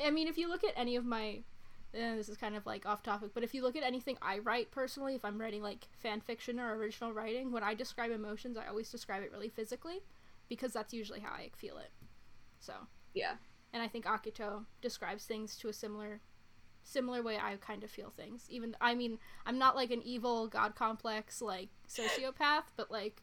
I 0.03 0.11
mean, 0.11 0.27
if 0.27 0.37
you 0.37 0.49
look 0.49 0.63
at 0.63 0.73
any 0.75 0.95
of 0.95 1.05
my, 1.05 1.43
eh, 1.93 2.15
this 2.15 2.29
is 2.29 2.37
kind 2.37 2.55
of 2.55 2.65
like 2.65 2.85
off 2.85 3.03
topic, 3.03 3.31
but 3.33 3.43
if 3.43 3.53
you 3.53 3.61
look 3.63 3.75
at 3.75 3.83
anything 3.83 4.17
I 4.21 4.39
write 4.39 4.71
personally, 4.71 5.15
if 5.15 5.23
I'm 5.25 5.39
writing 5.39 5.61
like 5.61 5.87
fan 5.97 6.21
fiction 6.21 6.59
or 6.59 6.75
original 6.75 7.13
writing, 7.13 7.51
when 7.51 7.63
I 7.63 7.73
describe 7.73 8.11
emotions, 8.11 8.57
I 8.57 8.67
always 8.67 8.89
describe 8.89 9.23
it 9.23 9.31
really 9.31 9.49
physically, 9.49 9.99
because 10.49 10.73
that's 10.73 10.93
usually 10.93 11.21
how 11.21 11.31
I 11.31 11.51
feel 11.55 11.77
it. 11.77 11.91
So, 12.59 12.73
Yeah. 13.13 13.35
and 13.73 13.81
I 13.81 13.87
think 13.87 14.05
Akito 14.05 14.65
describes 14.81 15.25
things 15.25 15.55
to 15.57 15.69
a 15.69 15.73
similar, 15.73 16.21
similar 16.83 17.21
way 17.23 17.37
I 17.37 17.55
kind 17.57 17.83
of 17.83 17.91
feel 17.91 18.09
things. 18.09 18.45
Even 18.49 18.75
I 18.81 18.95
mean, 18.95 19.17
I'm 19.45 19.57
not 19.57 19.75
like 19.75 19.91
an 19.91 20.01
evil 20.03 20.47
god 20.47 20.75
complex 20.75 21.41
like 21.41 21.69
sociopath, 21.87 22.63
but 22.75 22.91
like, 22.91 23.21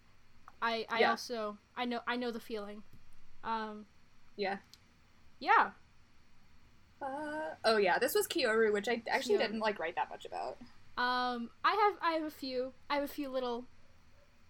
I 0.61 0.87
I 0.89 1.01
Yeah. 1.01 1.11
also 1.11 1.59
I 1.77 1.85
know 1.85 2.01
I 2.07 2.17
know 2.17 2.31
the 2.31 2.41
feeling. 2.41 2.83
Um, 3.45 3.87
Yeah. 4.37 4.59
yeah, 5.41 5.73
Uh, 7.03 7.55
oh 7.65 7.77
yeah, 7.77 7.99
this 7.99 8.15
was 8.15 8.27
Kyoru, 8.29 8.73
which 8.73 8.89
I 8.89 9.03
actually 9.09 9.37
Kyoru. 9.37 9.41
didn't 9.41 9.61
like 9.61 9.79
write 9.79 9.97
that 9.97 10.09
much 10.11 10.25
about. 10.25 10.59
Um, 10.97 11.51
I 11.65 11.73
have 11.73 11.95
I 12.03 12.13
have 12.13 12.25
a 12.25 12.31
few 12.31 12.73
I 12.91 12.95
have 12.97 13.05
a 13.05 13.09
few 13.09 13.29
little 13.29 13.65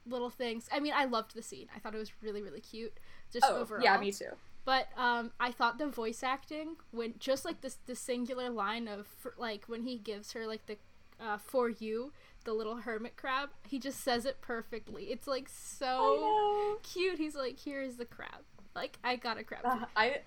little 0.07 0.31
things. 0.31 0.69
I 0.73 0.81
mean, 0.81 0.93
I 0.95 1.05
loved 1.05 1.35
the 1.35 1.43
scene. 1.43 1.69
I 1.75 1.79
thought 1.79 1.95
it 1.95 1.99
was 1.99 2.13
really 2.23 2.43
really 2.43 2.61
cute. 2.61 2.93
Just 3.33 3.47
Oh 3.49 3.61
overall. 3.61 3.83
yeah, 3.83 3.97
me 3.99 4.13
too. 4.13 4.31
But 4.65 4.89
um, 4.97 5.33
I 5.41 5.51
thought 5.51 5.79
the 5.79 5.89
voice 5.89 6.23
acting 6.23 6.77
when 6.93 7.15
just 7.19 7.45
like 7.45 7.61
this 7.63 7.79
the 7.87 7.97
singular 7.97 8.49
line 8.51 8.87
of 8.89 9.07
like 9.37 9.65
when 9.67 9.83
he 9.83 9.99
gives 9.99 10.33
her 10.33 10.47
like 10.47 10.67
the 10.67 10.77
uh, 11.21 11.39
for 11.39 11.69
you 11.69 12.13
the 12.45 12.53
little 12.53 12.77
hermit 12.77 13.17
crab, 13.17 13.51
he 13.69 13.79
just 13.79 14.01
says 14.01 14.25
it 14.27 14.41
perfectly. 14.41 15.05
It's 15.05 15.29
like 15.29 15.49
so 15.49 16.79
cute. 16.83 17.19
He's 17.19 17.37
like, 17.37 17.59
here 17.61 17.81
is 17.83 17.97
the 17.97 18.05
crab. 18.05 18.43
Like 18.75 18.99
I 19.05 19.15
got 19.17 19.39
a 19.39 19.45
crab. 19.45 19.61
Uh, 19.65 19.85
I 19.97 20.23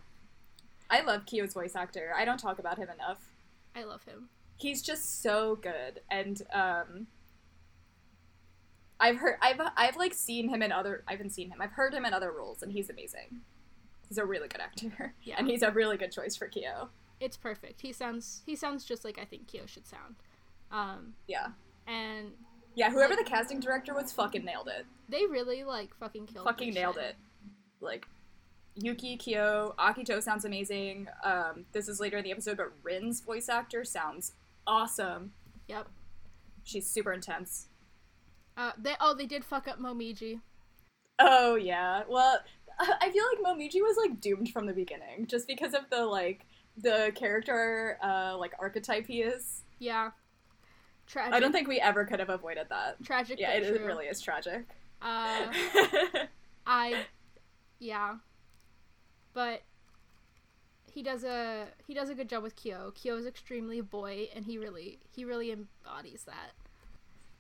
I 0.89 1.01
love 1.01 1.25
Kyo's 1.25 1.53
voice 1.53 1.75
actor. 1.75 2.13
I 2.15 2.25
don't 2.25 2.39
talk 2.39 2.59
about 2.59 2.77
him 2.77 2.89
enough. 2.89 3.19
I 3.75 3.83
love 3.83 4.03
him. 4.03 4.29
He's 4.57 4.81
just 4.81 5.21
so 5.21 5.55
good, 5.57 6.01
and 6.09 6.41
um, 6.53 7.07
I've 8.99 9.17
heard 9.17 9.35
I've 9.41 9.59
I've 9.75 9.97
like 9.97 10.13
seen 10.13 10.47
him 10.49 10.61
in 10.61 10.71
other 10.71 11.03
I 11.07 11.11
haven't 11.11 11.31
seen 11.31 11.49
him. 11.51 11.61
I've 11.61 11.71
heard 11.73 11.93
him 11.93 12.05
in 12.05 12.13
other 12.13 12.31
roles, 12.31 12.61
and 12.63 12.71
he's 12.71 12.89
amazing. 12.89 13.41
He's 14.07 14.17
a 14.17 14.25
really 14.25 14.47
good 14.47 14.61
actor, 14.61 15.13
Yeah. 15.23 15.35
and 15.37 15.47
he's 15.47 15.61
a 15.63 15.71
really 15.71 15.97
good 15.97 16.11
choice 16.11 16.35
for 16.35 16.47
Kyo. 16.47 16.89
It's 17.19 17.35
perfect. 17.37 17.81
He 17.81 17.91
sounds 17.91 18.43
he 18.45 18.55
sounds 18.55 18.85
just 18.85 19.03
like 19.03 19.19
I 19.19 19.25
think 19.25 19.47
Kyo 19.47 19.65
should 19.65 19.87
sound. 19.87 20.15
Um, 20.71 21.13
Yeah, 21.27 21.47
and 21.87 22.31
yeah. 22.75 22.91
Whoever 22.91 23.15
the 23.15 23.23
casting 23.25 23.59
director 23.59 23.93
was, 23.93 24.11
fucking 24.13 24.45
nailed 24.45 24.67
it. 24.69 24.85
They 25.09 25.25
really 25.25 25.63
like 25.65 25.93
fucking 25.97 26.27
killed. 26.27 26.45
fucking 26.45 26.73
nailed 26.73 26.95
shit. 26.95 27.03
it. 27.03 27.15
Like 27.81 28.07
Yuki, 28.75 29.17
Kyo, 29.17 29.73
Akito 29.79 30.21
sounds 30.21 30.45
amazing. 30.45 31.07
Um, 31.23 31.65
this 31.71 31.87
is 31.87 31.99
later 31.99 32.17
in 32.17 32.23
the 32.23 32.31
episode, 32.31 32.57
but 32.57 32.71
Rin's 32.83 33.21
voice 33.21 33.47
actor 33.47 33.83
sounds 33.85 34.33
awesome. 34.67 35.31
Yep. 35.67 35.87
She's 36.63 36.87
super 36.89 37.13
intense. 37.13 37.67
Uh, 38.57 38.71
they 38.77 38.95
oh 38.99 39.13
they 39.13 39.25
did 39.25 39.43
fuck 39.43 39.67
up 39.67 39.79
Momiji. 39.79 40.39
Oh 41.19 41.55
yeah. 41.55 42.03
Well, 42.09 42.39
I 42.79 43.09
feel 43.09 43.23
like 43.33 43.45
Momiji 43.45 43.81
was 43.81 43.97
like 43.97 44.19
doomed 44.19 44.49
from 44.49 44.65
the 44.65 44.73
beginning, 44.73 45.27
just 45.27 45.47
because 45.47 45.73
of 45.73 45.89
the 45.89 46.05
like 46.05 46.45
the 46.77 47.11
character 47.15 47.97
uh 48.03 48.35
like 48.37 48.53
archetype 48.59 49.07
he 49.07 49.21
is. 49.21 49.63
Yeah. 49.79 50.11
Tragic. 51.07 51.33
I 51.33 51.39
don't 51.39 51.51
think 51.51 51.67
we 51.67 51.79
ever 51.79 52.03
could 52.05 52.19
have 52.19 52.29
avoided 52.29 52.67
that. 52.69 53.03
tragic. 53.03 53.39
Yeah, 53.39 53.51
it, 53.51 53.77
true. 53.77 53.85
really 53.85 54.05
is 54.07 54.19
tragic. 54.21 54.65
Uh, 55.01 55.45
I, 56.65 57.05
yeah, 57.77 58.15
but 59.35 59.61
he 60.91 61.03
does 61.03 61.23
a 61.23 61.67
he 61.85 61.93
does 61.93 62.09
a 62.09 62.15
good 62.15 62.29
job 62.29 62.41
with 62.41 62.55
Kyo. 62.55 62.91
Kyo 62.95 63.17
is 63.17 63.25
extremely 63.27 63.81
boy, 63.81 64.29
and 64.33 64.45
he 64.45 64.57
really 64.57 64.97
he 65.15 65.25
really 65.25 65.51
embodies 65.51 66.23
that. 66.25 66.53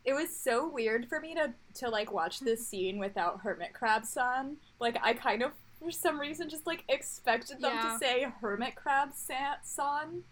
it 0.03 0.13
was 0.13 0.29
so 0.35 0.69
weird 0.69 1.07
for 1.09 1.19
me 1.19 1.33
to 1.33 1.53
to 1.75 1.89
like 1.89 2.11
watch 2.11 2.39
this 2.41 2.67
scene 2.67 2.99
without 2.99 3.39
Hermit 3.41 3.73
Crab 3.73 4.05
San. 4.05 4.57
Like 4.79 4.97
I 5.01 5.13
kind 5.13 5.41
of 5.41 5.53
for 5.79 5.89
some 5.89 6.19
reason 6.19 6.47
just 6.49 6.67
like 6.67 6.83
expected 6.89 7.59
them 7.61 7.71
Yeah. 7.73 7.93
to 7.93 7.97
say 7.97 8.27
Hermit 8.41 8.75
Crab 8.75 9.09
San. 9.13 10.23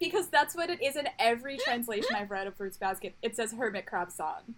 Because 0.00 0.26
that's 0.28 0.56
what 0.56 0.68
it 0.68 0.82
is 0.82 0.96
in 0.96 1.06
every 1.20 1.58
translation 1.58 2.16
I've 2.16 2.30
read 2.32 2.48
of 2.48 2.56
Fruits 2.56 2.76
Basket. 2.76 3.14
It 3.22 3.36
says 3.36 3.52
Hermit 3.52 3.86
Crab 3.86 4.10
San. 4.10 4.56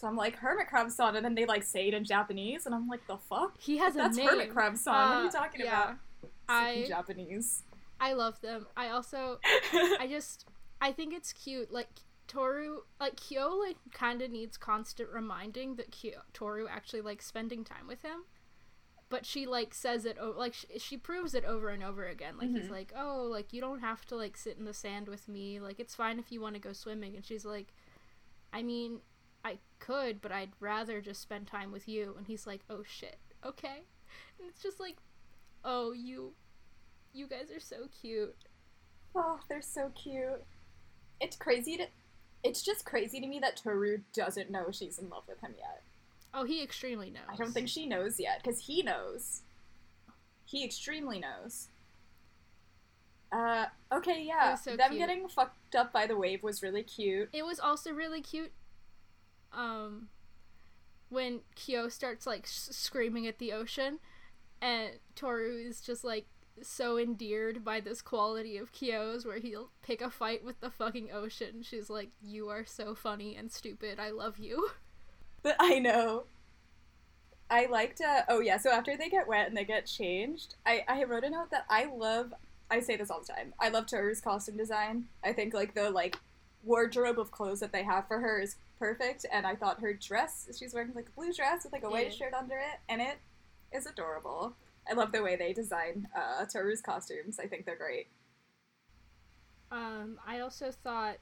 So 0.00 0.08
I'm 0.08 0.16
like 0.16 0.36
Hermit 0.36 0.66
Crab 0.68 0.90
San, 0.90 1.14
and 1.16 1.22
then 1.24 1.34
they 1.34 1.44
like 1.44 1.62
say 1.62 1.88
it 1.88 1.94
in 1.94 2.04
Japanese, 2.04 2.64
and 2.64 2.74
I'm 2.74 2.88
like, 2.88 3.06
the 3.06 3.18
fuck? 3.18 3.58
He 3.60 3.76
has 3.78 3.94
That's 3.94 4.16
a 4.16 4.20
name. 4.20 4.30
Hermit 4.30 4.50
Crab 4.50 4.76
San. 4.78 4.94
what 4.94 5.00
are 5.18 5.22
you 5.22 5.28
Uh, 5.28 5.30
talking 5.30 5.60
yeah. 5.60 5.82
about? 5.84 5.96
I- 6.48 6.84
Japanese. 6.88 7.64
I 8.00 8.14
love 8.14 8.40
them. 8.40 8.66
I 8.78 8.88
also 8.88 9.38
I 10.00 10.06
just 10.08 10.46
I 10.80 10.90
think 10.92 11.12
it's 11.12 11.34
cute. 11.34 11.70
Like 11.70 11.88
Toru, 12.28 12.78
like 12.98 13.16
Kyo, 13.16 13.56
like 13.56 13.76
kind 13.92 14.22
of 14.22 14.30
needs 14.30 14.56
constant 14.56 15.10
reminding 15.10 15.76
that 15.76 15.90
Kyo, 15.90 16.12
Toru 16.32 16.66
actually 16.66 17.02
likes 17.02 17.26
spending 17.26 17.62
time 17.62 17.86
with 17.86 18.00
him. 18.02 18.24
But 19.10 19.26
she 19.26 19.44
like 19.44 19.74
says 19.74 20.06
it, 20.06 20.16
o- 20.18 20.34
like 20.34 20.54
she, 20.54 20.78
she 20.78 20.96
proves 20.96 21.34
it 21.34 21.44
over 21.44 21.68
and 21.68 21.82
over 21.82 22.06
again. 22.06 22.38
Like 22.38 22.48
he's 22.50 22.68
Mhm. 22.68 22.70
like, 22.70 22.92
oh, 22.96 23.24
like 23.30 23.52
you 23.52 23.60
don't 23.60 23.80
have 23.80 24.06
to 24.06 24.16
like 24.16 24.36
sit 24.38 24.56
in 24.56 24.64
the 24.64 24.72
sand 24.72 25.08
with 25.08 25.28
me. 25.28 25.60
Like 25.60 25.78
it's 25.78 25.94
fine 25.94 26.18
if 26.18 26.32
you 26.32 26.40
want 26.40 26.54
to 26.54 26.60
go 26.60 26.72
swimming. 26.72 27.16
And 27.16 27.24
she's 27.26 27.44
like, 27.44 27.74
I 28.52 28.62
mean, 28.62 29.00
I 29.44 29.58
could, 29.78 30.20
but 30.20 30.32
I'd 30.32 30.52
rather 30.60 31.00
just 31.00 31.22
spend 31.22 31.46
time 31.46 31.72
with 31.72 31.88
you. 31.88 32.14
And 32.16 32.26
he's 32.26 32.46
like, 32.46 32.60
oh 32.68 32.82
shit, 32.86 33.18
okay. 33.44 33.82
And 34.38 34.48
it's 34.48 34.62
just 34.62 34.80
like, 34.80 34.96
oh 35.64 35.92
you, 35.92 36.32
you 37.12 37.26
guys 37.26 37.50
are 37.54 37.60
so 37.60 37.88
cute. 38.00 38.36
Oh, 39.14 39.40
they're 39.48 39.62
so 39.62 39.90
cute. 39.94 40.42
It's 41.20 41.36
crazy 41.36 41.76
to. 41.76 41.86
It's 42.42 42.62
just 42.62 42.86
crazy 42.86 43.20
to 43.20 43.26
me 43.26 43.38
that 43.40 43.56
Toru 43.56 43.98
doesn't 44.14 44.50
know 44.50 44.70
she's 44.70 44.98
in 44.98 45.10
love 45.10 45.24
with 45.28 45.40
him 45.40 45.54
yet. 45.58 45.82
Oh, 46.32 46.44
he 46.44 46.62
extremely 46.62 47.10
knows. 47.10 47.24
I 47.28 47.36
don't 47.36 47.52
think 47.52 47.68
she 47.68 47.86
knows 47.86 48.18
yet, 48.18 48.40
because 48.42 48.60
he 48.60 48.82
knows. 48.82 49.42
He 50.46 50.64
extremely 50.64 51.18
knows. 51.18 51.68
Uh, 53.32 53.66
okay, 53.92 54.24
yeah. 54.26 54.54
so 54.54 54.76
Them 54.76 54.90
cute. 54.90 55.00
getting 55.00 55.28
fucked 55.28 55.74
up 55.74 55.92
by 55.92 56.06
the 56.06 56.16
wave 56.16 56.42
was 56.42 56.62
really 56.62 56.82
cute. 56.82 57.28
It 57.32 57.44
was 57.44 57.60
also 57.60 57.92
really 57.92 58.22
cute. 58.22 58.52
Um, 59.52 60.08
when 61.08 61.40
Kyo 61.54 61.88
starts 61.88 62.26
like 62.26 62.44
s- 62.44 62.68
screaming 62.72 63.26
at 63.26 63.38
the 63.38 63.52
ocean, 63.52 63.98
and 64.60 64.90
Toru 65.14 65.56
is 65.56 65.80
just 65.80 66.04
like 66.04 66.26
so 66.62 66.98
endeared 66.98 67.64
by 67.64 67.80
this 67.80 68.02
quality 68.02 68.56
of 68.56 68.72
Kyo's, 68.72 69.24
where 69.24 69.38
he'll 69.38 69.70
pick 69.82 70.00
a 70.00 70.10
fight 70.10 70.44
with 70.44 70.60
the 70.60 70.70
fucking 70.70 71.10
ocean. 71.12 71.62
She's 71.62 71.90
like, 71.90 72.10
"You 72.22 72.48
are 72.48 72.64
so 72.64 72.94
funny 72.94 73.36
and 73.36 73.50
stupid. 73.50 73.98
I 73.98 74.10
love 74.10 74.38
you." 74.38 74.70
But 75.42 75.56
I 75.58 75.78
know. 75.78 76.24
I 77.50 77.66
liked, 77.66 78.00
uh, 78.00 78.22
oh 78.28 78.40
yeah, 78.40 78.58
so 78.58 78.70
after 78.70 78.96
they 78.96 79.08
get 79.08 79.26
wet 79.26 79.48
and 79.48 79.56
they 79.56 79.64
get 79.64 79.84
changed, 79.84 80.54
I, 80.64 80.84
I 80.86 81.02
wrote 81.04 81.24
a 81.24 81.30
note 81.30 81.50
that 81.50 81.64
I 81.68 81.86
love, 81.86 82.32
I 82.70 82.78
say 82.78 82.96
this 82.96 83.10
all 83.10 83.20
the 83.20 83.32
time, 83.32 83.52
I 83.58 83.70
love 83.70 83.86
Toru's 83.86 84.20
costume 84.20 84.56
design. 84.56 85.06
I 85.24 85.32
think, 85.32 85.52
like, 85.52 85.74
the, 85.74 85.90
like, 85.90 86.18
wardrobe 86.62 87.18
of 87.18 87.32
clothes 87.32 87.58
that 87.60 87.72
they 87.72 87.82
have 87.82 88.06
for 88.06 88.20
her 88.20 88.38
is 88.38 88.54
perfect, 88.80 89.26
and 89.32 89.46
I 89.46 89.54
thought 89.54 89.80
her 89.80 89.94
dress, 89.94 90.48
she's 90.58 90.74
wearing, 90.74 90.92
like, 90.94 91.08
a 91.08 91.12
blue 91.12 91.32
dress 91.32 91.62
with, 91.62 91.72
like, 91.72 91.84
a 91.84 91.90
white 91.90 92.12
shirt 92.12 92.34
under 92.34 92.56
it, 92.56 92.80
and 92.88 93.00
it 93.00 93.18
is 93.72 93.86
adorable. 93.86 94.56
I 94.90 94.94
love 94.94 95.12
the 95.12 95.22
way 95.22 95.36
they 95.36 95.52
design 95.52 96.08
uh, 96.16 96.44
Toru's 96.46 96.80
costumes. 96.80 97.38
I 97.38 97.46
think 97.46 97.66
they're 97.66 97.76
great. 97.76 98.08
Um, 99.70 100.18
I 100.26 100.40
also 100.40 100.72
thought 100.72 101.18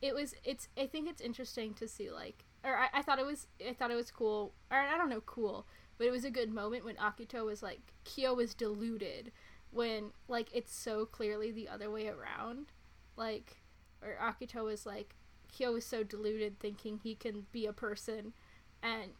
it 0.00 0.14
was 0.14 0.34
it's 0.44 0.68
I 0.78 0.86
think 0.86 1.08
it's 1.08 1.20
interesting 1.20 1.74
to 1.74 1.86
see 1.86 2.10
like 2.10 2.44
or 2.64 2.76
I, 2.76 2.88
I 2.94 3.02
thought 3.02 3.18
it 3.18 3.26
was 3.26 3.46
I 3.66 3.72
thought 3.72 3.90
it 3.90 3.96
was 3.96 4.10
cool 4.10 4.52
or 4.70 4.78
I 4.78 4.96
don't 4.96 5.10
know 5.10 5.20
cool, 5.20 5.66
but 5.98 6.06
it 6.06 6.10
was 6.10 6.24
a 6.24 6.30
good 6.30 6.52
moment 6.52 6.84
when 6.84 6.96
Akito 6.96 7.44
was 7.44 7.62
like 7.62 7.80
Kyo 8.04 8.34
was 8.34 8.54
deluded 8.54 9.30
when 9.70 10.10
like 10.28 10.48
it's 10.52 10.74
so 10.74 11.04
clearly 11.04 11.50
the 11.50 11.68
other 11.68 11.90
way 11.90 12.08
around. 12.08 12.72
Like 13.16 13.62
or 14.02 14.16
Akito 14.20 14.64
was 14.64 14.86
like 14.86 15.14
Kyo 15.52 15.72
was 15.72 15.84
so 15.86 16.02
deluded 16.02 16.58
thinking 16.58 16.98
he 17.02 17.14
can 17.14 17.46
be 17.52 17.66
a 17.66 17.72
person 17.72 18.32
and 18.82 19.12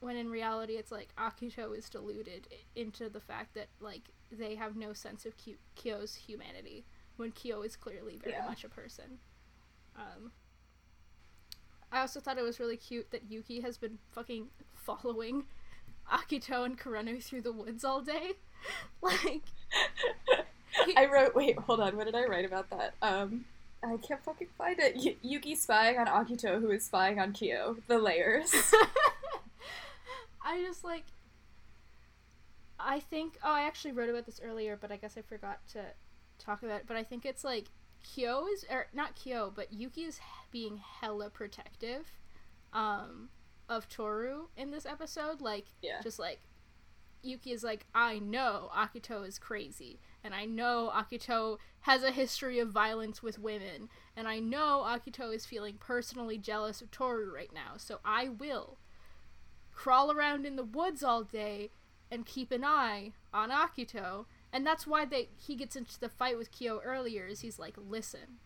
when 0.00 0.16
in 0.16 0.30
reality 0.30 0.74
it's 0.74 0.90
like 0.90 1.14
Akito 1.16 1.76
is 1.76 1.88
deluded 1.88 2.48
into 2.74 3.08
the 3.08 3.20
fact 3.20 3.54
that 3.54 3.68
like 3.80 4.02
they 4.30 4.54
have 4.54 4.74
no 4.76 4.92
sense 4.92 5.26
of 5.26 5.34
Kyo's 5.76 6.14
humanity 6.14 6.84
when 7.16 7.30
Kyo 7.32 7.62
is 7.62 7.76
clearly 7.76 8.18
very 8.22 8.34
Yeah. 8.36 8.46
much 8.46 8.64
a 8.64 8.68
person. 8.68 9.18
Um, 9.94 10.32
I 11.92 12.00
also 12.00 12.18
thought 12.20 12.38
it 12.38 12.42
was 12.42 12.58
really 12.58 12.78
cute 12.78 13.10
that 13.10 13.30
Yuki 13.30 13.60
has 13.60 13.76
been 13.76 13.98
fucking 14.10 14.48
following 14.72 15.44
Akito 16.10 16.64
and 16.64 16.78
Kureno 16.78 17.22
through 17.22 17.42
the 17.42 17.52
woods 17.52 17.84
all 17.84 18.00
day. 18.00 18.32
like, 19.02 19.42
I 20.96 21.06
wrote. 21.06 21.34
Wait, 21.34 21.58
hold 21.58 21.80
on. 21.80 21.96
What 21.96 22.06
did 22.06 22.14
I 22.14 22.24
write 22.24 22.46
about 22.46 22.70
that? 22.70 22.94
Um, 23.02 23.44
I 23.84 23.96
can't 23.96 24.22
fucking 24.24 24.48
find 24.56 24.78
it. 24.78 24.94
Y- 24.96 25.16
Yuki 25.22 25.54
spying 25.54 25.98
on 25.98 26.06
Akito, 26.06 26.60
who 26.60 26.70
is 26.70 26.84
spying 26.84 27.18
on 27.18 27.32
Kyo. 27.32 27.76
The 27.88 27.98
layers. 27.98 28.52
I 30.44 30.60
just 30.62 30.84
like. 30.84 31.04
I 32.78 33.00
think. 33.00 33.38
Oh, 33.44 33.52
I 33.52 33.62
actually 33.62 33.92
wrote 33.92 34.08
about 34.10 34.26
this 34.26 34.40
earlier, 34.44 34.76
but 34.80 34.90
I 34.92 34.96
guess 34.96 35.16
I 35.16 35.22
forgot 35.22 35.58
to 35.72 35.80
talk 36.38 36.62
about 36.62 36.80
it. 36.80 36.84
But 36.86 36.96
I 36.96 37.02
think 37.04 37.24
it's 37.24 37.44
like 37.44 37.66
Kyo 38.02 38.46
is, 38.52 38.64
or 38.70 38.86
not 38.92 39.14
Kyo, 39.14 39.52
but 39.54 39.72
Yuki 39.72 40.02
is 40.02 40.20
being 40.50 40.80
hella 41.00 41.30
protective, 41.30 42.06
um, 42.72 43.28
of 43.68 43.88
Toru 43.88 44.46
in 44.56 44.70
this 44.70 44.84
episode. 44.86 45.40
Like, 45.40 45.66
Yeah. 45.80 46.00
just 46.02 46.18
like 46.18 46.40
Yuki 47.22 47.52
is 47.52 47.62
like, 47.62 47.86
I 47.94 48.18
know 48.18 48.70
Akito 48.74 49.26
is 49.26 49.38
crazy, 49.38 50.00
and 50.24 50.34
I 50.34 50.44
know 50.44 50.90
Akito 50.94 51.58
has 51.80 52.02
a 52.02 52.10
history 52.10 52.58
of 52.58 52.70
violence 52.70 53.22
with 53.22 53.38
women, 53.38 53.88
and 54.16 54.28
I 54.28 54.38
know 54.38 54.84
Akito 54.86 55.34
is 55.34 55.46
feeling 55.46 55.76
personally 55.78 56.38
jealous 56.38 56.80
of 56.82 56.90
Toru 56.90 57.32
right 57.32 57.52
now, 57.52 57.76
so 57.76 58.00
I 58.04 58.28
will 58.28 58.78
crawl 59.72 60.12
around 60.12 60.46
in 60.46 60.56
the 60.56 60.64
woods 60.64 61.02
all 61.02 61.24
day 61.24 61.70
and 62.10 62.26
keep 62.26 62.52
an 62.52 62.64
eye 62.64 63.12
on 63.32 63.50
Akito. 63.50 64.26
And 64.52 64.66
that's 64.66 64.86
why 64.86 65.06
they 65.06 65.30
he 65.34 65.56
gets 65.56 65.76
into 65.76 65.98
the 65.98 66.10
fight 66.10 66.36
with 66.36 66.52
Kyo 66.52 66.80
earlier 66.84 67.26
is 67.26 67.40
he's 67.40 67.58
like, 67.58 67.74
"Listen, 67.78 68.38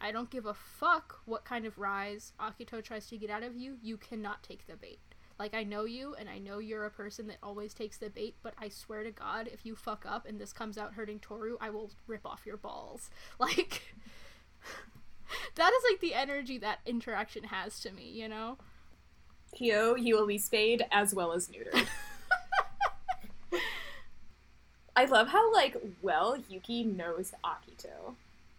I 0.00 0.10
don't 0.10 0.30
give 0.30 0.46
a 0.46 0.52
fuck 0.52 1.20
what 1.24 1.44
kind 1.44 1.64
of 1.64 1.78
rise 1.78 2.32
Akito 2.40 2.82
tries 2.82 3.06
to 3.06 3.16
get 3.16 3.30
out 3.30 3.44
of 3.44 3.56
you. 3.56 3.78
You 3.80 3.96
cannot 3.96 4.42
take 4.42 4.66
the 4.66 4.76
bait. 4.76 5.13
Like 5.38 5.54
I 5.54 5.64
know 5.64 5.84
you 5.84 6.14
and 6.14 6.28
I 6.28 6.38
know 6.38 6.58
you're 6.58 6.84
a 6.84 6.90
person 6.90 7.26
that 7.26 7.38
always 7.42 7.74
takes 7.74 7.98
the 7.98 8.08
bait, 8.08 8.36
but 8.42 8.54
I 8.58 8.68
swear 8.68 9.02
to 9.02 9.10
god 9.10 9.48
if 9.52 9.66
you 9.66 9.74
fuck 9.74 10.04
up 10.08 10.26
and 10.26 10.40
this 10.40 10.52
comes 10.52 10.78
out 10.78 10.94
hurting 10.94 11.18
Toru, 11.18 11.56
I 11.60 11.70
will 11.70 11.90
rip 12.06 12.24
off 12.26 12.46
your 12.46 12.56
balls." 12.56 13.10
Like 13.38 13.82
that 15.56 15.72
is 15.72 15.82
like 15.90 16.00
the 16.00 16.14
energy 16.14 16.58
that 16.58 16.78
interaction 16.86 17.44
has 17.44 17.80
to 17.80 17.90
me, 17.90 18.08
you 18.08 18.28
know? 18.28 18.58
Kyo, 19.54 19.94
you 19.96 20.16
will 20.16 20.26
be 20.26 20.38
spayed 20.38 20.84
as 20.90 21.14
well 21.14 21.32
as 21.32 21.48
neutered. 21.48 21.86
I 24.96 25.06
love 25.06 25.28
how 25.28 25.52
like 25.52 25.76
well 26.02 26.36
Yuki 26.48 26.84
knows 26.84 27.32
Akito. 27.44 28.14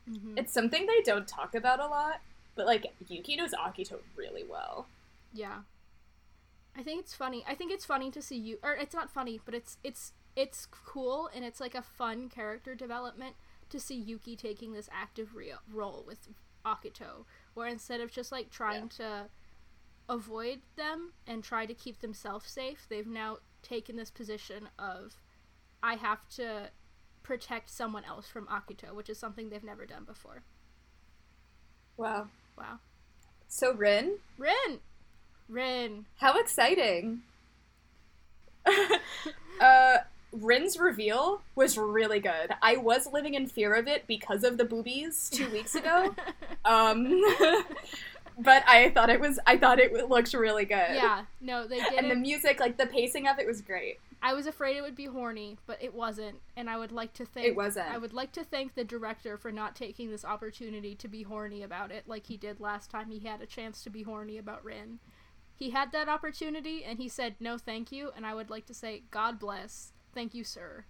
Mm-hmm. 0.09 0.37
It's 0.37 0.53
something 0.53 0.85
they 0.85 1.01
don't 1.03 1.27
talk 1.27 1.55
about 1.55 1.79
a 1.79 1.87
lot, 1.87 2.19
but 2.55 2.65
like 2.65 2.93
Yuki 3.07 3.37
knows 3.37 3.53
Akito 3.53 3.99
really 4.15 4.43
well. 4.43 4.87
Yeah. 5.33 5.59
I 6.77 6.83
think 6.83 7.01
it's 7.01 7.13
funny. 7.13 7.43
I 7.47 7.55
think 7.55 7.71
it's 7.71 7.85
funny 7.85 8.11
to 8.11 8.21
see 8.21 8.37
you 8.37 8.57
or 8.63 8.73
it's 8.73 8.93
not 8.93 9.09
funny, 9.09 9.39
but 9.43 9.53
it's 9.53 9.77
it's 9.83 10.13
it's 10.35 10.65
cool 10.65 11.29
and 11.33 11.45
it's 11.45 11.61
like 11.61 11.75
a 11.75 11.81
fun 11.81 12.29
character 12.29 12.75
development 12.75 13.35
to 13.69 13.79
see 13.79 13.95
Yuki 13.95 14.35
taking 14.35 14.73
this 14.73 14.89
active 14.91 15.35
re- 15.35 15.53
role 15.71 16.03
with 16.05 16.27
Akito 16.65 17.25
where 17.53 17.67
instead 17.67 18.01
of 18.01 18.11
just 18.11 18.31
like 18.31 18.49
trying 18.49 18.89
to 18.89 19.27
avoid 20.09 20.59
them 20.75 21.13
and 21.25 21.43
try 21.43 21.65
to 21.65 21.73
keep 21.73 22.01
themselves 22.01 22.49
safe, 22.49 22.85
they've 22.89 23.07
now 23.07 23.37
taken 23.63 23.95
this 23.95 24.11
position 24.11 24.69
of 24.77 25.15
I 25.81 25.95
have 25.95 26.27
to 26.35 26.69
protect 27.23 27.69
someone 27.69 28.03
else 28.05 28.27
from 28.27 28.47
Akito, 28.47 28.93
which 28.93 29.09
is 29.09 29.17
something 29.17 29.49
they've 29.49 29.63
never 29.63 29.85
done 29.85 30.03
before. 30.03 30.43
Wow. 31.97 32.27
Wow. 32.57 32.79
So 33.47 33.73
Rin, 33.73 34.17
Rin. 34.37 34.79
Rin. 35.49 36.05
how 36.17 36.39
exciting! 36.39 37.21
uh, 39.61 39.97
Rin's 40.31 40.77
reveal 40.77 41.41
was 41.55 41.77
really 41.77 42.19
good. 42.19 42.51
I 42.61 42.77
was 42.77 43.07
living 43.11 43.35
in 43.35 43.47
fear 43.47 43.73
of 43.73 43.87
it 43.87 44.05
because 44.07 44.43
of 44.43 44.57
the 44.57 44.65
boobies 44.65 45.29
two 45.29 45.49
weeks 45.49 45.75
ago. 45.75 46.15
um, 46.65 47.05
but 48.37 48.63
I 48.67 48.89
thought 48.93 49.09
it 49.09 49.19
was. 49.19 49.39
I 49.47 49.57
thought 49.57 49.79
it 49.79 49.93
looked 50.09 50.33
really 50.33 50.65
good. 50.65 50.95
yeah, 50.95 51.25
no, 51.41 51.67
they 51.67 51.79
did 51.79 51.93
And 51.93 52.07
it. 52.07 52.09
the 52.09 52.15
music, 52.15 52.59
like 52.59 52.77
the 52.77 52.87
pacing 52.87 53.27
of 53.27 53.39
it, 53.39 53.47
was 53.47 53.61
great. 53.61 53.99
I 54.21 54.33
was 54.33 54.47
afraid 54.47 54.75
it 54.75 54.81
would 54.81 54.95
be 54.95 55.05
horny, 55.05 55.57
but 55.67 55.77
it 55.83 55.93
wasn't, 55.93 56.37
and 56.57 56.67
I 56.67 56.77
would 56.77 56.91
like 56.91 57.13
to 57.13 57.25
thank 57.25 57.45
It 57.45 57.55
wasn't. 57.55 57.89
I 57.91 57.99
would 57.99 58.13
like 58.13 58.31
to 58.31 58.43
thank 58.43 58.73
the 58.73 58.83
director 58.83 59.37
for 59.37 59.51
not 59.51 59.75
taking 59.75 60.09
this 60.09 60.25
opportunity 60.25 60.95
to 60.95 61.07
be 61.07 61.21
horny 61.21 61.61
about 61.61 61.91
it 61.91 62.07
like 62.07 62.25
he 62.25 62.35
did 62.35 62.59
last 62.59 62.89
time 62.89 63.11
he 63.11 63.19
had 63.19 63.41
a 63.41 63.45
chance 63.45 63.83
to 63.83 63.89
be 63.91 64.01
horny 64.01 64.39
about 64.39 64.65
Rin. 64.65 64.97
He 65.57 65.69
had 65.69 65.91
that 65.91 66.09
opportunity 66.09 66.83
and 66.83 66.99
he 66.99 67.07
said 67.07 67.35
no 67.39 67.57
thank 67.57 67.91
you, 67.91 68.11
and 68.15 68.25
I 68.25 68.33
would 68.33 68.49
like 68.49 68.65
to 68.67 68.73
say 68.73 69.03
God 69.11 69.39
bless. 69.39 69.91
Thank 70.13 70.33
you, 70.33 70.43
sir. 70.43 70.85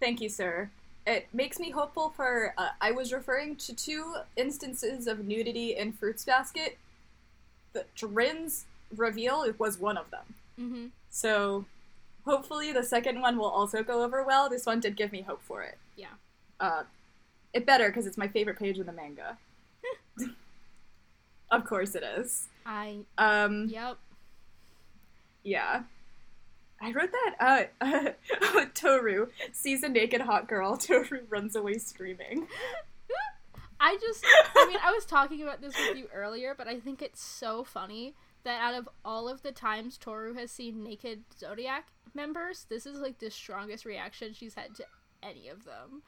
Thank 0.00 0.20
you, 0.20 0.28
sir. 0.28 0.70
It 1.06 1.28
makes 1.32 1.58
me 1.58 1.70
hopeful 1.70 2.10
for. 2.10 2.54
Uh, 2.56 2.68
I 2.80 2.92
was 2.92 3.12
referring 3.12 3.56
to 3.56 3.74
two 3.74 4.16
instances 4.36 5.06
of 5.06 5.24
nudity 5.24 5.76
in 5.76 5.92
Fruits 5.92 6.24
Basket. 6.24 6.78
The 7.72 7.84
Rin's 8.06 8.66
reveal 8.96 9.52
was 9.58 9.78
one 9.78 9.96
of 9.96 10.10
them. 10.10 10.34
Mm-hmm. 10.60 10.86
So 11.10 11.64
hopefully 12.24 12.72
the 12.72 12.84
second 12.84 13.20
one 13.20 13.36
will 13.36 13.48
also 13.48 13.82
go 13.82 14.02
over 14.02 14.22
well. 14.22 14.48
This 14.48 14.66
one 14.66 14.80
did 14.80 14.96
give 14.96 15.12
me 15.12 15.22
hope 15.22 15.42
for 15.42 15.62
it. 15.62 15.78
Yeah. 15.96 16.14
Uh, 16.60 16.82
it 17.52 17.66
better 17.66 17.88
because 17.88 18.06
it's 18.06 18.18
my 18.18 18.28
favorite 18.28 18.58
page 18.58 18.78
in 18.78 18.86
the 18.86 18.92
manga. 18.92 19.38
of 21.50 21.64
course 21.64 21.94
it 21.94 22.02
is. 22.02 22.48
I 22.66 22.98
Um, 23.18 23.68
yep. 23.68 23.98
yeah. 25.42 25.82
I 26.80 26.92
wrote 26.92 27.10
that. 27.12 27.70
Uh, 27.80 28.64
Toru 28.74 29.28
sees 29.52 29.84
a 29.84 29.88
naked 29.88 30.20
hot 30.22 30.48
girl. 30.48 30.76
Toru 30.78 31.20
runs 31.28 31.54
away 31.54 31.78
screaming. 31.78 32.48
I 33.80 33.98
just, 34.00 34.24
I 34.54 34.66
mean, 34.68 34.78
I 34.82 34.92
was 34.92 35.04
talking 35.04 35.42
about 35.42 35.60
this 35.60 35.74
with 35.76 35.96
you 35.98 36.06
earlier, 36.14 36.54
but 36.56 36.68
I 36.68 36.78
think 36.78 37.02
it's 37.02 37.22
so 37.22 37.64
funny 37.64 38.14
that 38.44 38.60
out 38.60 38.74
of 38.74 38.88
all 39.04 39.28
of 39.28 39.42
the 39.42 39.50
times 39.52 39.96
Toru 39.98 40.34
has 40.34 40.50
seen 40.50 40.84
naked 40.84 41.22
Zodiac 41.38 41.86
members, 42.14 42.66
this 42.68 42.86
is 42.86 43.00
like 43.00 43.18
the 43.18 43.30
strongest 43.30 43.84
reaction 43.84 44.34
she's 44.34 44.54
had 44.54 44.74
to 44.76 44.84
any 45.22 45.48
of 45.48 45.64
them. 45.64 46.02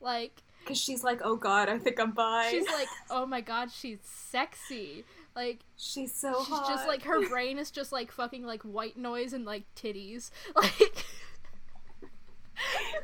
Like, 0.00 0.42
Because 0.60 0.78
she's 0.78 1.04
like, 1.04 1.20
oh 1.24 1.36
god, 1.36 1.68
I 1.68 1.78
think 1.78 2.00
I'm 2.00 2.12
bi. 2.12 2.48
she's 2.50 2.66
like, 2.66 2.88
oh 3.10 3.26
my 3.26 3.40
god, 3.40 3.70
she's 3.70 3.98
sexy. 4.02 5.04
Like, 5.34 5.60
she's 5.76 6.14
so 6.14 6.34
she's 6.38 6.48
hot. 6.48 6.68
just 6.68 6.86
like, 6.86 7.02
her 7.02 7.28
brain 7.28 7.58
is 7.58 7.70
just 7.70 7.92
like 7.92 8.12
fucking 8.12 8.44
like 8.44 8.62
white 8.62 8.96
noise 8.96 9.32
and 9.32 9.44
like 9.44 9.64
titties. 9.74 10.30
Like, 10.56 11.04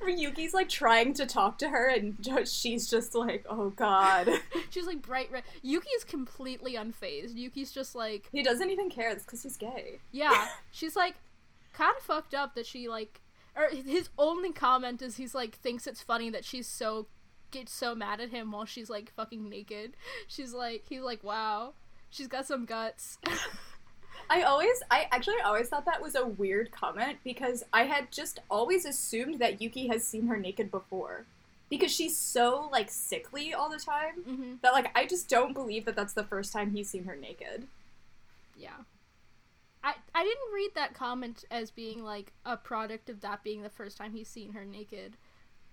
Ryuki's 0.04 0.52
like 0.52 0.68
trying 0.68 1.14
to 1.14 1.24
talk 1.24 1.56
to 1.58 1.68
her, 1.68 1.88
and 1.88 2.16
she's 2.46 2.88
just 2.88 3.14
like, 3.14 3.46
oh 3.48 3.70
god. 3.70 4.28
she's 4.70 4.86
like 4.86 5.00
bright 5.00 5.30
red. 5.32 5.44
Yuki 5.62 5.88
is 5.96 6.04
completely 6.04 6.74
unfazed. 6.74 7.34
Yuki's 7.36 7.72
just 7.72 7.94
like, 7.94 8.28
he 8.32 8.42
doesn't 8.42 8.70
even 8.70 8.90
care. 8.90 9.10
It's 9.10 9.24
because 9.24 9.42
he's 9.42 9.56
gay. 9.56 9.98
Yeah, 10.12 10.48
she's 10.70 10.94
like 10.94 11.14
kind 11.72 11.94
of 11.96 12.02
fucked 12.02 12.34
up 12.34 12.54
that 12.54 12.66
she 12.66 12.88
like 12.88 13.20
or 13.54 13.68
his 13.68 14.08
only 14.18 14.52
comment 14.52 15.02
is 15.02 15.16
he's 15.16 15.34
like 15.34 15.54
thinks 15.54 15.86
it's 15.86 16.02
funny 16.02 16.30
that 16.30 16.44
she's 16.44 16.66
so 16.66 17.06
gets 17.50 17.72
so 17.72 17.94
mad 17.94 18.20
at 18.20 18.30
him 18.30 18.52
while 18.52 18.64
she's 18.64 18.90
like 18.90 19.12
fucking 19.14 19.48
naked. 19.48 19.96
She's 20.26 20.52
like 20.52 20.84
he's 20.88 21.02
like 21.02 21.22
wow, 21.24 21.74
she's 22.16 22.28
got 22.28 22.46
some 22.46 22.64
guts. 22.64 23.18
I 24.30 24.42
always, 24.42 24.82
I 24.90 25.06
actually 25.12 25.40
always 25.44 25.68
thought 25.68 25.84
that 25.84 26.02
was 26.02 26.16
a 26.16 26.26
weird 26.26 26.72
comment 26.72 27.18
because 27.22 27.62
I 27.72 27.84
had 27.84 28.10
just 28.10 28.40
always 28.50 28.84
assumed 28.84 29.38
that 29.38 29.60
Yuki 29.60 29.86
has 29.88 30.04
seen 30.04 30.26
her 30.26 30.36
naked 30.36 30.70
before. 30.70 31.26
Because 31.68 31.92
she's 31.92 32.16
so, 32.16 32.68
like, 32.70 32.90
sickly 32.90 33.52
all 33.52 33.68
the 33.68 33.78
time 33.78 34.22
hmm 34.24 34.54
that, 34.62 34.72
like, 34.72 34.96
I 34.96 35.04
just 35.04 35.28
don't 35.28 35.52
believe 35.52 35.84
that 35.84 35.96
that's 35.96 36.12
the 36.12 36.24
first 36.24 36.52
time 36.52 36.70
he's 36.70 36.88
seen 36.88 37.04
her 37.04 37.16
naked. 37.16 37.66
Yeah. 38.56 38.76
I, 39.82 39.94
I 40.14 40.24
didn't 40.24 40.54
read 40.54 40.70
that 40.74 40.94
comment 40.94 41.44
as 41.50 41.70
being 41.70 42.02
like 42.02 42.32
a 42.44 42.56
product 42.56 43.08
of 43.10 43.20
that 43.20 43.44
being 43.44 43.62
the 43.62 43.70
first 43.70 43.96
time 43.96 44.12
he's 44.12 44.28
seen 44.28 44.52
her 44.52 44.64
naked. 44.64 45.16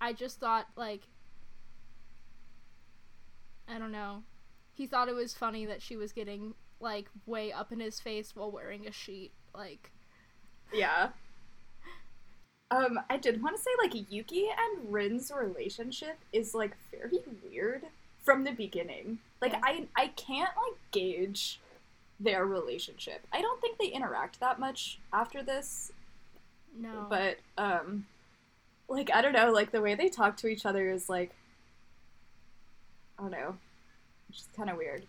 I 0.00 0.12
just 0.12 0.38
thought 0.38 0.68
like 0.76 1.02
I 3.68 3.78
don't 3.78 3.90
know. 3.90 4.22
He 4.74 4.86
thought 4.86 5.08
it 5.08 5.14
was 5.14 5.34
funny 5.34 5.64
that 5.66 5.82
she 5.82 5.96
was 5.96 6.12
getting 6.12 6.54
like 6.80 7.06
way 7.26 7.52
up 7.52 7.72
in 7.72 7.80
his 7.80 8.00
face 8.00 8.34
while 8.34 8.50
wearing 8.50 8.86
a 8.86 8.92
sheet. 8.92 9.32
Like 9.54 9.90
Yeah. 10.72 11.10
Um, 12.70 12.98
I 13.08 13.18
did 13.18 13.40
want 13.42 13.56
to 13.56 13.62
say, 13.62 13.70
like, 13.80 14.10
Yuki 14.10 14.48
and 14.48 14.92
Rin's 14.92 15.30
relationship 15.30 16.18
is, 16.32 16.54
like, 16.54 16.74
very 16.90 17.20
weird 17.48 17.82
from 18.24 18.42
the 18.42 18.50
beginning. 18.50 19.18
Like, 19.40 19.52
Yeah. 19.52 19.60
I, 19.62 19.86
I 19.96 20.08
can't, 20.08 20.50
like, 20.56 20.78
gauge 20.90 21.60
their 22.18 22.46
relationship. 22.46 23.26
I 23.32 23.42
don't 23.42 23.60
think 23.60 23.78
they 23.78 23.88
interact 23.88 24.40
that 24.40 24.58
much 24.58 24.98
after 25.12 25.42
this, 25.42 25.92
No. 26.76 27.06
but 27.08 27.38
um 27.58 28.06
like 28.88 29.10
I 29.12 29.20
don't 29.20 29.32
know, 29.32 29.50
like 29.52 29.70
the 29.72 29.80
way 29.82 29.94
they 29.94 30.08
talk 30.08 30.36
to 30.38 30.46
each 30.46 30.64
other 30.66 30.88
is 30.90 31.08
like 31.08 31.32
I 33.18 33.22
don't 33.22 33.30
know. 33.32 33.56
It's 34.34 34.42
just 34.42 34.56
kind 34.56 34.68
of 34.68 34.76
weird. 34.76 35.06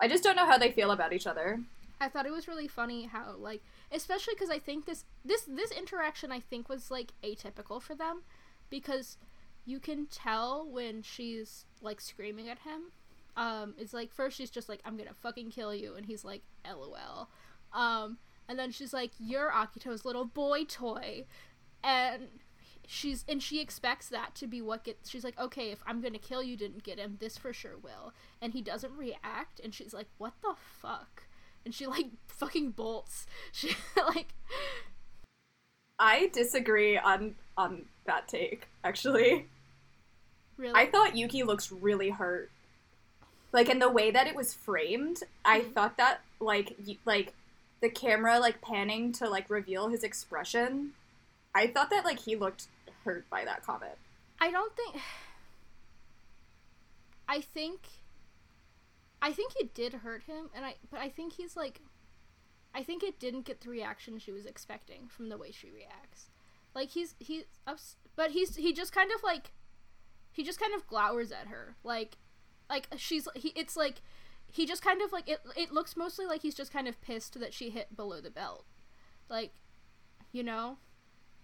I 0.00 0.08
just 0.08 0.24
don't 0.24 0.34
know 0.34 0.46
how 0.46 0.58
they 0.58 0.72
feel 0.72 0.90
about 0.90 1.12
each 1.12 1.28
other. 1.28 1.60
I 2.00 2.08
thought 2.08 2.26
it 2.26 2.32
was 2.32 2.48
really 2.48 2.66
funny 2.66 3.04
how 3.04 3.36
like 3.38 3.62
especially 3.92 4.34
cuz 4.34 4.50
I 4.50 4.58
think 4.58 4.84
this 4.84 5.04
this 5.24 5.42
this 5.42 5.70
interaction 5.70 6.32
I 6.32 6.40
think 6.40 6.68
was 6.68 6.90
like 6.90 7.12
atypical 7.22 7.80
for 7.80 7.94
them 7.94 8.22
because 8.68 9.16
you 9.64 9.78
can 9.78 10.06
tell 10.06 10.66
when 10.68 11.02
she's 11.02 11.66
like 11.80 12.00
screaming 12.00 12.48
at 12.48 12.58
him. 12.60 12.90
Um 13.36 13.74
it's 13.78 13.94
like 13.94 14.12
first 14.12 14.38
she's 14.38 14.50
just 14.50 14.68
like 14.68 14.80
I'm 14.84 14.96
going 14.96 15.08
to 15.08 15.14
fucking 15.14 15.52
kill 15.52 15.72
you 15.72 15.94
and 15.94 16.06
he's 16.06 16.24
like 16.24 16.42
lol. 16.66 17.28
Um 17.72 18.18
and 18.48 18.58
then 18.58 18.72
she's 18.72 18.92
like 18.92 19.12
you're 19.20 19.52
Akito's 19.52 20.04
little 20.04 20.24
boy 20.24 20.64
toy 20.64 21.26
and 21.84 22.28
she's 22.86 23.24
and 23.28 23.42
she 23.42 23.60
expects 23.60 24.08
that 24.08 24.34
to 24.34 24.46
be 24.46 24.60
what 24.60 24.84
gets 24.84 25.08
she's 25.08 25.24
like 25.24 25.38
okay 25.38 25.70
if 25.70 25.82
i'm 25.86 26.00
gonna 26.00 26.18
kill 26.18 26.42
you 26.42 26.56
didn't 26.56 26.82
get 26.82 26.98
him 26.98 27.16
this 27.20 27.38
for 27.38 27.52
sure 27.52 27.76
will 27.82 28.12
and 28.42 28.52
he 28.52 28.60
doesn't 28.60 28.96
react 28.96 29.60
and 29.62 29.72
she's 29.74 29.94
like 29.94 30.06
what 30.18 30.34
the 30.42 30.54
fuck 30.80 31.24
and 31.64 31.74
she 31.74 31.86
like 31.86 32.06
fucking 32.26 32.70
bolts 32.70 33.26
she 33.52 33.74
like 33.96 34.34
I 35.98 36.28
disagree 36.32 36.98
on 36.98 37.36
on 37.56 37.84
that 38.06 38.26
take, 38.26 38.66
actually. 38.82 39.46
really 40.56 40.74
I 40.74 40.86
thought 40.86 41.16
Yuki 41.16 41.44
looks 41.44 41.70
really 41.70 42.10
hurt. 42.10 42.50
Like 43.52 43.68
in 43.68 43.78
the 43.78 43.88
way 43.88 44.10
that 44.10 44.26
it 44.26 44.34
was 44.34 44.52
framed, 44.52 45.22
I 45.44 45.60
Mhm. 45.60 45.72
thought 45.72 45.96
that 45.98 46.20
like 46.40 46.74
y- 46.84 46.98
like 47.04 47.32
the 47.80 47.88
camera 47.88 48.40
like 48.40 48.60
panning 48.60 49.12
to 49.12 49.28
like 49.30 49.48
reveal 49.48 49.88
his 49.88 50.02
expression. 50.02 50.94
I 51.54 51.68
thought 51.68 51.90
that 51.90 52.04
like 52.04 52.20
he 52.20 52.36
looked 52.36 52.66
hurt 53.04 53.28
by 53.30 53.44
that 53.44 53.64
comment. 53.64 53.96
I 54.40 54.50
don't 54.50 54.74
think 54.74 54.96
I 57.28 57.40
think 57.40 57.80
I 59.22 59.32
think 59.32 59.52
it 59.58 59.74
did 59.74 59.94
hurt 59.94 60.24
him 60.24 60.50
and 60.54 60.64
I 60.64 60.74
but 60.90 61.00
I 61.00 61.08
think 61.08 61.34
he's 61.34 61.56
like 61.56 61.80
I 62.74 62.82
think 62.82 63.02
it 63.02 63.20
didn't 63.20 63.44
get 63.44 63.60
the 63.60 63.70
reaction 63.70 64.18
she 64.18 64.32
was 64.32 64.46
expecting 64.46 65.06
from 65.08 65.28
the 65.28 65.38
way 65.38 65.52
she 65.52 65.70
reacts. 65.70 66.26
Like 66.74 66.90
he's 66.90 67.14
he's 67.20 67.44
ups, 67.66 67.96
but 68.16 68.32
he's 68.32 68.56
he 68.56 68.72
just 68.72 68.92
kind 68.92 69.10
of 69.14 69.22
like 69.22 69.52
he 70.32 70.42
just 70.42 70.60
kind 70.60 70.74
of 70.74 70.86
glowers 70.88 71.30
at 71.30 71.46
her. 71.46 71.76
Like 71.84 72.16
like 72.68 72.88
she's 72.96 73.28
he 73.36 73.52
it's 73.54 73.76
like 73.76 74.02
he 74.50 74.66
just 74.66 74.82
kind 74.82 75.00
of 75.02 75.12
like 75.12 75.28
it 75.28 75.40
it 75.56 75.72
looks 75.72 75.96
mostly 75.96 76.26
like 76.26 76.42
he's 76.42 76.54
just 76.54 76.72
kind 76.72 76.88
of 76.88 77.00
pissed 77.00 77.38
that 77.38 77.54
she 77.54 77.70
hit 77.70 77.96
below 77.96 78.20
the 78.20 78.30
belt. 78.30 78.64
Like 79.28 79.52
you 80.32 80.42
know? 80.42 80.78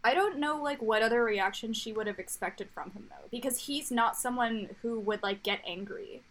I 0.03 0.15
don't 0.15 0.39
know 0.39 0.57
like 0.63 0.81
what 0.81 1.03
other 1.03 1.23
reaction 1.23 1.73
she 1.73 1.93
would 1.93 2.07
have 2.07 2.19
expected 2.19 2.69
from 2.71 2.93
him 2.93 3.07
though, 3.11 3.29
because 3.31 3.67
he's 3.67 3.91
not 3.91 4.17
someone 4.17 4.71
who 4.83 4.99
would 5.01 5.23
like 5.23 5.43
get 5.43 5.61
angry. 5.67 6.23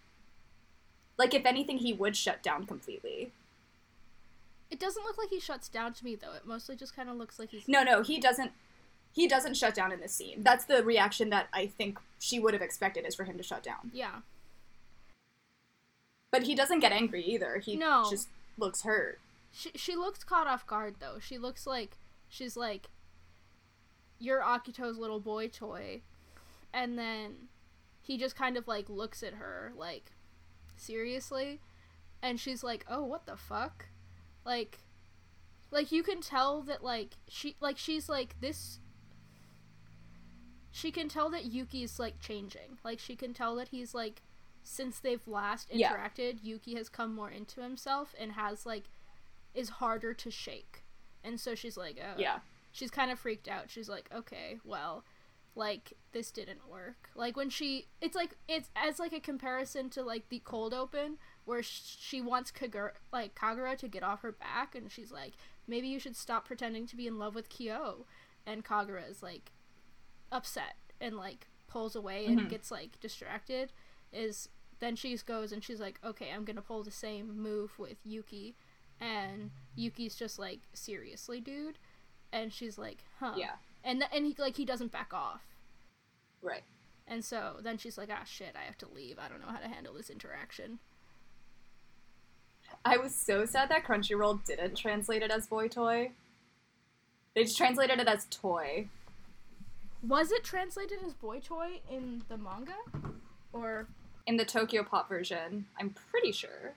Like 1.17 1.33
if 1.33 1.45
anything, 1.45 1.77
he 1.79 1.93
would 1.93 2.15
shut 2.15 2.41
down 2.41 2.65
completely. 2.65 3.31
It 4.71 4.79
doesn't 4.79 5.03
look 5.03 5.17
like 5.17 5.29
he 5.29 5.39
shuts 5.39 5.67
down 5.67 5.93
to 5.93 6.05
me 6.05 6.15
though. 6.15 6.33
It 6.33 6.45
mostly 6.45 6.75
just 6.75 6.95
kind 6.95 7.09
of 7.09 7.15
looks 7.17 7.37
like 7.39 7.49
he's 7.49 7.67
No, 7.67 7.83
no, 7.83 8.01
he 8.01 8.19
doesn't. 8.19 8.51
He 9.11 9.27
doesn't 9.27 9.57
shut 9.57 9.73
down 9.73 9.91
in 9.91 9.99
this 9.99 10.13
scene. 10.13 10.43
That's 10.43 10.65
the 10.65 10.83
reaction 10.83 11.29
that 11.31 11.47
I 11.51 11.65
think 11.67 11.97
she 12.19 12.39
would 12.39 12.53
have 12.53 12.61
expected 12.61 13.05
is 13.07 13.15
for 13.15 13.23
him 13.23 13.37
to 13.37 13.43
shut 13.43 13.63
down. 13.63 13.91
yeah. 13.93 14.19
But 16.31 16.43
he 16.43 16.53
doesn't 16.53 16.79
get 16.79 16.91
angry 16.91 17.23
either. 17.23 17.57
He 17.57 17.75
No. 17.75 18.05
just 18.09 18.27
looks 18.57 18.83
hurt. 18.83 19.19
She 19.51 19.71
she 19.75 19.95
looks 19.95 20.23
caught 20.23 20.45
off 20.47 20.65
guard 20.67 20.95
though. 20.99 21.17
She 21.19 21.37
looks 21.39 21.65
like 21.65 21.97
she's 22.29 22.55
like 22.55 22.87
you're 24.19 24.41
Akito's 24.41 24.97
little 24.97 25.19
boy 25.19 25.47
toy. 25.47 26.01
And 26.73 26.97
then 26.99 27.47
he 28.01 28.17
just 28.17 28.35
kind 28.35 28.57
of 28.57 28.67
like 28.67 28.89
looks 28.89 29.23
at 29.23 29.33
her 29.35 29.73
like 29.75 30.11
seriously 30.75 31.59
and 32.21 32.39
she's 32.39 32.63
like, 32.63 32.85
"Oh, 32.89 33.03
what 33.05 33.25
the 33.25 33.37
fuck?" 33.37 33.87
Like 34.45 34.79
like 35.71 35.91
you 35.91 36.03
can 36.03 36.21
tell 36.21 36.61
that 36.63 36.83
like 36.83 37.15
she 37.27 37.55
like 37.59 37.77
she's 37.77 38.09
like 38.09 38.35
this 38.41 38.79
she 40.71 40.91
can 40.91 41.09
tell 41.09 41.29
that 41.31 41.45
Yuki's 41.45 41.99
like 41.99 42.19
changing. 42.19 42.77
Like 42.83 42.99
she 42.99 43.15
can 43.15 43.33
tell 43.33 43.55
that 43.55 43.69
he's 43.69 43.93
like 43.93 44.21
since 44.63 44.99
they've 44.99 45.25
last 45.27 45.69
Yeah. 45.71 45.91
interacted, 45.93 46.39
Yuki 46.43 46.75
has 46.75 46.89
come 46.89 47.15
more 47.15 47.29
into 47.31 47.61
himself 47.61 48.13
and 48.19 48.33
has 48.33 48.65
like 48.65 48.83
is 49.53 49.69
harder 49.69 50.13
to 50.13 50.29
shake. 50.29 50.83
And 51.23 51.39
so 51.39 51.55
she's 51.55 51.75
like, 51.75 51.97
oh. 51.99 52.19
Yeah. 52.19 52.39
She's 52.71 52.91
kind 52.91 53.11
of 53.11 53.19
freaked 53.19 53.47
out. 53.47 53.69
She's 53.69 53.89
like, 53.89 54.09
okay, 54.15 54.59
well, 54.63 55.03
like 55.55 55.93
this 56.11 56.31
didn't 56.31 56.69
work. 56.69 57.09
Like 57.15 57.35
when 57.35 57.49
she, 57.49 57.87
it's 58.01 58.15
like 58.15 58.35
it's 58.47 58.69
as 58.75 58.99
like 58.99 59.13
a 59.13 59.19
comparison 59.19 59.89
to 59.91 60.03
like 60.03 60.29
the 60.29 60.39
cold 60.45 60.73
open 60.73 61.17
where 61.45 61.63
she 61.63 62.21
wants 62.21 62.51
Kagura, 62.51 62.91
like 63.11 63.33
Kagura 63.35 63.75
to 63.79 63.87
get 63.87 64.03
off 64.03 64.21
her 64.21 64.31
back, 64.31 64.75
and 64.75 64.91
she's 64.91 65.11
like, 65.11 65.33
maybe 65.67 65.87
you 65.87 65.99
should 65.99 66.15
stop 66.15 66.45
pretending 66.45 66.85
to 66.87 66.95
be 66.95 67.07
in 67.07 67.17
love 67.17 67.33
with 67.35 67.49
Kyo. 67.49 68.05
And 68.45 68.63
Kagura 68.63 69.09
is 69.09 69.21
like 69.23 69.51
upset 70.31 70.75
and 71.01 71.15
like 71.17 71.47
pulls 71.67 71.95
away 71.95 72.25
and 72.27 72.41
Mhm. 72.41 72.49
gets 72.49 72.71
like 72.71 72.99
distracted. 72.99 73.71
Is 74.13 74.49
then 74.79 74.95
she 74.95 75.17
goes 75.17 75.51
and 75.51 75.63
she's 75.63 75.79
like, 75.79 75.99
okay, 76.03 76.31
I'm 76.31 76.45
gonna 76.45 76.61
pull 76.61 76.83
the 76.83 76.91
same 76.91 77.37
move 77.41 77.77
with 77.77 77.97
Yuki, 78.05 78.55
and 78.99 79.51
Yuki's 79.75 80.15
just 80.15 80.39
like, 80.39 80.61
seriously, 80.73 81.41
dude, 81.41 81.77
and 82.31 82.51
she's 82.53 82.77
like, 82.77 82.97
huh, 83.19 83.33
Yeah. 83.35 83.55
and 83.83 83.99
th- 84.01 84.11
and 84.13 84.25
he 84.25 84.35
like 84.37 84.55
he 84.57 84.65
doesn't 84.65 84.91
back 84.91 85.13
off, 85.13 85.41
Right. 86.41 86.63
and 87.07 87.23
so 87.23 87.57
then 87.61 87.77
she's 87.77 87.97
like, 87.97 88.09
ah, 88.11 88.23
shit, 88.25 88.55
I 88.55 88.65
have 88.65 88.77
to 88.79 88.87
leave. 88.89 89.17
I 89.19 89.27
don't 89.29 89.41
know 89.41 89.47
how 89.51 89.59
to 89.59 89.67
handle 89.67 89.93
this 89.93 90.09
interaction. 90.09 90.79
I 92.85 92.97
was 92.97 93.11
so 93.25 93.45
sad 93.45 93.69
that 93.69 93.83
Crunchyroll 93.83 94.43
didn't 94.45 94.75
translate 94.77 95.23
it 95.23 95.31
as 95.31 95.47
boy 95.47 95.67
toy. 95.67 96.11
They 97.35 97.43
just 97.43 97.57
translated 97.57 97.99
it 97.99 98.07
as 98.07 98.25
toy. 98.29 98.87
Was 100.07 100.31
it 100.31 100.43
translated 100.43 100.99
as 101.05 101.13
boy 101.13 101.39
toy 101.39 101.81
in 101.91 102.23
the 102.29 102.37
manga, 102.37 102.75
or 103.53 103.87
In 104.27 104.37
the 104.37 104.45
Tokyopop 104.45 105.09
version, 105.09 105.65
I'm 105.79 105.89
pretty 106.11 106.31
sure. 106.31 106.73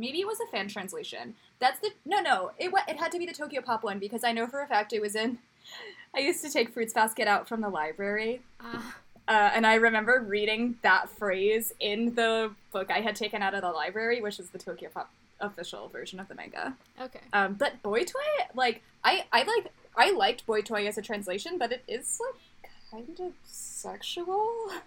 Maybe 0.00 0.20
it 0.20 0.26
was 0.26 0.38
a 0.40 0.46
fan 0.50 0.66
translation. 0.68 1.34
That's 1.58 1.78
the 1.80 1.90
no, 2.06 2.20
no. 2.20 2.52
It 2.58 2.72
it 2.88 2.96
had 2.98 3.12
to 3.12 3.18
be 3.18 3.26
the 3.26 3.34
Tokyopop 3.34 3.82
one 3.82 3.98
because 3.98 4.24
I 4.24 4.32
know 4.32 4.46
for 4.46 4.62
a 4.62 4.66
fact 4.66 4.92
it 4.92 5.00
was 5.00 5.14
in. 5.14 5.38
I 6.16 6.20
used 6.20 6.42
to 6.44 6.50
take 6.50 6.72
Fruits 6.72 6.92
Basket 6.94 7.28
out 7.28 7.46
from 7.46 7.60
the 7.60 7.68
library, 7.68 8.40
ah, 8.60 8.96
uh, 9.28 9.50
and 9.54 9.64
I 9.64 9.74
remember 9.74 10.18
reading 10.26 10.76
that 10.82 11.08
phrase 11.08 11.72
in 11.78 12.14
the 12.16 12.52
book 12.72 12.90
I 12.90 13.00
had 13.00 13.14
taken 13.14 13.42
out 13.42 13.54
of 13.54 13.60
the 13.62 13.70
library, 13.70 14.20
which 14.20 14.40
is 14.40 14.50
the 14.50 14.58
Tokyopop 14.58 15.06
official 15.40 15.88
version 15.88 16.18
of 16.18 16.26
the 16.28 16.34
manga. 16.34 16.76
okay, 17.00 17.20
Um, 17.32 17.54
but 17.54 17.80
Boy 17.82 18.04
Toy, 18.04 18.44
like 18.54 18.82
I, 19.04 19.24
I 19.32 19.42
like 19.44 19.66
I 19.96 20.10
liked 20.12 20.46
Boy 20.46 20.62
Toy 20.62 20.86
as 20.86 20.98
a 20.98 21.02
translation, 21.02 21.58
but 21.58 21.70
it 21.72 21.84
is 21.86 22.20
like 22.20 22.70
kind 22.90 23.20
of 23.20 23.32
sexual. 23.44 24.70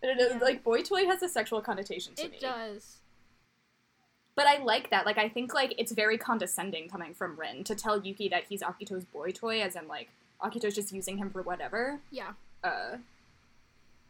It 0.00 0.16
is 0.20 0.34
Yeah. 0.34 0.38
like 0.38 0.62
Boy 0.62 0.82
Toy 0.82 1.06
has 1.06 1.22
a 1.24 1.28
sexual 1.28 1.60
connotation 1.60 2.14
to 2.16 2.28
me. 2.28 2.36
it 2.36 2.40
does. 2.40 2.98
But 4.38 4.46
I 4.46 4.62
like 4.62 4.90
that. 4.90 5.04
Like 5.04 5.18
I 5.18 5.28
think 5.28 5.52
like 5.52 5.74
it's 5.78 5.90
very 5.90 6.16
condescending 6.16 6.88
coming 6.88 7.12
from 7.12 7.34
Rin 7.36 7.64
to 7.64 7.74
tell 7.74 8.00
Yuki 8.00 8.28
that 8.28 8.44
he's 8.48 8.62
Akito's 8.62 9.04
boy 9.04 9.32
toy, 9.32 9.60
as 9.60 9.74
in 9.74 9.88
like 9.88 10.10
Akito's 10.40 10.76
just 10.76 10.92
using 10.92 11.18
him 11.18 11.28
for 11.28 11.42
whatever. 11.42 11.98
Yeah, 12.12 12.34
Uh, 12.62 12.98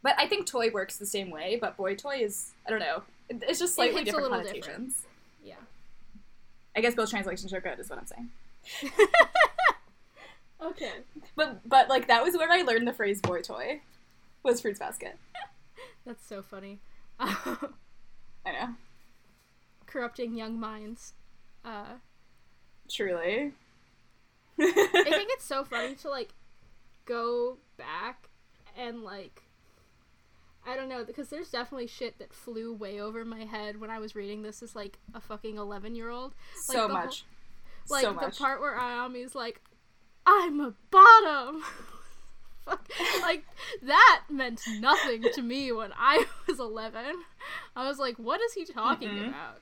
but 0.03 0.13
I 0.19 0.27
think 0.27 0.45
toy 0.45 0.69
works 0.69 0.97
the 0.97 1.07
same 1.07 1.31
way, 1.31 1.57
but 1.59 1.75
boy 1.75 1.95
toy 1.95 2.17
is 2.21 2.51
I 2.67 2.69
don't 2.69 2.77
know. 2.79 3.01
It's 3.27 3.57
just 3.57 3.73
slightly 3.73 4.03
a 4.03 4.05
different 4.05 4.29
little 4.29 4.45
connotations. 4.45 5.07
yeah. 5.43 5.55
I 6.75 6.81
guess 6.81 6.93
both 6.93 7.09
translations 7.09 7.51
are 7.51 7.59
good, 7.59 7.79
is 7.79 7.89
what 7.89 7.97
I'm 7.97 8.05
saying. 8.05 8.29
Okay. 10.61 10.91
But 11.35 11.67
but 11.67 11.89
like 11.89 12.07
that 12.07 12.21
was 12.23 12.35
where 12.35 12.51
I 12.51 12.61
learned 12.61 12.87
the 12.87 12.93
phrase 12.93 13.21
boy 13.21 13.41
toy. 13.41 13.81
Was 14.43 14.61
Fruits 14.61 14.77
Basket. 14.77 15.17
That's 16.05 16.25
so 16.27 16.41
funny. 16.41 16.79
I 17.19 17.57
know. 18.45 18.75
Corrupting 19.89 20.35
young 20.35 20.59
minds. 20.59 21.13
Uh, 21.65 21.95
Truly. 22.89 23.53
I 24.59 24.71
think 25.03 25.29
it's 25.31 25.45
so 25.45 25.63
funny 25.63 25.95
to 25.95 26.09
like 26.09 26.29
go 27.05 27.57
back 27.77 28.29
and 28.77 29.03
like 29.03 29.43
I 30.67 30.75
don't 30.75 30.89
know 30.89 31.03
because 31.03 31.29
there's 31.29 31.49
definitely 31.49 31.87
shit 31.87 32.19
that 32.19 32.33
flew 32.33 32.73
way 32.73 32.99
over 32.99 33.23
my 33.25 33.45
head 33.45 33.79
when 33.81 33.89
I 33.89 33.99
was 33.99 34.15
reading 34.15 34.41
this 34.43 34.61
as 34.61 34.75
like 34.75 34.99
a 35.15 35.21
fucking 35.21 35.57
11 35.57 35.95
year 35.95 36.09
old. 36.09 36.33
Like, 36.67 36.77
so 36.77 36.87
the 36.87 36.93
whole- 36.93 37.05
much. 37.05 37.25
Like 37.89 38.03
so 38.03 38.13
the 38.13 38.29
part 38.37 38.61
where 38.61 38.75
Ayame's 38.77 39.33
like, 39.33 39.61
I'm 40.25 40.59
a 40.59 40.73
bottom. 40.91 41.63
Fuck. 42.65 42.87
like 43.23 43.45
that 43.81 44.23
meant 44.29 44.61
nothing 44.79 45.23
to 45.33 45.41
me 45.41 45.71
when 45.71 45.91
I 45.97 46.25
was 46.47 46.59
11. 46.59 47.03
I 47.75 47.87
was 47.87 47.97
like, 47.97 48.17
what 48.19 48.39
is 48.41 48.53
he 48.53 48.65
talking 48.65 49.09
Mm-mm. 49.09 49.29
about? 49.29 49.61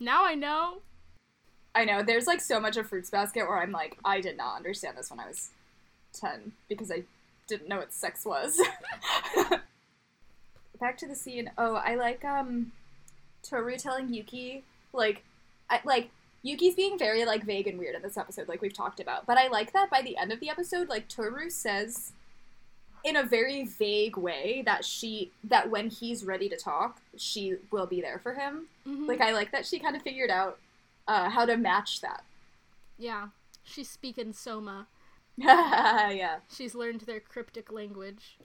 Now 0.00 0.24
I 0.24 0.34
know. 0.34 0.78
I 1.74 1.84
know 1.84 2.02
there's 2.02 2.26
like 2.26 2.40
so 2.40 2.58
much 2.58 2.76
of 2.76 2.88
Fruits 2.88 3.10
Basket 3.10 3.46
where 3.46 3.58
I'm 3.58 3.72
like, 3.72 3.98
I 4.04 4.20
did 4.20 4.36
not 4.36 4.56
understand 4.56 4.96
this 4.96 5.10
when 5.10 5.20
I 5.20 5.28
was 5.28 5.50
ten 6.12 6.52
because 6.68 6.90
I 6.90 7.04
didn't 7.46 7.68
know 7.68 7.78
what 7.78 7.92
sex 7.92 8.24
was. 8.24 8.60
Back 10.80 10.98
to 10.98 11.08
the 11.08 11.14
scene. 11.14 11.50
Oh, 11.58 11.74
I 11.74 11.94
like 11.96 12.24
um 12.24 12.72
Toru 13.42 13.76
telling 13.76 14.12
Yuki 14.12 14.64
like 14.92 15.22
I 15.70 15.80
like 15.84 16.10
Yuki's 16.42 16.74
being 16.74 16.98
very 16.98 17.24
like 17.24 17.44
vague 17.44 17.66
and 17.66 17.78
weird 17.78 17.96
in 17.96 18.02
this 18.02 18.16
episode, 18.16 18.48
like 18.48 18.62
we've 18.62 18.72
talked 18.72 19.00
about. 19.00 19.26
But 19.26 19.38
I 19.38 19.48
like 19.48 19.72
that 19.72 19.90
by 19.90 20.02
the 20.02 20.16
end 20.16 20.32
of 20.32 20.40
the 20.40 20.50
episode, 20.50 20.88
like 20.88 21.08
Toru 21.08 21.50
says 21.50 22.12
in 23.04 23.16
a 23.16 23.22
very 23.22 23.64
vague 23.64 24.16
way 24.16 24.62
that 24.66 24.84
she 24.84 25.32
that 25.44 25.70
when 25.70 25.88
he's 25.90 26.24
ready 26.24 26.48
to 26.48 26.56
talk, 26.56 27.00
she 27.16 27.56
will 27.70 27.86
be 27.86 28.00
there 28.00 28.18
for 28.18 28.34
him. 28.34 28.66
Mhm. 28.86 29.06
Like 29.08 29.20
I 29.20 29.32
like 29.32 29.52
that 29.52 29.66
she 29.66 29.78
kind 29.78 29.96
of 29.96 30.02
figured 30.02 30.30
out 30.30 30.58
uh, 31.06 31.28
how 31.30 31.44
to 31.46 31.56
match 31.56 32.00
that. 32.00 32.24
yeah, 32.98 33.28
she's 33.64 33.88
speaking 33.88 34.32
Sohma. 34.32 34.86
yeah. 35.38 36.38
She's 36.54 36.74
learned 36.74 37.02
their 37.02 37.20
cryptic 37.20 37.70
language. 37.72 38.36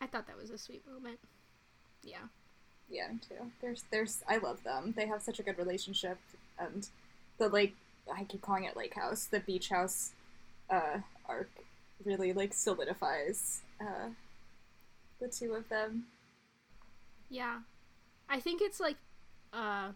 I 0.00 0.06
thought 0.06 0.26
that 0.26 0.36
was 0.36 0.50
a 0.50 0.58
sweet 0.58 0.82
moment. 0.86 1.18
Yeah. 2.04 2.26
Yeah, 2.90 3.08
too. 3.28 3.50
There's 3.60 3.84
there's 3.90 4.22
I 4.28 4.38
love 4.38 4.62
them. 4.64 4.94
They 4.96 5.06
have 5.06 5.22
such 5.22 5.38
a 5.38 5.42
good 5.42 5.58
relationship 5.58 6.18
and 6.58 6.88
the 7.38 7.48
lake 7.48 7.74
I 8.14 8.24
keep 8.24 8.40
calling 8.42 8.64
it 8.64 8.76
lake 8.76 8.94
house, 8.94 9.24
the 9.26 9.40
beach 9.40 9.68
house 9.70 10.12
uh 10.70 10.98
arc 11.28 11.50
really 12.04 12.32
like 12.32 12.52
solidifies 12.54 13.62
uh 13.80 14.08
the 15.20 15.28
two 15.28 15.54
of 15.54 15.68
them. 15.68 16.04
Yeah. 17.28 17.58
I 18.28 18.40
think 18.40 18.60
it's 18.62 18.80
like 18.80 18.96
uh 19.52 19.92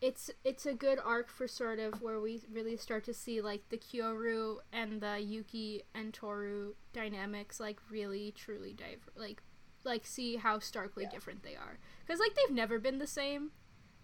it's 0.00 0.30
it's 0.44 0.66
a 0.66 0.74
good 0.74 0.98
arc 1.02 1.30
for 1.30 1.46
sort 1.48 1.78
of 1.78 2.02
where 2.02 2.20
we 2.20 2.42
really 2.52 2.76
start 2.76 3.04
to 3.04 3.14
see 3.14 3.40
like 3.40 3.68
the 3.70 3.78
Kyoru 3.78 4.56
and 4.72 5.00
the 5.00 5.18
Yuki 5.20 5.82
and 5.94 6.12
Toru 6.12 6.74
dynamics 6.92 7.58
like 7.60 7.78
really 7.90 8.32
truly 8.36 8.72
diver 8.72 9.12
like 9.16 9.42
like 9.84 10.04
see 10.06 10.36
how 10.36 10.58
starkly 10.58 11.04
Yeah. 11.04 11.10
different 11.10 11.42
they 11.42 11.54
are 11.56 11.78
cuz 12.06 12.18
like 12.18 12.34
they've 12.34 12.54
never 12.54 12.78
been 12.78 12.98
the 12.98 13.06
same 13.06 13.52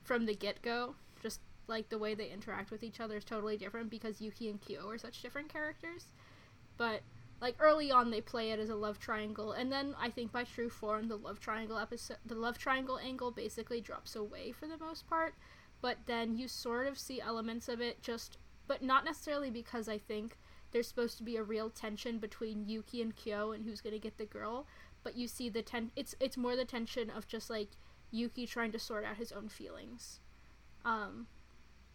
from 0.03 0.25
the 0.27 0.35
get-go 0.35 0.95
just 1.23 1.41
like 1.67 1.89
the 1.91 1.99
way 1.99 2.15
they 2.15 2.31
interact 2.31 2.71
with 2.71 2.83
each 2.83 3.01
other 3.01 3.17
is 3.19 3.25
totally 3.25 3.57
different 3.57 3.91
because 3.91 4.21
Yuki 4.21 4.49
and 4.49 4.61
Kyo 4.61 4.89
are 4.89 4.99
such 4.99 5.21
different 5.23 5.49
characters 5.49 6.07
but 6.81 7.03
like 7.43 7.55
early 7.61 7.93
on 7.93 8.11
they 8.11 8.23
play 8.23 8.51
it 8.51 8.59
as 8.59 8.71
a 8.71 8.75
love 8.75 8.99
triangle 8.99 9.53
and 9.53 9.71
then 9.71 9.95
i 10.01 10.09
think 10.09 10.33
by 10.33 10.43
true 10.43 10.71
form 10.71 11.09
the 11.09 11.17
love 11.17 11.39
triangle 11.39 11.77
episode 11.77 12.17
the 12.25 12.35
love 12.35 12.57
triangle 12.57 12.99
angle 12.99 13.31
basically 13.31 13.83
drops 13.83 14.17
away 14.17 14.51
for 14.51 14.67
the 14.67 14.79
most 14.79 15.07
part 15.07 15.35
but 15.83 15.99
then 16.07 16.39
you 16.39 16.49
sort 16.49 16.87
of 16.87 16.99
see 16.99 17.21
elements 17.21 17.69
of 17.69 17.83
it 17.83 18.03
just 18.03 18.39
but 18.67 18.83
not 18.83 19.05
necessarily 19.05 19.51
because 19.51 19.89
i 19.91 19.99
think 19.99 20.39
there's 20.73 20.89
supposed 20.89 21.19
to 21.19 21.23
be 21.23 21.37
a 21.37 21.43
real 21.43 21.69
tension 21.69 22.19
between 22.19 22.65
yuki 22.67 23.03
and 23.03 23.15
kyo 23.15 23.53
and 23.53 23.65
who's 23.67 23.83
going 23.83 23.93
to 23.95 23.99
get 23.99 24.17
the 24.17 24.25
girl 24.25 24.67
but 25.05 25.15
you 25.17 25.29
see 25.29 25.51
the 25.51 25.63
ten 25.63 25.91
it's 25.97 26.15
it's 26.19 26.39
more 26.39 26.57
the 26.57 26.65
tension 26.65 27.11
of 27.11 27.29
just 27.29 27.51
like 27.51 27.69
yuki 28.11 28.47
trying 28.47 28.73
to 28.73 28.79
sort 28.79 29.05
out 29.05 29.17
his 29.17 29.33
own 29.33 29.51
feelings 29.51 30.21
um 30.87 31.27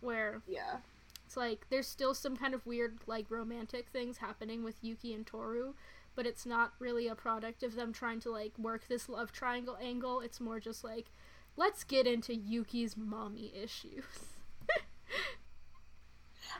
where 0.01 0.41
Yeah. 0.47 0.77
It's 1.25 1.37
like 1.37 1.65
there's 1.69 1.87
still 1.87 2.13
some 2.13 2.37
kind 2.37 2.53
of 2.53 2.65
weird 2.65 2.99
like 3.07 3.25
romantic 3.29 3.87
things 3.89 4.17
happening 4.17 4.63
with 4.63 4.83
Yuki 4.83 5.13
and 5.13 5.25
Toru, 5.25 5.73
but 6.15 6.25
it's 6.25 6.45
not 6.45 6.73
really 6.79 7.07
a 7.07 7.15
product 7.15 7.63
of 7.63 7.75
them 7.75 7.91
trying 7.91 8.19
to 8.21 8.31
like 8.31 8.57
work 8.57 8.87
this 8.87 9.09
love 9.09 9.31
triangle 9.31 9.77
angle. 9.81 10.19
It's 10.19 10.39
more 10.39 10.59
just 10.59 10.83
like 10.83 11.07
let's 11.57 11.83
get 11.83 12.05
into 12.05 12.35
Yuki's 12.35 12.95
mommy 12.95 13.51
issues. 13.55 14.03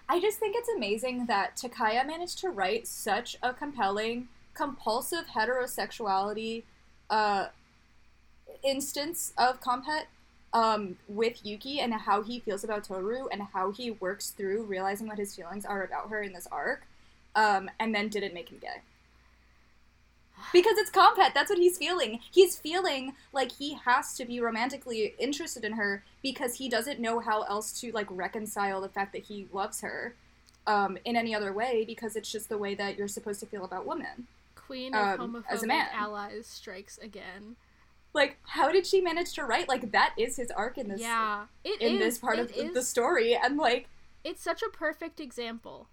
I 0.09 0.19
just 0.19 0.39
think 0.39 0.55
it's 0.57 0.69
amazing 0.69 1.25
that 1.27 1.55
Takaya 1.55 2.05
managed 2.05 2.39
to 2.39 2.49
write 2.49 2.87
such 2.87 3.37
a 3.41 3.53
compelling, 3.53 4.27
compulsive 4.53 5.27
heterosexuality 5.35 6.63
uh, 7.09 7.47
instance 8.63 9.33
of 9.37 9.61
Comphet 9.61 10.05
um, 10.55 10.97
with 11.07 11.45
Yuki 11.45 11.79
and 11.81 11.93
how 11.93 12.23
he 12.23 12.39
feels 12.39 12.63
about 12.63 12.85
Toru 12.85 13.27
and 13.31 13.41
how 13.53 13.71
he 13.71 13.91
works 13.91 14.29
through 14.31 14.63
realizing 14.63 15.07
what 15.07 15.17
his 15.19 15.35
feelings 15.35 15.65
are 15.65 15.83
about 15.83 16.09
her 16.09 16.21
in 16.23 16.31
this 16.33 16.47
arc, 16.51 16.87
um, 17.35 17.69
and 17.79 17.93
then 17.93 18.07
didn't 18.07 18.33
make 18.33 18.49
him 18.49 18.59
gay. 18.59 18.81
Because 20.53 20.77
it's 20.77 20.91
Comphet, 20.91 21.33
that's 21.33 21.49
what 21.49 21.59
he's 21.59 21.77
feeling. 21.77 22.19
He's 22.31 22.55
feeling 22.57 23.13
like 23.33 23.51
he 23.53 23.73
has 23.85 24.13
to 24.15 24.25
be 24.25 24.39
romantically 24.39 25.13
interested 25.17 25.63
in 25.65 25.73
her 25.73 26.03
because 26.21 26.55
he 26.55 26.69
doesn't 26.69 26.99
know 26.99 27.19
how 27.19 27.43
else 27.43 27.79
to 27.81 27.91
like 27.91 28.07
reconcile 28.09 28.79
the 28.81 28.89
fact 28.89 29.11
that 29.13 29.23
he 29.23 29.47
loves 29.51 29.81
her 29.81 30.13
um, 30.67 30.97
in 31.05 31.15
any 31.15 31.33
other 31.35 31.51
way 31.53 31.83
because 31.85 32.15
it's 32.15 32.31
just 32.31 32.47
the 32.49 32.57
way 32.57 32.75
that 32.75 32.97
you're 32.97 33.07
supposed 33.07 33.39
to 33.41 33.45
feel 33.45 33.65
about 33.65 33.85
women. 33.85 34.27
Queen 34.55 34.93
of 34.93 35.19
Um, 35.19 35.33
homophobic 35.33 35.43
as 35.49 35.63
a 35.63 35.67
man. 35.67 35.87
allies 35.93 36.47
strikes 36.47 36.97
again. 36.97 37.55
Like, 38.15 38.37
how 38.43 38.71
did 38.71 38.87
she 38.87 39.01
manage 39.01 39.33
to 39.33 39.43
write 39.43 39.67
like 39.67 39.91
that? 39.91 40.13
Is 40.17 40.37
his 40.37 40.49
arc 40.49 40.77
in 40.77 40.87
this 40.87 41.01
yeah, 41.01 41.47
it 41.65 41.81
in 41.81 41.95
is. 41.95 41.99
this 41.99 42.17
part 42.17 42.39
of 42.39 42.47
the- 42.47 42.67
is- 42.67 42.73
the 42.73 42.81
story? 42.81 43.35
And 43.35 43.57
like, 43.57 43.89
it's 44.23 44.41
such 44.41 44.63
a 44.63 44.69
perfect 44.69 45.19
example. 45.19 45.89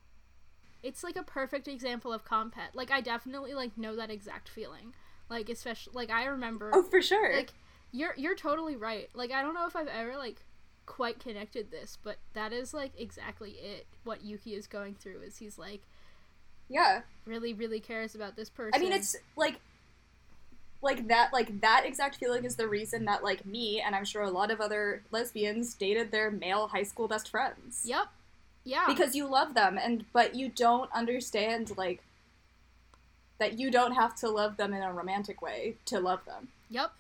It's 0.85 1.03
like 1.03 1.16
a 1.16 1.25
perfect 1.25 1.66
example 1.66 2.12
of 2.12 2.25
comphet. 2.25 2.75
Like 2.75 2.93
I 2.93 3.01
definitely 3.01 3.55
like 3.55 3.77
know 3.77 3.97
that 3.97 4.09
exact 4.09 4.49
feeling. 4.49 4.95
Like 5.29 5.49
especially 5.49 5.93
like 5.95 6.11
I 6.11 6.27
remember 6.27 6.70
oh, 6.73 6.85
for 6.85 7.03
sure. 7.03 7.35
like 7.35 7.53
you're 7.91 8.14
you're 8.16 8.37
totally 8.37 8.77
right. 8.77 9.09
Like 9.14 9.33
I 9.33 9.43
don't 9.43 9.55
know 9.55 9.66
if 9.66 9.75
I've 9.75 9.89
ever 9.89 10.16
like 10.16 10.45
quite 10.87 11.18
connected 11.18 11.73
this, 11.73 11.99
but 12.03 12.18
that 12.35 12.53
is 12.53 12.73
like 12.73 12.93
exactly 12.97 13.53
it. 13.53 13.87
What 14.05 14.25
Yuki 14.25 14.55
is 14.55 14.68
going 14.68 14.95
through 14.95 15.23
is 15.23 15.39
he's 15.39 15.59
like 15.59 15.83
yeah. 16.68 17.03
really 17.27 17.53
really 17.53 17.81
cares 17.81 18.14
about 18.14 18.37
this 18.37 18.49
person. 18.49 18.73
I 18.75 18.79
mean, 18.79 18.93
it's 18.93 19.16
like 19.37 19.61
like 20.83 21.09
that 21.09 21.33
like 21.33 21.61
that 21.61 21.85
exact 21.87 22.16
feeling 22.16 22.45
is 22.45 22.57
the 22.57 22.68
reason 22.68 23.05
that 23.05 23.22
like 23.22 23.47
me 23.47 23.80
and 23.80 23.95
I'm 23.95 24.05
sure 24.05 24.22
a 24.22 24.30
lot 24.30 24.51
of 24.51 24.61
other 24.61 25.03
lesbians 25.11 25.74
dated 25.74 26.11
their 26.11 26.30
male 26.30 26.68
high 26.68 26.83
school 26.83 27.09
best 27.09 27.28
friends. 27.28 27.83
Yep. 27.85 28.07
Yeah. 28.64 28.85
Because 28.87 29.14
you 29.14 29.26
love 29.26 29.55
them 29.55 29.78
and 29.83 30.05
but 30.12 30.35
you 30.35 30.49
don't 30.49 30.91
understand 30.93 31.76
like 31.76 32.03
that 33.39 33.59
you 33.59 33.70
don't 33.70 33.93
have 33.93 34.14
to 34.16 34.28
love 34.28 34.57
them 34.57 34.72
in 34.72 34.83
a 34.83 34.93
romantic 34.93 35.41
way 35.41 35.76
to 35.87 35.99
love 36.01 36.24
them. 36.26 36.49
Yep. 36.70 36.93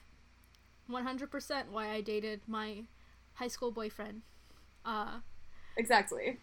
100% 0.90 1.68
why 1.70 1.90
I 1.90 2.00
dated 2.00 2.40
my 2.46 2.82
high 3.34 3.48
school 3.48 3.70
boyfriend. 3.70 4.22
Uh 4.84 5.18
Exactly. 5.76 6.38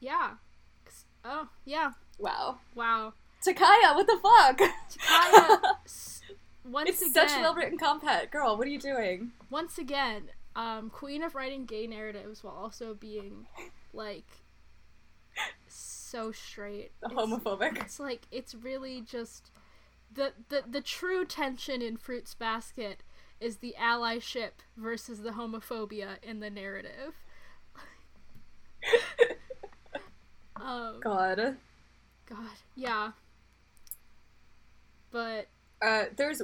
yeah 0.00 0.34
Oh, 1.24 1.48
yeah. 1.64 1.92
Wow. 2.18 2.58
Wow. 2.74 3.12
Takaya, 3.44 3.94
what 3.94 4.06
the 4.06 4.18
fuck? 4.22 4.60
Takaya 4.90 5.60
once 6.70 6.88
it's 6.88 7.02
again 7.02 7.28
such 7.28 7.38
well 7.40 7.54
written 7.54 7.78
comphet. 7.78 8.30
Girl, 8.30 8.56
what 8.56 8.66
are 8.66 8.70
you 8.70 8.78
doing? 8.78 9.32
once 9.50 9.78
again, 9.78 10.30
um, 10.56 10.90
queen 10.90 11.22
of 11.22 11.34
writing 11.34 11.64
gay 11.64 11.86
narratives 11.86 12.42
while 12.42 12.54
also 12.54 12.94
being 12.94 13.46
like 13.92 14.26
so 15.68 16.32
straight. 16.32 16.92
It's- 17.04 17.12
homophobic. 17.12 17.80
It's 17.80 18.00
like 18.00 18.26
it's 18.30 18.54
really 18.54 19.00
just 19.00 19.50
the 20.12 20.32
the 20.48 20.64
the 20.68 20.80
true 20.80 21.24
tension 21.24 21.82
in 21.82 21.96
Fruits 21.96 22.34
Basket 22.34 23.02
is 23.40 23.58
the 23.58 23.74
allyship 23.78 24.50
versus 24.76 25.20
the 25.20 25.30
homophobia 25.30 26.16
in 26.22 26.40
the 26.40 26.50
narrative. 26.50 27.14
um, 30.56 31.00
God. 31.00 31.56
God, 32.26 32.50
yeah. 32.74 33.12
But 35.10 35.46
Uh, 35.80 36.04
there's. 36.16 36.42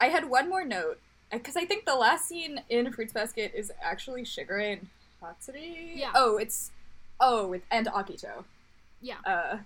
I 0.00 0.06
had 0.08 0.28
one 0.28 0.48
more 0.48 0.64
note 0.64 0.98
because 1.30 1.56
I 1.56 1.64
think 1.64 1.84
the 1.84 1.94
last 1.94 2.28
scene 2.28 2.60
in 2.68 2.92
Fruits 2.92 3.12
Basket 3.12 3.52
is 3.54 3.72
actually 3.82 4.22
Shigure 4.24 4.72
and 4.72 4.88
Hatori. 5.22 5.96
Yeah. 5.96 6.12
Oh, 6.14 6.36
it's 6.36 6.70
oh, 7.20 7.46
with 7.46 7.62
and 7.70 7.86
Akito. 7.86 8.44
yeah, 9.00 9.16
Uh, 9.24 9.58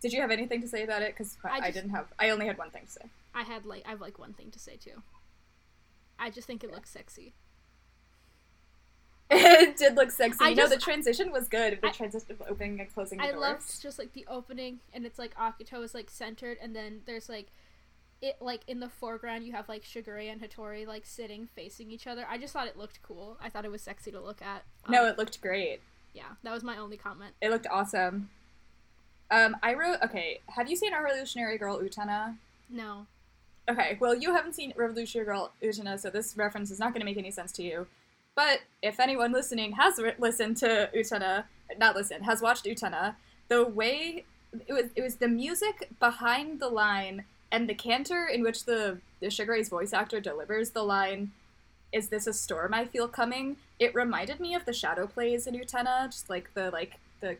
did 0.00 0.12
you 0.12 0.20
have 0.20 0.30
anything 0.30 0.60
to 0.60 0.68
say 0.68 0.82
about 0.82 1.02
it? 1.02 1.14
Because 1.14 1.36
I, 1.44 1.66
I 1.66 1.70
didn't 1.70 1.90
have. 1.90 2.06
I 2.18 2.30
only 2.30 2.46
had 2.46 2.58
one 2.58 2.70
thing 2.70 2.82
to 2.86 2.92
say. 2.92 3.02
I 3.34 3.42
had 3.42 3.64
like 3.66 3.82
I 3.86 3.90
have 3.90 4.00
like 4.00 4.18
one 4.18 4.32
thing 4.32 4.50
to 4.50 4.58
say 4.58 4.76
too. 4.76 5.02
I 6.18 6.30
just 6.30 6.46
think 6.46 6.64
it 6.64 6.72
looks 6.72 6.90
sexy. 6.90 7.32
it 9.30 9.76
did 9.76 9.96
look 9.96 10.10
sexy. 10.10 10.38
I 10.40 10.50
no, 10.50 10.62
just- 10.62 10.74
the 10.74 10.78
transition 10.80 11.32
was 11.32 11.48
good. 11.48 11.78
The 11.82 11.88
I- 11.88 11.92
transition 11.92 12.30
of 12.30 12.42
opening 12.48 12.80
and 12.80 12.92
closing 12.94 13.18
the 13.18 13.24
I 13.24 13.30
loved 13.32 13.82
just 13.82 13.98
like 13.98 14.12
the 14.12 14.24
opening 14.28 14.78
and 14.92 15.04
it's 15.04 15.18
like 15.18 15.34
Akito 15.36 15.82
is 15.82 15.94
like 15.94 16.10
centered 16.10 16.58
and 16.62 16.74
then 16.76 17.00
there's 17.06 17.28
like 17.28 17.48
it 18.22 18.36
like 18.40 18.62
in 18.66 18.80
the 18.80 18.88
foreground 18.88 19.44
you 19.44 19.52
have 19.52 19.68
like 19.68 19.82
Shigure 19.84 20.30
and 20.30 20.40
Hatori 20.40 20.86
like 20.86 21.04
sitting 21.04 21.48
facing 21.54 21.90
each 21.90 22.06
other. 22.06 22.24
I 22.30 22.38
just 22.38 22.52
thought 22.52 22.66
it 22.66 22.76
looked 22.78 23.02
cool. 23.02 23.36
I 23.42 23.50
thought 23.50 23.64
it 23.64 23.70
was 23.70 23.82
sexy 23.82 24.10
to 24.12 24.20
look 24.20 24.40
at. 24.42 24.64
No, 24.88 25.02
Um, 25.02 25.08
it 25.08 25.18
looked 25.18 25.40
great. 25.42 25.80
yeah, 26.14 26.22
that 26.42 26.52
was 26.52 26.62
my 26.62 26.78
only 26.78 26.96
comment. 26.96 27.34
It 27.42 27.50
looked 27.50 27.66
awesome. 27.70 28.30
Um, 29.30 29.56
I 29.62 29.74
wrote. 29.74 29.98
Okay, 30.04 30.38
have 30.46 30.70
you 30.70 30.76
seen 30.76 30.94
our 30.94 31.02
revolutionary 31.04 31.58
girl 31.58 31.78
Utena? 31.80 32.36
No. 32.70 33.06
okay, 33.68 33.96
well, 34.00 34.14
you 34.14 34.32
haven't 34.32 34.54
seen 34.54 34.72
Revolutionary 34.76 35.24
Girl 35.26 35.52
Utena, 35.62 35.98
so 36.00 36.08
this 36.10 36.36
reference 36.36 36.70
is 36.70 36.78
not 36.78 36.92
going 36.92 37.00
to 37.00 37.04
make 37.04 37.16
any 37.16 37.30
sense 37.32 37.50
to 37.52 37.62
you. 37.64 37.86
But 38.36 38.60
if 38.82 39.00
anyone 39.00 39.32
listening 39.32 39.72
has 39.72 39.98
re- 39.98 40.12
listened 40.18 40.58
to 40.58 40.90
Utena, 40.94 41.44
not 41.78 41.96
listened, 41.96 42.26
has 42.26 42.40
watched 42.42 42.66
Utena, 42.66 43.16
the 43.48 43.64
way 43.64 44.24
it 44.68 44.72
was, 44.72 44.84
it 44.94 45.02
was 45.02 45.16
the 45.16 45.26
music 45.28 45.88
behind 45.98 46.60
the 46.60 46.68
line 46.68 47.24
and 47.50 47.68
the 47.68 47.74
canter 47.74 48.26
in 48.26 48.42
which 48.42 48.64
the, 48.64 48.98
the 49.20 49.44
Ray's 49.48 49.70
voice 49.70 49.92
actor 49.92 50.20
delivers 50.20 50.70
the 50.70 50.82
line, 50.82 51.32
"Is 51.92 52.08
this 52.08 52.26
a 52.26 52.32
storm 52.32 52.74
I 52.74 52.84
feel 52.84 53.08
coming?" 53.08 53.56
It 53.78 53.94
reminded 53.94 54.38
me 54.38 54.54
of 54.54 54.66
the 54.66 54.72
shadow 54.72 55.06
plays 55.06 55.46
in 55.46 55.54
Utena, 55.54 56.06
just 56.06 56.28
like 56.28 56.52
the 56.54 56.70
like 56.70 56.98
the 57.20 57.38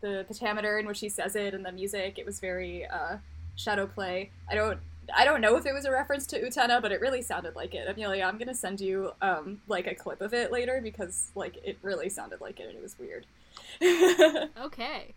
the 0.00 0.24
pentameter 0.28 0.78
in 0.78 0.86
which 0.86 1.00
he 1.00 1.08
says 1.08 1.34
it 1.34 1.54
and 1.54 1.64
the 1.64 1.72
music. 1.72 2.18
It 2.18 2.26
was 2.26 2.40
very 2.40 2.86
uh, 2.86 3.18
shadow 3.56 3.86
play. 3.86 4.30
I 4.50 4.54
don't 4.54 4.80
I 5.16 5.24
don't 5.24 5.40
know 5.40 5.56
if 5.56 5.66
it 5.66 5.72
was 5.72 5.84
a 5.84 5.90
reference 5.90 6.26
to 6.28 6.40
Utena, 6.40 6.80
but 6.82 6.92
it 6.92 7.00
really 7.00 7.22
sounded 7.22 7.56
like 7.56 7.74
it. 7.74 7.88
Amelia, 7.88 8.24
I'm 8.24 8.38
gonna 8.38 8.54
send 8.54 8.80
you 8.80 9.12
um, 9.22 9.60
like 9.68 9.86
a 9.86 9.94
clip 9.94 10.20
of 10.20 10.34
it 10.34 10.52
later 10.52 10.80
because 10.82 11.30
like 11.34 11.56
it 11.64 11.78
really 11.82 12.08
sounded 12.08 12.40
like 12.40 12.60
it 12.60 12.68
and 12.68 12.76
it 12.76 12.82
was 12.82 12.98
weird. 12.98 13.26
Okay. 14.60 15.14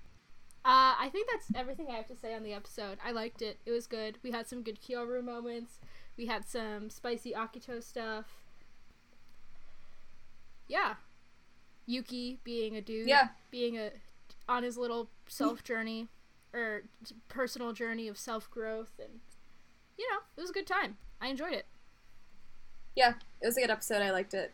Uh, 0.64 0.94
I 1.00 1.10
think 1.12 1.28
that's 1.32 1.48
everything 1.56 1.88
I 1.90 1.96
have 1.96 2.08
to 2.10 2.16
say 2.16 2.36
on 2.36 2.44
the 2.44 2.54
episode. 2.54 3.00
I 3.04 3.12
liked 3.12 3.42
it. 3.42 3.58
It 3.66 3.72
was 3.72 3.88
good. 3.88 4.20
We 4.22 4.30
had 4.30 4.48
some 4.48 4.62
good 4.62 4.80
Kyoru 4.80 5.24
moments. 5.24 5.80
We 6.18 6.28
had 6.28 6.48
some 6.48 6.92
spicy 6.92 7.34
Akito 7.34 7.82
stuff. 7.84 8.26
Yeah. 10.68 10.96
Yuki 11.88 12.38
being 12.44 12.76
a 12.76 12.82
dude. 12.82 13.08
Yeah. 13.08 13.30
Being 13.50 13.78
a 13.78 13.90
on 14.48 14.62
his 14.62 14.78
little 14.78 15.10
self 15.28 15.64
journey 15.64 16.08
or 16.54 16.84
personal 17.28 17.74
journey 17.74 18.08
of 18.08 18.18
self 18.18 18.50
growth 18.52 18.92
and 19.00 19.20
you 20.02 20.10
know, 20.12 20.20
it 20.36 20.42
was 20.42 20.50
a 20.50 20.54
good 20.54 20.66
time. 20.68 20.98
I 21.22 21.28
enjoyed 21.28 21.54
it. 21.54 21.66
yeah, 22.96 23.14
it 23.42 23.46
was 23.46 23.58
a 23.58 23.62
good 23.62 23.70
episode. 23.70 24.02
I 24.02 24.12
liked 24.12 24.34
it. 24.34 24.52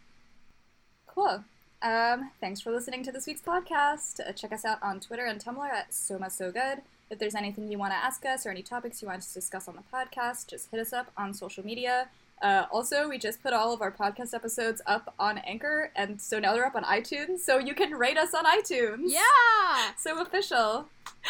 Cool. 1.07 1.43
Um, 1.81 2.31
thanks 2.41 2.59
for 2.59 2.71
listening 2.71 3.03
to 3.03 3.11
this 3.11 3.25
week's 3.27 3.41
podcast. 3.41 4.19
Uh, 4.19 4.31
check 4.33 4.51
us 4.51 4.65
out 4.65 4.79
on 4.83 4.99
Twitter 4.99 5.25
and 5.25 5.43
Tumblr 5.43 5.69
at 5.69 5.93
Soma 5.93 6.29
So 6.29 6.51
Good. 6.51 6.79
If 7.09 7.19
there's 7.19 7.35
anything 7.35 7.71
you 7.71 7.77
want 7.77 7.93
to 7.93 7.97
ask 7.97 8.25
us 8.25 8.45
or 8.45 8.49
any 8.49 8.61
topics 8.63 9.01
you 9.01 9.07
want 9.07 9.19
us 9.19 9.27
to 9.29 9.33
discuss 9.35 9.67
on 9.69 9.75
the 9.75 9.83
podcast, 9.95 10.47
just 10.47 10.69
hit 10.71 10.79
us 10.81 10.91
up 10.91 11.11
on 11.15 11.33
social 11.33 11.65
media. 11.65 12.09
Uh, 12.41 12.65
also, 12.71 13.09
we 13.09 13.17
just 13.17 13.41
put 13.41 13.51
all 13.51 13.73
of 13.73 13.81
our 13.81 13.91
podcast 13.91 14.33
episodes 14.33 14.81
up 14.85 15.13
on 15.17 15.39
Anchor, 15.39 15.91
and 15.95 16.21
so 16.21 16.39
now 16.39 16.53
they're 16.53 16.65
up 16.67 16.75
on 16.75 16.83
iTunes, 16.83 17.39
so 17.39 17.57
you 17.57 17.73
can 17.73 17.91
rate 17.91 18.17
us 18.17 18.33
on 18.33 18.45
iTunes. 18.45 19.05
Yeah! 19.07 19.21
So 19.97 20.21
official. 20.21 20.87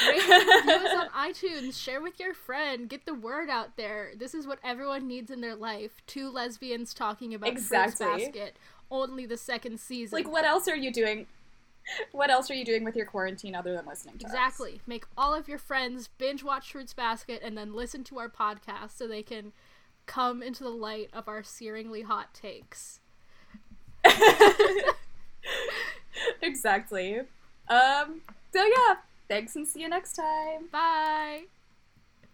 Rate 0.07 0.19
us 0.29 0.93
on 0.95 1.09
iTunes. 1.31 1.81
Share 1.81 2.01
with 2.01 2.19
your 2.19 2.33
friend. 2.33 2.87
Get 2.89 3.05
the 3.05 3.13
word 3.13 3.49
out 3.49 3.77
there. 3.77 4.11
This 4.17 4.33
is 4.35 4.45
what 4.45 4.59
everyone 4.63 5.07
needs 5.07 5.31
in 5.31 5.41
their 5.41 5.55
life. 5.55 6.01
Two 6.05 6.29
lesbians 6.29 6.93
talking 6.93 7.33
about 7.33 7.49
Exactly. 7.49 8.05
Fruits 8.05 8.25
Basket. 8.25 8.55
Only 8.91 9.25
the 9.25 9.37
second 9.37 9.79
season. 9.79 10.15
Like, 10.17 10.31
what 10.31 10.45
else 10.45 10.67
are 10.67 10.75
you 10.75 10.91
doing? 10.91 11.25
What 12.11 12.29
else 12.29 12.51
are 12.51 12.53
you 12.53 12.65
doing 12.65 12.83
with 12.83 12.95
your 12.95 13.05
quarantine 13.05 13.55
other 13.55 13.73
than 13.73 13.85
listening 13.85 14.17
to 14.19 14.25
us? 14.25 14.31
Exactly. 14.31 14.81
Make 14.85 15.05
all 15.17 15.33
of 15.33 15.47
your 15.47 15.57
friends 15.57 16.09
binge 16.17 16.43
watch 16.43 16.71
Fruits 16.71 16.93
Basket 16.93 17.41
and 17.43 17.57
then 17.57 17.73
listen 17.73 18.03
to 18.05 18.19
our 18.19 18.29
podcast 18.29 18.97
so 18.97 19.07
they 19.07 19.23
can 19.23 19.53
come 20.07 20.41
into 20.41 20.63
the 20.63 20.69
light 20.69 21.09
of 21.13 21.27
our 21.27 21.43
searingly 21.43 22.03
hot 22.03 22.33
takes. 22.33 22.99
exactly. 26.41 27.19
Um. 27.69 28.21
So 28.53 28.63
yeah. 28.63 28.95
Thanks, 29.27 29.55
and 29.55 29.67
see 29.67 29.81
you 29.81 29.89
next 29.89 30.13
time. 30.13 30.69
Bye. 30.71 31.43